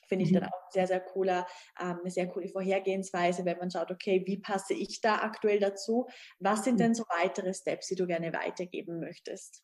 Finde 0.08 0.26
ich 0.26 0.32
mhm. 0.32 0.42
dann 0.42 0.50
auch 0.50 0.72
sehr, 0.72 0.88
sehr 0.88 1.00
cooler, 1.00 1.48
ähm, 1.80 2.00
eine 2.02 2.12
sehr 2.12 2.28
coole 2.28 2.50
Vorhergehensweise, 2.50 3.46
wenn 3.46 3.58
man 3.58 3.72
schaut, 3.72 3.90
okay, 3.90 4.24
wie 4.26 4.38
passe 4.38 4.74
ich 4.74 5.00
da 5.02 5.16
aktuell 5.20 5.60
dazu? 5.60 6.08
Was 6.40 6.66
sind 6.66 6.76
mhm. 6.76 6.80
denn 6.80 6.96
so 6.96 7.04
weitere 7.10 7.54
Steps, 7.54 7.88
die 7.88 7.96
du 7.96 8.06
gerne 8.06 8.34
weitergeben 8.34 9.00
möchtest? 9.00 9.64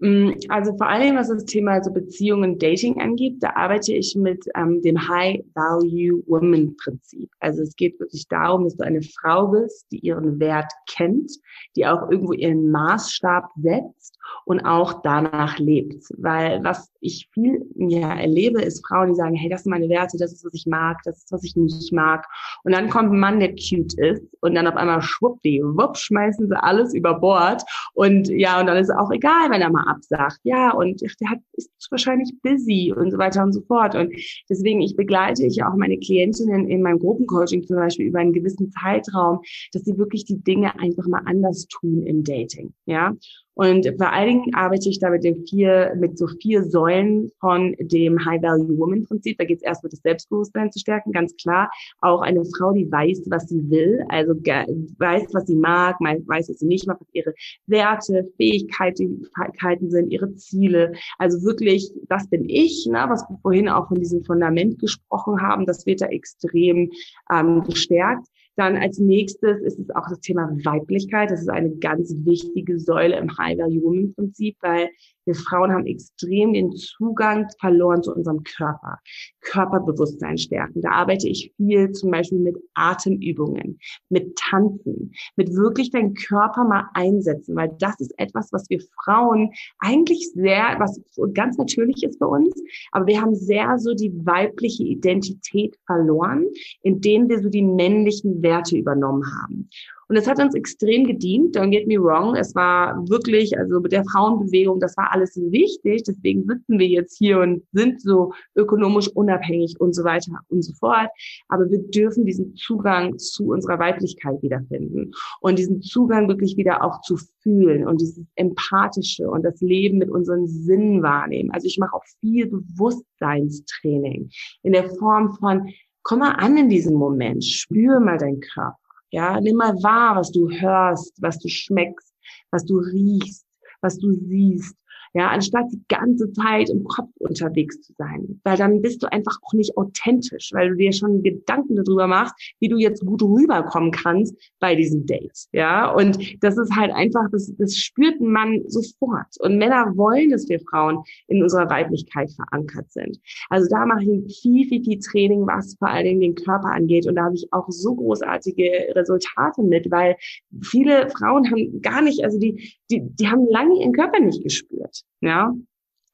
Mm, 0.00 0.32
also 0.48 0.74
vor 0.78 0.88
allem, 0.88 1.16
was 1.16 1.28
das 1.28 1.44
Thema 1.44 1.82
so 1.82 1.92
Beziehungen, 1.92 2.58
Dating 2.58 2.98
angeht, 3.00 3.36
da 3.40 3.50
arbeite 3.54 3.92
ich 3.92 4.16
mit 4.16 4.46
ähm, 4.56 4.80
dem 4.80 4.96
High 5.08 5.44
Value 5.54 6.22
Woman 6.26 6.74
Prinzip. 6.76 7.30
Also 7.38 7.62
es 7.62 7.76
geht 7.76 8.00
wirklich 8.00 8.26
darum, 8.28 8.64
dass 8.64 8.76
du 8.76 8.84
eine 8.84 9.02
Frau 9.02 9.48
bist, 9.48 9.86
die 9.92 9.98
ihren 9.98 10.40
Wert 10.40 10.72
kennt, 10.88 11.30
die 11.76 11.86
auch 11.86 12.10
irgendwo 12.10 12.32
ihren 12.32 12.70
Maßstab 12.70 13.50
setzt 13.56 14.18
und 14.44 14.60
auch 14.60 15.02
danach 15.02 15.58
lebt. 15.58 16.04
Weil 16.16 16.62
was 16.64 16.90
ich 17.00 17.28
viel 17.32 17.64
ja, 17.76 18.14
erlebe, 18.14 18.62
ist 18.62 18.86
Frauen, 18.86 19.08
die 19.08 19.14
sagen, 19.14 19.34
hey, 19.34 19.50
das 19.50 19.64
sind 19.64 19.70
meine 19.70 19.88
Werte, 19.88 20.18
das 20.18 20.32
ist, 20.32 20.44
was 20.44 20.54
ich 20.54 20.66
mag, 20.66 20.98
das 21.04 21.18
ist, 21.18 21.32
was 21.32 21.44
ich 21.44 21.56
nicht 21.56 21.92
mag. 21.92 22.26
Und 22.64 22.72
dann 22.72 22.90
kommt 22.90 23.12
ein 23.12 23.20
Mann, 23.20 23.40
der 23.40 23.50
cute 23.50 23.94
ist 23.98 24.36
und 24.40 24.54
dann 24.54 24.66
auf 24.66 24.76
einmal 24.76 25.02
schwuppdiwupp 25.02 25.96
schmeißen 25.96 26.48
sie 26.48 26.62
alles 26.62 26.94
über 26.94 27.14
Bord. 27.20 27.62
Und 27.94 28.28
ja, 28.28 28.60
und 28.60 28.66
dann 28.66 28.76
ist 28.76 28.90
es 28.90 28.96
auch 28.96 29.10
egal, 29.10 29.50
wenn 29.50 29.62
er 29.62 29.70
mal 29.70 29.89
absagt. 29.90 30.40
Ja, 30.44 30.72
und 30.72 31.00
der 31.00 31.30
hat, 31.30 31.38
ist 31.52 31.70
wahrscheinlich 31.90 32.32
busy 32.42 32.92
und 32.96 33.10
so 33.10 33.18
weiter 33.18 33.42
und 33.42 33.52
so 33.52 33.60
fort. 33.62 33.94
Und 33.94 34.12
deswegen, 34.48 34.80
ich 34.80 34.96
begleite 34.96 35.46
ich 35.46 35.62
auch 35.62 35.74
meine 35.76 35.98
Klientinnen 35.98 36.68
in 36.68 36.82
meinem 36.82 36.98
Gruppencoaching 36.98 37.64
zum 37.64 37.76
Beispiel 37.76 38.06
über 38.06 38.20
einen 38.20 38.32
gewissen 38.32 38.70
Zeitraum, 38.70 39.40
dass 39.72 39.84
sie 39.84 39.98
wirklich 39.98 40.24
die 40.24 40.42
Dinge 40.42 40.78
einfach 40.78 41.06
mal 41.06 41.22
anders 41.26 41.66
tun 41.66 42.02
im 42.02 42.24
Dating. 42.24 42.72
Ja. 42.86 43.14
Und 43.60 43.86
vor 43.98 44.10
allen 44.10 44.28
Dingen 44.28 44.54
arbeite 44.54 44.88
ich 44.88 45.00
da 45.00 45.10
mit 45.10 45.22
den 45.22 45.46
vier, 45.46 45.94
mit 45.94 46.16
so 46.16 46.26
vier 46.40 46.64
Säulen 46.64 47.30
von 47.40 47.76
dem 47.78 48.24
High 48.24 48.40
Value 48.40 48.78
Woman 48.78 49.04
Prinzip. 49.04 49.36
Da 49.36 49.44
geht 49.44 49.58
es 49.58 49.62
erst 49.62 49.82
mit 49.82 49.92
das 49.92 50.00
Selbstbewusstsein 50.00 50.72
zu 50.72 50.78
stärken, 50.78 51.12
ganz 51.12 51.36
klar. 51.36 51.70
Auch 52.00 52.22
eine 52.22 52.42
Frau, 52.56 52.72
die 52.72 52.90
weiß, 52.90 53.24
was 53.26 53.50
sie 53.50 53.68
will, 53.68 54.02
also 54.08 54.32
weiß, 54.32 55.34
was 55.34 55.46
sie 55.46 55.56
mag, 55.56 56.00
weiß, 56.00 56.48
was 56.48 56.58
sie 56.58 56.68
nicht 56.68 56.86
mag, 56.86 56.98
was 57.00 57.08
ihre 57.12 57.34
Werte, 57.66 58.32
Fähigkeiten, 58.38 59.26
Fähigkeiten 59.36 59.90
sind, 59.90 60.10
ihre 60.10 60.34
Ziele. 60.36 60.92
Also 61.18 61.42
wirklich, 61.42 61.92
das 62.08 62.30
bin 62.30 62.48
ich, 62.48 62.88
ne, 62.90 63.04
was 63.10 63.28
wir 63.28 63.36
vorhin 63.42 63.68
auch 63.68 63.88
von 63.88 63.98
diesem 63.98 64.24
Fundament 64.24 64.78
gesprochen 64.78 65.42
haben, 65.42 65.66
das 65.66 65.84
wird 65.84 66.00
da 66.00 66.06
extrem 66.06 66.90
ähm, 67.30 67.62
gestärkt. 67.64 68.26
Dann 68.60 68.76
als 68.76 68.98
nächstes 68.98 69.62
ist 69.62 69.78
es 69.78 69.88
auch 69.88 70.06
das 70.10 70.20
Thema 70.20 70.50
Weiblichkeit. 70.64 71.30
Das 71.30 71.40
ist 71.40 71.48
eine 71.48 71.70
ganz 71.76 72.14
wichtige 72.26 72.78
Säule 72.78 73.16
im 73.16 73.38
High 73.38 73.56
Value 73.56 73.82
Woman 73.82 74.12
Prinzip, 74.12 74.54
weil 74.60 74.90
wir 75.26 75.34
Frauen 75.34 75.72
haben 75.72 75.86
extrem 75.86 76.52
den 76.52 76.72
Zugang 76.72 77.46
verloren 77.58 78.02
zu 78.02 78.14
unserem 78.14 78.42
Körper. 78.42 78.98
Körperbewusstsein 79.40 80.38
stärken. 80.38 80.80
Da 80.82 80.90
arbeite 80.90 81.28
ich 81.28 81.52
viel 81.56 81.92
zum 81.92 82.10
Beispiel 82.10 82.38
mit 82.38 82.56
Atemübungen, 82.74 83.78
mit 84.08 84.36
Tanzen, 84.36 85.12
mit 85.36 85.52
wirklich 85.54 85.90
deinen 85.90 86.14
Körper 86.14 86.64
mal 86.64 86.84
einsetzen, 86.94 87.56
weil 87.56 87.74
das 87.78 87.98
ist 88.00 88.12
etwas, 88.18 88.52
was 88.52 88.68
wir 88.70 88.80
Frauen 89.04 89.50
eigentlich 89.78 90.30
sehr, 90.34 90.76
was 90.78 91.00
ganz 91.34 91.56
natürlich 91.58 92.02
ist 92.02 92.18
bei 92.18 92.26
uns, 92.26 92.54
aber 92.92 93.06
wir 93.06 93.20
haben 93.20 93.34
sehr 93.34 93.78
so 93.78 93.94
die 93.94 94.12
weibliche 94.24 94.84
Identität 94.84 95.76
verloren, 95.86 96.46
indem 96.82 97.28
wir 97.28 97.40
so 97.40 97.48
die 97.48 97.62
männlichen 97.62 98.42
Werte 98.42 98.76
übernommen 98.76 99.24
haben. 99.42 99.68
Und 100.10 100.16
es 100.16 100.26
hat 100.26 100.40
uns 100.40 100.56
extrem 100.56 101.06
gedient, 101.06 101.56
don't 101.56 101.70
get 101.70 101.86
me 101.86 101.94
wrong. 101.94 102.34
Es 102.34 102.52
war 102.56 103.08
wirklich, 103.08 103.56
also 103.56 103.78
mit 103.78 103.92
der 103.92 104.02
Frauenbewegung, 104.02 104.80
das 104.80 104.96
war 104.96 105.12
alles 105.12 105.36
wichtig. 105.36 106.02
Deswegen 106.02 106.44
sitzen 106.48 106.80
wir 106.80 106.88
jetzt 106.88 107.16
hier 107.16 107.38
und 107.38 107.62
sind 107.70 108.02
so 108.02 108.32
ökonomisch 108.56 109.06
unabhängig 109.06 109.76
und 109.78 109.94
so 109.94 110.02
weiter 110.02 110.32
und 110.48 110.62
so 110.62 110.72
fort. 110.74 111.10
Aber 111.46 111.70
wir 111.70 111.78
dürfen 111.78 112.24
diesen 112.26 112.56
Zugang 112.56 113.18
zu 113.18 113.50
unserer 113.52 113.78
Weiblichkeit 113.78 114.42
wiederfinden 114.42 115.12
und 115.42 115.60
diesen 115.60 115.80
Zugang 115.80 116.26
wirklich 116.26 116.56
wieder 116.56 116.82
auch 116.82 117.02
zu 117.02 117.16
fühlen 117.44 117.86
und 117.86 118.00
dieses 118.00 118.26
Empathische 118.34 119.30
und 119.30 119.44
das 119.44 119.60
Leben 119.60 119.98
mit 119.98 120.10
unseren 120.10 120.48
Sinnen 120.48 121.04
wahrnehmen. 121.04 121.52
Also 121.52 121.68
ich 121.68 121.78
mache 121.78 121.94
auch 121.94 122.04
viel 122.18 122.48
Bewusstseinstraining 122.48 124.28
in 124.64 124.72
der 124.72 124.90
Form 124.90 125.34
von, 125.34 125.68
komm 126.02 126.18
mal 126.18 126.32
an 126.32 126.56
in 126.56 126.68
diesem 126.68 126.94
Moment, 126.94 127.44
spür 127.44 128.00
mal 128.00 128.18
deinen 128.18 128.40
Körper. 128.40 128.79
Ja, 129.12 129.40
nimm 129.40 129.56
mal 129.56 129.74
wahr, 129.82 130.16
was 130.16 130.30
du 130.30 130.48
hörst, 130.50 131.20
was 131.20 131.38
du 131.38 131.48
schmeckst, 131.48 132.14
was 132.52 132.64
du 132.64 132.78
riechst, 132.78 133.46
was 133.82 133.98
du 133.98 134.12
siehst. 134.12 134.76
Ja, 135.12 135.28
anstatt 135.28 135.66
die 135.72 135.82
ganze 135.88 136.32
Zeit 136.32 136.70
im 136.70 136.84
Kopf 136.84 137.08
unterwegs 137.18 137.80
zu 137.80 137.92
sein. 137.98 138.40
Weil 138.44 138.56
dann 138.56 138.80
bist 138.80 139.02
du 139.02 139.10
einfach 139.10 139.38
auch 139.42 139.52
nicht 139.54 139.76
authentisch, 139.76 140.50
weil 140.52 140.70
du 140.70 140.76
dir 140.76 140.92
schon 140.92 141.22
Gedanken 141.22 141.74
darüber 141.74 142.06
machst, 142.06 142.34
wie 142.60 142.68
du 142.68 142.76
jetzt 142.76 143.04
gut 143.04 143.22
rüberkommen 143.22 143.90
kannst 143.90 144.36
bei 144.60 144.76
diesem 144.76 145.06
Date. 145.06 145.46
Ja, 145.52 145.90
und 145.90 146.18
das 146.42 146.56
ist 146.56 146.76
halt 146.76 146.92
einfach, 146.92 147.28
das, 147.32 147.52
das 147.58 147.76
spürt 147.76 148.20
Mann 148.20 148.62
sofort. 148.68 149.26
Und 149.40 149.58
Männer 149.58 149.96
wollen, 149.96 150.30
dass 150.30 150.48
wir 150.48 150.60
Frauen 150.60 151.02
in 151.26 151.42
unserer 151.42 151.68
Weiblichkeit 151.68 152.30
verankert 152.30 152.90
sind. 152.92 153.18
Also 153.48 153.68
da 153.68 153.86
mache 153.86 154.04
ich 154.04 154.40
viel, 154.40 154.68
viel, 154.68 154.84
viel 154.84 155.00
Training, 155.00 155.46
was 155.46 155.74
vor 155.76 155.88
allen 155.88 156.04
Dingen 156.04 156.20
den 156.20 156.34
Körper 156.36 156.70
angeht. 156.70 157.06
Und 157.06 157.16
da 157.16 157.24
habe 157.24 157.34
ich 157.34 157.48
auch 157.52 157.66
so 157.68 157.96
großartige 157.96 158.94
Resultate 158.94 159.62
mit, 159.62 159.90
weil 159.90 160.16
viele 160.62 161.10
Frauen 161.10 161.50
haben 161.50 161.80
gar 161.82 162.02
nicht, 162.02 162.24
also 162.24 162.38
die, 162.38 162.79
die, 162.90 163.02
die 163.02 163.28
haben 163.28 163.46
lange 163.48 163.80
ihren 163.80 163.92
Körper 163.92 164.20
nicht 164.20 164.42
gespürt. 164.42 165.02
Ja. 165.20 165.54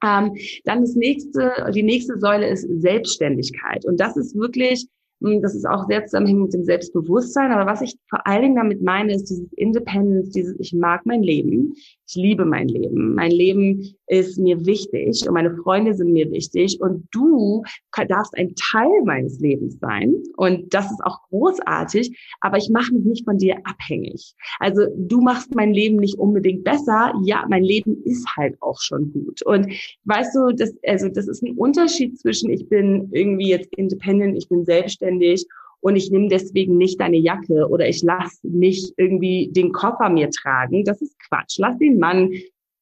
Ähm, 0.04 0.36
dann 0.64 0.82
das 0.82 0.94
nächste, 0.94 1.70
die 1.74 1.82
nächste 1.82 2.18
Säule 2.18 2.48
ist 2.48 2.68
Selbstständigkeit. 2.80 3.84
Und 3.86 3.98
das 3.98 4.16
ist 4.16 4.36
wirklich, 4.36 4.86
hm, 5.22 5.40
das 5.40 5.54
ist 5.54 5.66
auch 5.66 5.86
sehr 5.88 6.04
zusammenhängend 6.04 6.44
mit 6.44 6.54
dem 6.54 6.64
Selbstbewusstsein. 6.64 7.50
Aber 7.50 7.70
was 7.70 7.80
ich 7.80 7.96
vor 8.08 8.26
allen 8.26 8.42
Dingen 8.42 8.56
damit 8.56 8.82
meine, 8.82 9.14
ist 9.14 9.30
dieses 9.30 9.50
Independence, 9.54 10.30
dieses 10.30 10.58
Ich 10.60 10.74
mag 10.74 11.06
mein 11.06 11.22
Leben. 11.22 11.74
Ich 12.08 12.14
liebe 12.14 12.44
mein 12.44 12.68
Leben. 12.68 13.14
Mein 13.14 13.32
Leben 13.32 13.96
ist 14.06 14.38
mir 14.38 14.64
wichtig 14.64 15.26
und 15.26 15.34
meine 15.34 15.56
Freunde 15.56 15.94
sind 15.94 16.12
mir 16.12 16.30
wichtig 16.30 16.80
und 16.80 17.08
du 17.10 17.64
darfst 18.08 18.36
ein 18.36 18.54
Teil 18.54 19.02
meines 19.04 19.40
Lebens 19.40 19.78
sein 19.80 20.14
und 20.36 20.72
das 20.72 20.90
ist 20.90 21.00
auch 21.02 21.20
großartig, 21.30 22.16
aber 22.40 22.58
ich 22.58 22.70
mache 22.70 22.94
mich 22.94 23.04
nicht 23.04 23.24
von 23.24 23.38
dir 23.38 23.56
abhängig. 23.64 24.34
Also 24.60 24.86
du 24.96 25.20
machst 25.20 25.54
mein 25.56 25.72
Leben 25.72 25.96
nicht 25.96 26.16
unbedingt 26.18 26.62
besser. 26.62 27.12
Ja, 27.24 27.44
mein 27.48 27.64
Leben 27.64 28.00
ist 28.04 28.24
halt 28.36 28.56
auch 28.60 28.80
schon 28.80 29.12
gut. 29.12 29.42
Und 29.42 29.66
weißt 30.04 30.36
du, 30.36 30.54
das, 30.54 30.74
also 30.86 31.08
das 31.08 31.26
ist 31.26 31.42
ein 31.42 31.56
Unterschied 31.56 32.18
zwischen 32.18 32.50
ich 32.50 32.68
bin 32.68 33.08
irgendwie 33.12 33.48
jetzt 33.48 33.74
independent, 33.76 34.36
ich 34.36 34.48
bin 34.48 34.64
selbstständig 34.64 35.44
und 35.86 35.94
ich 35.94 36.10
nehme 36.10 36.26
deswegen 36.26 36.78
nicht 36.78 36.98
deine 36.98 37.16
Jacke 37.16 37.68
oder 37.68 37.88
ich 37.88 38.02
lass 38.02 38.40
nicht 38.42 38.92
irgendwie 38.96 39.52
den 39.52 39.70
Koffer 39.70 40.08
mir 40.08 40.30
tragen. 40.30 40.82
Das 40.84 41.00
ist 41.00 41.16
Quatsch. 41.28 41.58
Lass 41.58 41.78
den 41.78 42.00
Mann 42.00 42.32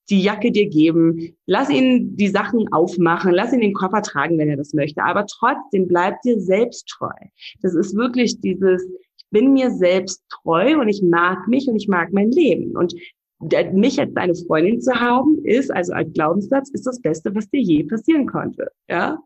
die 0.08 0.22
Jacke 0.22 0.50
dir 0.50 0.70
geben, 0.70 1.36
lass 1.44 1.68
ihn 1.68 2.16
die 2.16 2.28
Sachen 2.28 2.72
aufmachen, 2.72 3.32
lass 3.32 3.52
ihn 3.52 3.60
den 3.60 3.74
Koffer 3.74 4.00
tragen, 4.00 4.38
wenn 4.38 4.48
er 4.48 4.56
das 4.56 4.72
möchte. 4.72 5.02
Aber 5.02 5.26
trotzdem 5.26 5.86
bleib 5.86 6.22
dir 6.22 6.40
selbst 6.40 6.88
treu. 6.88 7.12
Das 7.60 7.74
ist 7.74 7.94
wirklich 7.94 8.40
dieses, 8.40 8.82
ich 9.18 9.26
bin 9.28 9.52
mir 9.52 9.70
selbst 9.70 10.24
treu 10.30 10.80
und 10.80 10.88
ich 10.88 11.02
mag 11.02 11.46
mich 11.46 11.68
und 11.68 11.76
ich 11.76 11.88
mag 11.88 12.10
mein 12.10 12.30
Leben. 12.30 12.74
Und 12.74 12.94
mich 13.40 14.00
als 14.00 14.14
deine 14.14 14.34
Freundin 14.34 14.80
zu 14.80 14.94
haben, 14.94 15.38
ist, 15.44 15.70
also 15.70 15.92
als 15.92 16.12
Glaubenssatz, 16.12 16.70
ist 16.70 16.86
das 16.86 17.00
Beste, 17.00 17.34
was 17.34 17.48
dir 17.50 17.60
je 17.60 17.84
passieren 17.84 18.26
konnte. 18.26 18.70
Ja. 18.88 19.18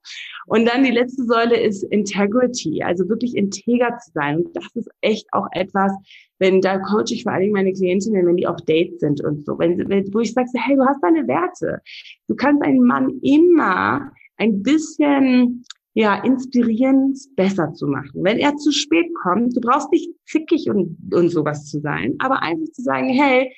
Und 0.47 0.67
dann 0.67 0.83
die 0.83 0.91
letzte 0.91 1.25
Säule 1.25 1.61
ist 1.61 1.85
Integrity, 1.85 2.83
also 2.83 3.09
wirklich 3.09 3.37
integer 3.37 3.97
zu 3.99 4.11
sein. 4.13 4.39
Und 4.39 4.57
das 4.57 4.67
ist 4.75 4.89
echt 5.03 5.27
auch 5.33 5.47
etwas, 5.53 5.93
wenn 6.39 6.61
da 6.61 6.79
coache 6.79 7.13
ich 7.13 7.23
vor 7.23 7.33
allen 7.33 7.43
Dingen 7.43 7.53
meine 7.53 7.73
Klientinnen, 7.73 8.27
wenn 8.27 8.37
die 8.37 8.47
auf 8.47 8.61
Dates 8.63 9.01
sind 9.01 9.23
und 9.23 9.45
so, 9.45 9.59
wenn, 9.59 9.89
wenn 9.89 10.13
wo 10.13 10.21
ich 10.21 10.33
sage, 10.33 10.49
hey, 10.55 10.77
du 10.77 10.85
hast 10.85 11.03
deine 11.03 11.27
Werte. 11.29 11.81
Du 12.29 12.35
kannst 12.35 12.63
einen 12.63 12.83
Mann 12.83 13.19
immer 13.23 14.11
ein 14.37 14.63
bisschen 14.63 15.65
ja, 15.95 16.23
inspirieren, 16.23 17.15
besser 17.35 17.75
zu 17.75 17.89
machen. 17.89 18.23
Wenn 18.23 18.39
er 18.39 18.57
zu 18.57 18.71
spät 18.71 19.07
kommt, 19.23 19.57
du 19.57 19.61
brauchst 19.61 19.91
nicht 19.91 20.11
zickig 20.27 20.71
und, 20.71 20.97
und 21.13 21.29
sowas 21.31 21.67
zu 21.67 21.81
sein, 21.81 22.15
aber 22.21 22.41
einfach 22.43 22.71
zu 22.73 22.83
sagen, 22.83 23.09
hey, 23.09 23.53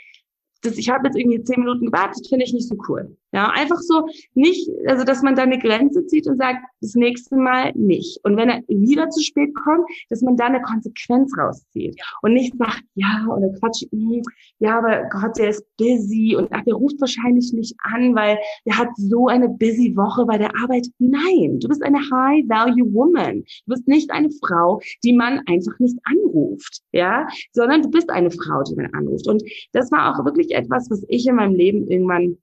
das, 0.63 0.77
ich 0.77 0.91
habe 0.91 1.07
jetzt 1.07 1.17
irgendwie 1.17 1.43
zehn 1.43 1.61
Minuten 1.61 1.87
gewartet, 1.87 2.27
finde 2.29 2.45
ich 2.45 2.53
nicht 2.53 2.69
so 2.69 2.77
cool. 2.89 3.17
Ja, 3.33 3.49
einfach 3.51 3.79
so 3.79 4.09
nicht, 4.35 4.69
also 4.87 5.05
dass 5.05 5.23
man 5.23 5.37
da 5.37 5.43
eine 5.43 5.59
Grenze 5.59 6.05
zieht 6.07 6.27
und 6.27 6.39
sagt, 6.39 6.59
das 6.81 6.95
nächste 6.95 7.37
Mal 7.37 7.73
nicht. 7.75 8.19
Und 8.25 8.37
wenn 8.37 8.49
er 8.49 8.63
wieder 8.67 9.09
zu 9.11 9.23
spät 9.23 9.55
kommt, 9.55 9.87
dass 10.09 10.21
man 10.21 10.37
da 10.37 10.47
eine 10.47 10.61
Konsequenz 10.63 11.33
rauszieht 11.39 12.01
und 12.23 12.33
nicht 12.33 12.57
sagt, 12.57 12.83
ja, 12.95 13.27
oder 13.29 13.53
Quatsch, 13.61 13.85
hm, 13.93 14.23
ja, 14.59 14.79
aber 14.79 15.09
Gott, 15.11 15.39
der 15.39 15.51
ist 15.51 15.65
busy 15.77 16.35
und 16.37 16.49
ach, 16.51 16.65
der 16.65 16.75
ruft 16.75 17.01
wahrscheinlich 17.01 17.53
nicht 17.53 17.77
an, 17.83 18.17
weil 18.17 18.37
der 18.67 18.79
hat 18.79 18.89
so 18.97 19.29
eine 19.29 19.49
busy 19.49 19.95
Woche 19.97 20.27
bei 20.27 20.37
der 20.37 20.51
Arbeit. 20.61 20.89
Nein, 20.99 21.61
du 21.61 21.69
bist 21.69 21.85
eine 21.85 21.99
High-Value-Woman. 21.99 23.45
Du 23.45 23.67
bist 23.67 23.87
nicht 23.87 24.11
eine 24.11 24.31
Frau, 24.45 24.81
die 25.05 25.13
man 25.13 25.41
einfach 25.47 25.79
nicht 25.79 25.97
anruft, 26.03 26.81
ja, 26.91 27.29
sondern 27.53 27.83
du 27.83 27.91
bist 27.91 28.11
eine 28.11 28.31
Frau, 28.33 28.63
die 28.65 28.75
man 28.75 28.93
anruft. 28.93 29.29
Und 29.29 29.45
das 29.73 29.93
war 29.93 30.11
auch 30.19 30.25
wirklich 30.25 30.51
etwas, 30.51 30.91
was 30.91 31.05
ich 31.09 31.27
in 31.29 31.37
meinem 31.37 31.55
Leben 31.55 31.87
irgendwann 31.87 32.37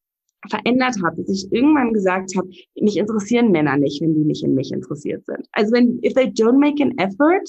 verändert 0.50 0.96
habe, 1.04 1.24
dass 1.24 1.30
ich 1.30 1.52
irgendwann 1.52 1.94
gesagt 1.94 2.36
habe, 2.36 2.50
mich 2.80 2.98
interessieren 2.98 3.52
Männer 3.52 3.78
nicht, 3.78 4.02
wenn 4.02 4.14
die 4.14 4.26
nicht 4.26 4.44
in 4.44 4.54
mich 4.54 4.72
interessiert 4.72 5.26
sind. 5.26 5.48
Also 5.52 5.72
wenn, 5.74 6.00
if 6.04 6.14
they 6.14 6.26
don't 6.26 6.60
make 6.60 6.82
an 6.82 6.98
effort, 6.98 7.44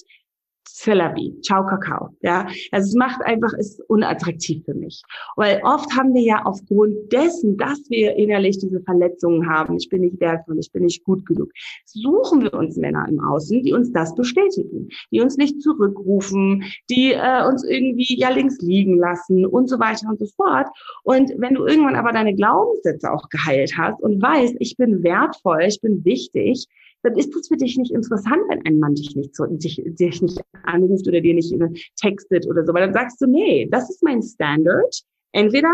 Celabi, 0.74 1.34
ciao 1.42 1.66
Kakao. 1.66 2.10
Ja, 2.22 2.46
also 2.72 2.88
es 2.88 2.94
macht 2.94 3.20
einfach, 3.22 3.52
ist 3.54 3.80
unattraktiv 3.88 4.64
für 4.64 4.74
mich. 4.74 5.02
Weil 5.36 5.60
oft 5.64 5.90
haben 5.96 6.14
wir 6.14 6.22
ja 6.22 6.42
aufgrund 6.44 7.12
dessen, 7.12 7.56
dass 7.56 7.78
wir 7.88 8.14
innerlich 8.16 8.58
diese 8.58 8.80
Verletzungen 8.80 9.48
haben, 9.48 9.76
ich 9.76 9.88
bin 9.88 10.02
nicht 10.02 10.20
wertvoll, 10.20 10.58
ich 10.58 10.70
bin 10.70 10.84
nicht 10.84 11.04
gut 11.04 11.26
genug, 11.26 11.50
suchen 11.84 12.42
wir 12.42 12.54
uns 12.54 12.76
Männer 12.76 13.06
im 13.08 13.18
Außen, 13.20 13.62
die 13.62 13.72
uns 13.72 13.92
das 13.92 14.14
bestätigen, 14.14 14.88
die 15.10 15.20
uns 15.20 15.36
nicht 15.36 15.60
zurückrufen, 15.62 16.64
die 16.90 17.12
äh, 17.12 17.46
uns 17.46 17.64
irgendwie 17.64 18.18
ja 18.18 18.28
links 18.30 18.58
liegen 18.60 18.98
lassen 18.98 19.46
und 19.46 19.68
so 19.68 19.78
weiter 19.78 20.08
und 20.08 20.18
so 20.18 20.26
fort. 20.26 20.66
Und 21.02 21.32
wenn 21.38 21.54
du 21.54 21.66
irgendwann 21.66 21.96
aber 21.96 22.12
deine 22.12 22.34
Glaubenssätze 22.34 23.10
auch 23.10 23.28
geheilt 23.30 23.72
hast 23.76 24.00
und 24.00 24.22
weißt, 24.22 24.56
ich 24.60 24.76
bin 24.76 25.02
wertvoll, 25.02 25.62
ich 25.62 25.80
bin 25.80 26.04
wichtig, 26.04 26.68
dann 27.02 27.16
ist 27.16 27.34
das 27.34 27.48
für 27.48 27.56
dich 27.56 27.76
nicht 27.76 27.92
interessant, 27.92 28.42
wenn 28.48 28.64
ein 28.66 28.78
Mann 28.78 28.94
dich 28.94 29.14
nicht, 29.14 29.32
dich, 29.38 29.82
dich 29.84 30.22
nicht 30.22 30.40
anruft 30.64 31.06
oder 31.06 31.20
dir 31.20 31.34
nicht 31.34 31.54
textet 31.96 32.46
oder 32.48 32.64
so. 32.64 32.74
Weil 32.74 32.82
dann 32.82 32.92
sagst 32.92 33.20
du, 33.20 33.26
nee, 33.26 33.68
das 33.70 33.88
ist 33.90 34.02
mein 34.02 34.22
Standard. 34.22 35.02
Entweder 35.32 35.72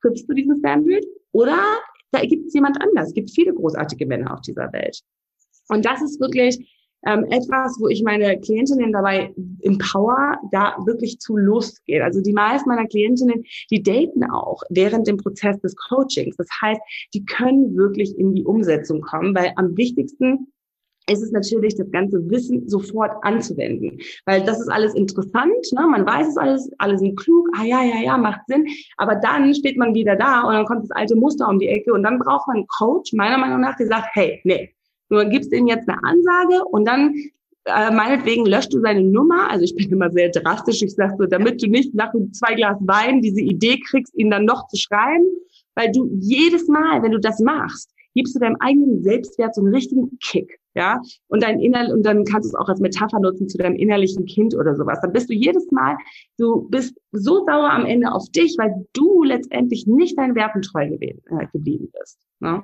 triffst 0.00 0.28
du 0.28 0.34
diesen 0.34 0.58
Standard 0.58 1.04
oder 1.32 1.58
da 2.10 2.20
gibt 2.22 2.46
es 2.46 2.54
jemand 2.54 2.80
anders. 2.80 3.08
Es 3.08 3.14
gibt 3.14 3.30
viele 3.30 3.54
großartige 3.54 4.06
Männer 4.06 4.32
auf 4.32 4.40
dieser 4.40 4.72
Welt. 4.72 5.00
Und 5.68 5.84
das 5.84 6.02
ist 6.02 6.20
wirklich 6.20 6.77
ähm, 7.06 7.24
etwas, 7.30 7.78
wo 7.80 7.88
ich 7.88 8.02
meine 8.02 8.38
Klientinnen 8.40 8.92
dabei 8.92 9.32
empower, 9.62 10.38
da 10.50 10.76
wirklich 10.84 11.18
zu 11.20 11.36
losgehen. 11.36 12.02
Also 12.02 12.20
die 12.20 12.32
meisten 12.32 12.68
meiner 12.68 12.86
Klientinnen, 12.86 13.44
die 13.70 13.82
daten 13.82 14.24
auch 14.24 14.62
während 14.70 15.06
dem 15.06 15.16
Prozess 15.16 15.60
des 15.60 15.76
Coachings. 15.76 16.36
Das 16.36 16.48
heißt, 16.60 16.80
die 17.14 17.24
können 17.24 17.76
wirklich 17.76 18.18
in 18.18 18.34
die 18.34 18.44
Umsetzung 18.44 19.00
kommen, 19.00 19.34
weil 19.34 19.52
am 19.56 19.76
wichtigsten 19.76 20.48
ist 21.10 21.22
es 21.22 21.32
natürlich, 21.32 21.74
das 21.74 21.90
ganze 21.90 22.18
Wissen 22.30 22.68
sofort 22.68 23.12
anzuwenden. 23.22 23.98
Weil 24.26 24.44
das 24.44 24.60
ist 24.60 24.68
alles 24.68 24.94
interessant, 24.94 25.72
ne? 25.72 25.86
man 25.86 26.06
weiß 26.06 26.28
es 26.28 26.36
alles, 26.36 26.70
alle 26.78 26.98
sind 26.98 27.18
klug, 27.18 27.48
ah 27.56 27.64
ja, 27.64 27.82
ja, 27.82 28.02
ja, 28.02 28.18
macht 28.18 28.40
Sinn. 28.46 28.66
Aber 28.98 29.14
dann 29.16 29.54
steht 29.54 29.78
man 29.78 29.94
wieder 29.94 30.16
da 30.16 30.42
und 30.42 30.52
dann 30.52 30.66
kommt 30.66 30.82
das 30.82 30.90
alte 30.90 31.16
Muster 31.16 31.48
um 31.48 31.58
die 31.58 31.68
Ecke 31.68 31.92
und 31.92 32.02
dann 32.02 32.18
braucht 32.18 32.46
man 32.46 32.58
einen 32.58 32.66
Coach, 32.66 33.12
meiner 33.14 33.38
Meinung 33.38 33.60
nach, 33.60 33.76
der 33.76 33.86
sagt, 33.86 34.08
hey, 34.12 34.40
nee, 34.44 34.74
Du 35.08 35.28
gibst 35.28 35.52
ihm 35.52 35.66
jetzt 35.66 35.88
eine 35.88 36.02
Ansage 36.02 36.64
und 36.70 36.86
dann 36.86 37.14
äh, 37.64 37.90
meinetwegen 37.90 38.46
löscht 38.46 38.72
du 38.72 38.80
seine 38.80 39.02
Nummer. 39.02 39.50
Also 39.50 39.64
ich 39.64 39.74
bin 39.74 39.90
immer 39.90 40.10
sehr 40.10 40.30
drastisch. 40.30 40.82
Ich 40.82 40.94
sage 40.94 41.14
so, 41.18 41.26
damit 41.26 41.62
du 41.62 41.68
nicht 41.68 41.94
nach 41.94 42.12
zwei 42.32 42.54
Glas 42.54 42.78
Wein 42.80 43.20
diese 43.20 43.40
Idee 43.40 43.78
kriegst, 43.88 44.14
ihn 44.16 44.30
dann 44.30 44.44
noch 44.44 44.68
zu 44.68 44.76
schreiben, 44.76 45.26
weil 45.74 45.92
du 45.92 46.08
jedes 46.18 46.68
Mal, 46.68 47.02
wenn 47.02 47.12
du 47.12 47.20
das 47.20 47.40
machst, 47.40 47.90
gibst 48.14 48.34
du 48.34 48.40
deinem 48.40 48.56
eigenen 48.60 49.02
Selbstwert 49.02 49.54
so 49.54 49.60
einen 49.60 49.74
richtigen 49.74 50.18
Kick, 50.18 50.58
ja? 50.74 51.00
Und 51.28 51.42
dein 51.42 51.60
inner 51.60 51.92
und 51.92 52.04
dann 52.04 52.24
kannst 52.24 52.46
du 52.46 52.48
es 52.48 52.60
auch 52.60 52.68
als 52.68 52.80
Metapher 52.80 53.20
nutzen 53.20 53.48
zu 53.48 53.58
deinem 53.58 53.76
innerlichen 53.76 54.24
Kind 54.24 54.56
oder 54.56 54.74
sowas. 54.74 54.98
Dann 55.02 55.12
bist 55.12 55.30
du 55.30 55.34
jedes 55.34 55.70
Mal, 55.70 55.96
du 56.36 56.68
bist 56.68 56.96
so 57.12 57.44
sauer 57.46 57.70
am 57.70 57.86
Ende 57.86 58.10
auf 58.10 58.28
dich, 58.30 58.56
weil 58.58 58.86
du 58.92 59.22
letztendlich 59.22 59.86
nicht 59.86 60.18
deinen 60.18 60.34
Werten 60.34 60.62
treu 60.62 60.84
äh, 60.84 61.46
geblieben 61.52 61.90
bist. 61.98 62.18
Ne? 62.40 62.62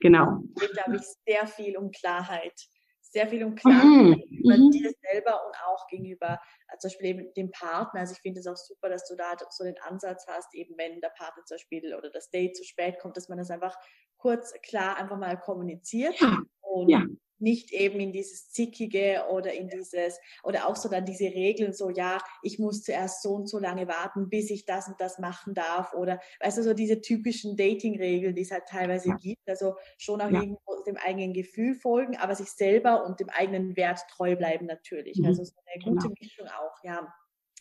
Genau. 0.00 0.42
Es 0.54 0.62
geht, 0.62 0.72
glaube 0.72 0.96
ich, 0.96 1.02
sehr 1.26 1.46
viel 1.46 1.76
um 1.76 1.90
Klarheit. 1.90 2.54
Sehr 3.02 3.28
viel 3.28 3.44
um 3.44 3.54
Klarheit 3.54 3.84
mhm. 3.84 4.22
über 4.30 4.56
mhm. 4.56 4.70
dir 4.70 4.92
selber 5.10 5.40
und 5.46 5.56
auch 5.64 5.86
gegenüber 5.88 6.38
äh, 6.68 6.78
zum 6.78 6.90
Beispiel 6.90 7.06
eben 7.06 7.32
dem 7.34 7.50
Partner. 7.50 8.00
Also 8.00 8.12
ich 8.14 8.20
finde 8.20 8.40
es 8.40 8.46
auch 8.46 8.56
super, 8.56 8.88
dass 8.88 9.08
du 9.08 9.16
da 9.16 9.34
so 9.50 9.64
den 9.64 9.78
Ansatz 9.80 10.26
hast, 10.28 10.54
eben 10.54 10.76
wenn 10.76 11.00
der 11.00 11.12
Partner 11.16 11.44
zum 11.44 11.54
Beispiel 11.54 11.94
oder 11.94 12.10
das 12.10 12.30
Date 12.30 12.56
zu 12.56 12.64
spät 12.64 12.98
kommt, 12.98 13.16
dass 13.16 13.28
man 13.28 13.38
das 13.38 13.50
einfach 13.50 13.76
kurz, 14.16 14.52
klar 14.62 14.96
einfach 14.96 15.16
mal 15.16 15.38
kommuniziert. 15.38 16.20
Ja. 16.20 16.38
Und 16.60 16.88
ja 16.88 17.04
nicht 17.38 17.72
eben 17.72 18.00
in 18.00 18.12
dieses 18.12 18.50
Zickige 18.50 19.24
oder 19.30 19.52
in 19.52 19.68
dieses, 19.68 20.18
oder 20.42 20.68
auch 20.68 20.76
so 20.76 20.88
dann 20.88 21.04
diese 21.04 21.26
Regeln, 21.26 21.72
so, 21.72 21.90
ja, 21.90 22.18
ich 22.42 22.58
muss 22.58 22.82
zuerst 22.82 23.22
so 23.22 23.34
und 23.34 23.48
so 23.48 23.58
lange 23.58 23.88
warten, 23.88 24.28
bis 24.28 24.50
ich 24.50 24.64
das 24.64 24.88
und 24.88 25.00
das 25.00 25.18
machen 25.18 25.54
darf, 25.54 25.92
oder, 25.94 26.20
weißt 26.40 26.58
du, 26.58 26.62
so 26.62 26.74
diese 26.74 27.00
typischen 27.00 27.56
Dating-Regeln, 27.56 28.34
die 28.34 28.42
es 28.42 28.50
halt 28.50 28.66
teilweise 28.68 29.10
ja. 29.10 29.16
gibt, 29.16 29.48
also 29.48 29.76
schon 29.98 30.20
auch 30.20 30.30
ja. 30.30 30.40
irgendwo 30.40 30.82
dem 30.86 30.96
eigenen 30.96 31.32
Gefühl 31.32 31.74
folgen, 31.74 32.16
aber 32.16 32.34
sich 32.34 32.50
selber 32.50 33.04
und 33.04 33.20
dem 33.20 33.28
eigenen 33.30 33.76
Wert 33.76 34.00
treu 34.10 34.36
bleiben 34.36 34.66
natürlich. 34.66 35.18
Mhm. 35.18 35.26
Also 35.26 35.44
so 35.44 35.54
eine 35.66 35.84
gute 35.84 36.08
genau. 36.08 36.14
Mischung 36.20 36.46
auch, 36.48 36.84
ja. 36.84 37.12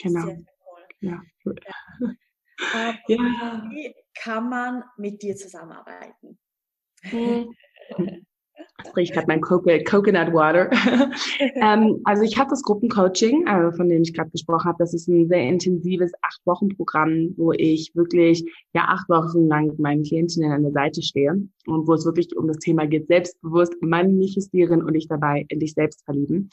Genau. 0.01 0.26
Sehr, 0.26 0.36
sehr 0.36 0.45
toll. 0.63 0.88
Ja. 1.01 1.21
ja. 1.99 2.95
ja. 3.07 3.63
Wie 3.69 3.95
kann 4.13 4.49
man 4.49 4.84
mit 4.97 5.21
dir 5.21 5.36
zusammenarbeiten? 5.36 6.39
Mhm. 7.11 7.55
Das 8.86 8.95
riecht 8.95 9.27
mein 9.27 9.41
Coconut 9.41 10.33
Water. 10.33 10.69
ähm, 11.55 12.01
also 12.03 12.23
ich 12.23 12.38
habe 12.38 12.49
das 12.49 12.61
Gruppencoaching, 12.61 13.47
äh, 13.47 13.71
von 13.71 13.89
dem 13.89 14.03
ich 14.03 14.13
gerade 14.13 14.29
gesprochen 14.29 14.65
habe. 14.65 14.77
Das 14.79 14.93
ist 14.93 15.07
ein 15.07 15.27
sehr 15.27 15.41
intensives 15.41 16.11
acht 16.21 16.41
Wochen 16.45 16.69
Programm, 16.69 17.33
wo 17.38 17.51
ich 17.51 17.91
wirklich 17.95 18.43
ja 18.73 18.86
acht 18.88 19.09
Wochen 19.09 19.47
lang 19.47 19.67
mit 19.67 19.79
meinen 19.79 20.03
Klientinnen 20.03 20.51
an 20.51 20.63
der 20.63 20.71
Seite 20.71 21.01
stehe 21.01 21.31
und 21.31 21.88
wo 21.88 21.93
es 21.93 22.05
wirklich 22.05 22.36
um 22.36 22.47
das 22.47 22.57
Thema 22.59 22.86
geht, 22.86 23.07
selbstbewusst 23.07 23.73
manifestieren 23.81 24.83
und 24.83 24.93
dich 24.93 25.07
dabei 25.07 25.45
in 25.49 25.59
dich 25.59 25.73
selbst 25.73 26.03
verlieben. 26.05 26.49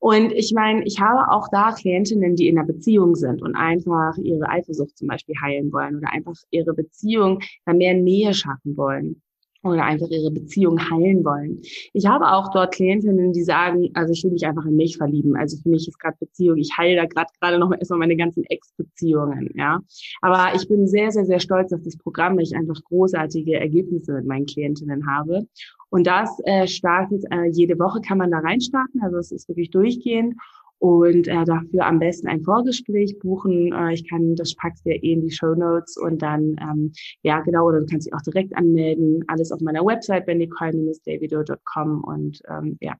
Und 0.00 0.32
ich 0.32 0.52
meine, 0.54 0.84
ich 0.84 1.00
habe 1.00 1.30
auch 1.32 1.48
da 1.50 1.72
Klientinnen, 1.72 2.34
die 2.36 2.48
in 2.48 2.58
einer 2.58 2.66
Beziehung 2.66 3.14
sind 3.14 3.42
und 3.42 3.54
einfach 3.54 4.16
ihre 4.18 4.48
Eifersucht 4.48 4.96
zum 4.96 5.08
Beispiel 5.08 5.34
heilen 5.40 5.72
wollen 5.72 5.96
oder 5.96 6.12
einfach 6.12 6.34
ihre 6.50 6.74
Beziehung 6.74 7.40
da 7.66 7.72
mehr 7.72 7.94
Nähe 7.94 8.34
schaffen 8.34 8.76
wollen 8.76 9.22
oder 9.62 9.84
einfach 9.84 10.08
ihre 10.08 10.30
Beziehung 10.30 10.78
heilen 10.78 11.24
wollen. 11.24 11.60
Ich 11.92 12.06
habe 12.06 12.30
auch 12.30 12.50
dort 12.52 12.74
Klientinnen, 12.74 13.32
die 13.32 13.42
sagen, 13.42 13.90
also 13.94 14.12
ich 14.12 14.22
will 14.22 14.30
mich 14.30 14.46
einfach 14.46 14.64
in 14.64 14.76
mich 14.76 14.96
verlieben. 14.96 15.36
Also 15.36 15.56
für 15.60 15.68
mich 15.68 15.88
ist 15.88 15.98
gerade 15.98 16.16
Beziehung, 16.20 16.58
ich 16.58 16.76
heile 16.78 16.96
da 16.96 17.06
gerade 17.06 17.30
gerade 17.40 17.58
noch 17.58 17.72
erstmal 17.72 18.00
meine 18.00 18.16
ganzen 18.16 18.44
Ex-Beziehungen, 18.44 19.50
ja. 19.54 19.80
Aber 20.20 20.54
ich 20.54 20.68
bin 20.68 20.86
sehr, 20.86 21.10
sehr, 21.10 21.24
sehr 21.24 21.40
stolz 21.40 21.72
auf 21.72 21.82
das 21.82 21.96
Programm, 21.96 22.36
weil 22.36 22.44
ich 22.44 22.54
einfach 22.54 22.82
großartige 22.84 23.58
Ergebnisse 23.58 24.12
mit 24.12 24.26
meinen 24.26 24.46
Klientinnen 24.46 25.06
habe. 25.06 25.46
Und 25.90 26.06
das 26.06 26.30
äh, 26.44 26.66
startet, 26.66 27.24
äh, 27.30 27.46
jede 27.50 27.78
Woche 27.78 28.00
kann 28.00 28.18
man 28.18 28.30
da 28.30 28.38
reinstarten, 28.38 29.02
also 29.02 29.16
es 29.16 29.32
ist 29.32 29.48
wirklich 29.48 29.70
durchgehend 29.70 30.34
und 30.78 31.26
äh, 31.26 31.44
dafür 31.44 31.86
am 31.86 31.98
besten 31.98 32.28
ein 32.28 32.42
Vorgespräch 32.42 33.18
buchen. 33.18 33.72
Äh, 33.72 33.94
ich 33.94 34.08
kann, 34.08 34.36
das 34.36 34.54
packst 34.54 34.84
du 34.84 34.90
ja 34.90 34.96
eh 34.96 35.12
in 35.12 35.22
die 35.22 35.30
Show 35.30 35.54
Notes 35.54 35.96
und 35.96 36.22
dann, 36.22 36.56
ähm, 36.60 36.92
ja 37.22 37.40
genau, 37.40 37.66
oder 37.66 37.80
du 37.80 37.86
kannst 37.86 38.06
dich 38.06 38.14
auch 38.14 38.22
direkt 38.22 38.56
anmelden. 38.56 39.24
Alles 39.28 39.50
auf 39.52 39.60
meiner 39.60 39.84
Website, 39.84 40.26
bennicole-davido.com 40.26 42.04
und 42.04 42.40
ähm, 42.48 42.78
ja, 42.80 42.94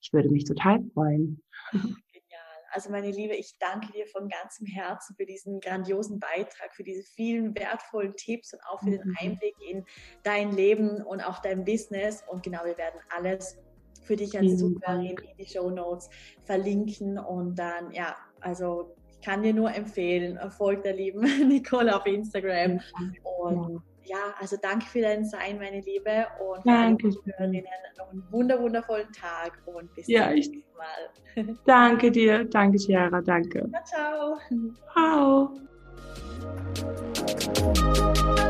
ich 0.00 0.12
würde 0.12 0.30
mich 0.30 0.44
total 0.44 0.82
freuen. 0.92 1.40
Also 2.72 2.90
meine 2.90 3.10
Liebe, 3.10 3.34
ich 3.34 3.58
danke 3.58 3.92
dir 3.92 4.06
von 4.06 4.28
ganzem 4.28 4.64
Herzen 4.64 5.16
für 5.16 5.26
diesen 5.26 5.60
grandiosen 5.60 6.20
Beitrag, 6.20 6.72
für 6.72 6.84
diese 6.84 7.02
vielen 7.02 7.54
wertvollen 7.56 8.14
Tipps 8.14 8.52
und 8.54 8.60
auch 8.64 8.80
für 8.80 8.90
den 8.90 9.08
mhm. 9.08 9.16
Einblick 9.18 9.56
in 9.68 9.84
dein 10.22 10.52
Leben 10.52 11.02
und 11.02 11.20
auch 11.20 11.40
dein 11.40 11.64
Business. 11.64 12.22
Und 12.28 12.44
genau, 12.44 12.64
wir 12.64 12.78
werden 12.78 13.00
alles 13.08 13.58
für 14.10 14.16
dich 14.16 14.36
als 14.36 14.58
Zuhörerin 14.58 15.16
in 15.18 15.36
die 15.38 15.46
Show 15.46 15.70
Notes 15.70 16.10
verlinken 16.42 17.16
und 17.16 17.56
dann, 17.56 17.92
ja, 17.92 18.16
also 18.40 18.96
ich 19.08 19.20
kann 19.20 19.44
dir 19.44 19.54
nur 19.54 19.72
empfehlen, 19.72 20.36
folgt 20.50 20.84
der 20.84 20.94
lieben 20.96 21.20
Nicole 21.48 21.94
auf 21.94 22.04
Instagram 22.06 22.80
und 23.22 23.80
ja, 24.02 24.34
also 24.40 24.56
danke 24.60 24.86
für 24.86 25.02
dein 25.02 25.24
Sein, 25.24 25.58
meine 25.58 25.80
Liebe 25.82 26.26
und 26.44 26.66
danke. 26.66 27.12
Hörerinnen 27.24 27.64
noch 27.98 28.10
einen 28.10 28.24
wunder 28.32 28.60
wundervollen 28.60 29.12
Tag 29.12 29.62
und 29.66 29.94
bis 29.94 30.08
ja, 30.08 30.24
zum 30.24 30.34
nächsten 30.34 30.64
Mal. 30.76 31.56
Danke 31.64 32.10
dir, 32.10 32.44
danke 32.46 32.78
Chiara, 32.78 33.20
danke. 33.20 33.70
Ja, 33.72 33.84
ciao. 33.84 34.38
Ciao. 38.24 38.49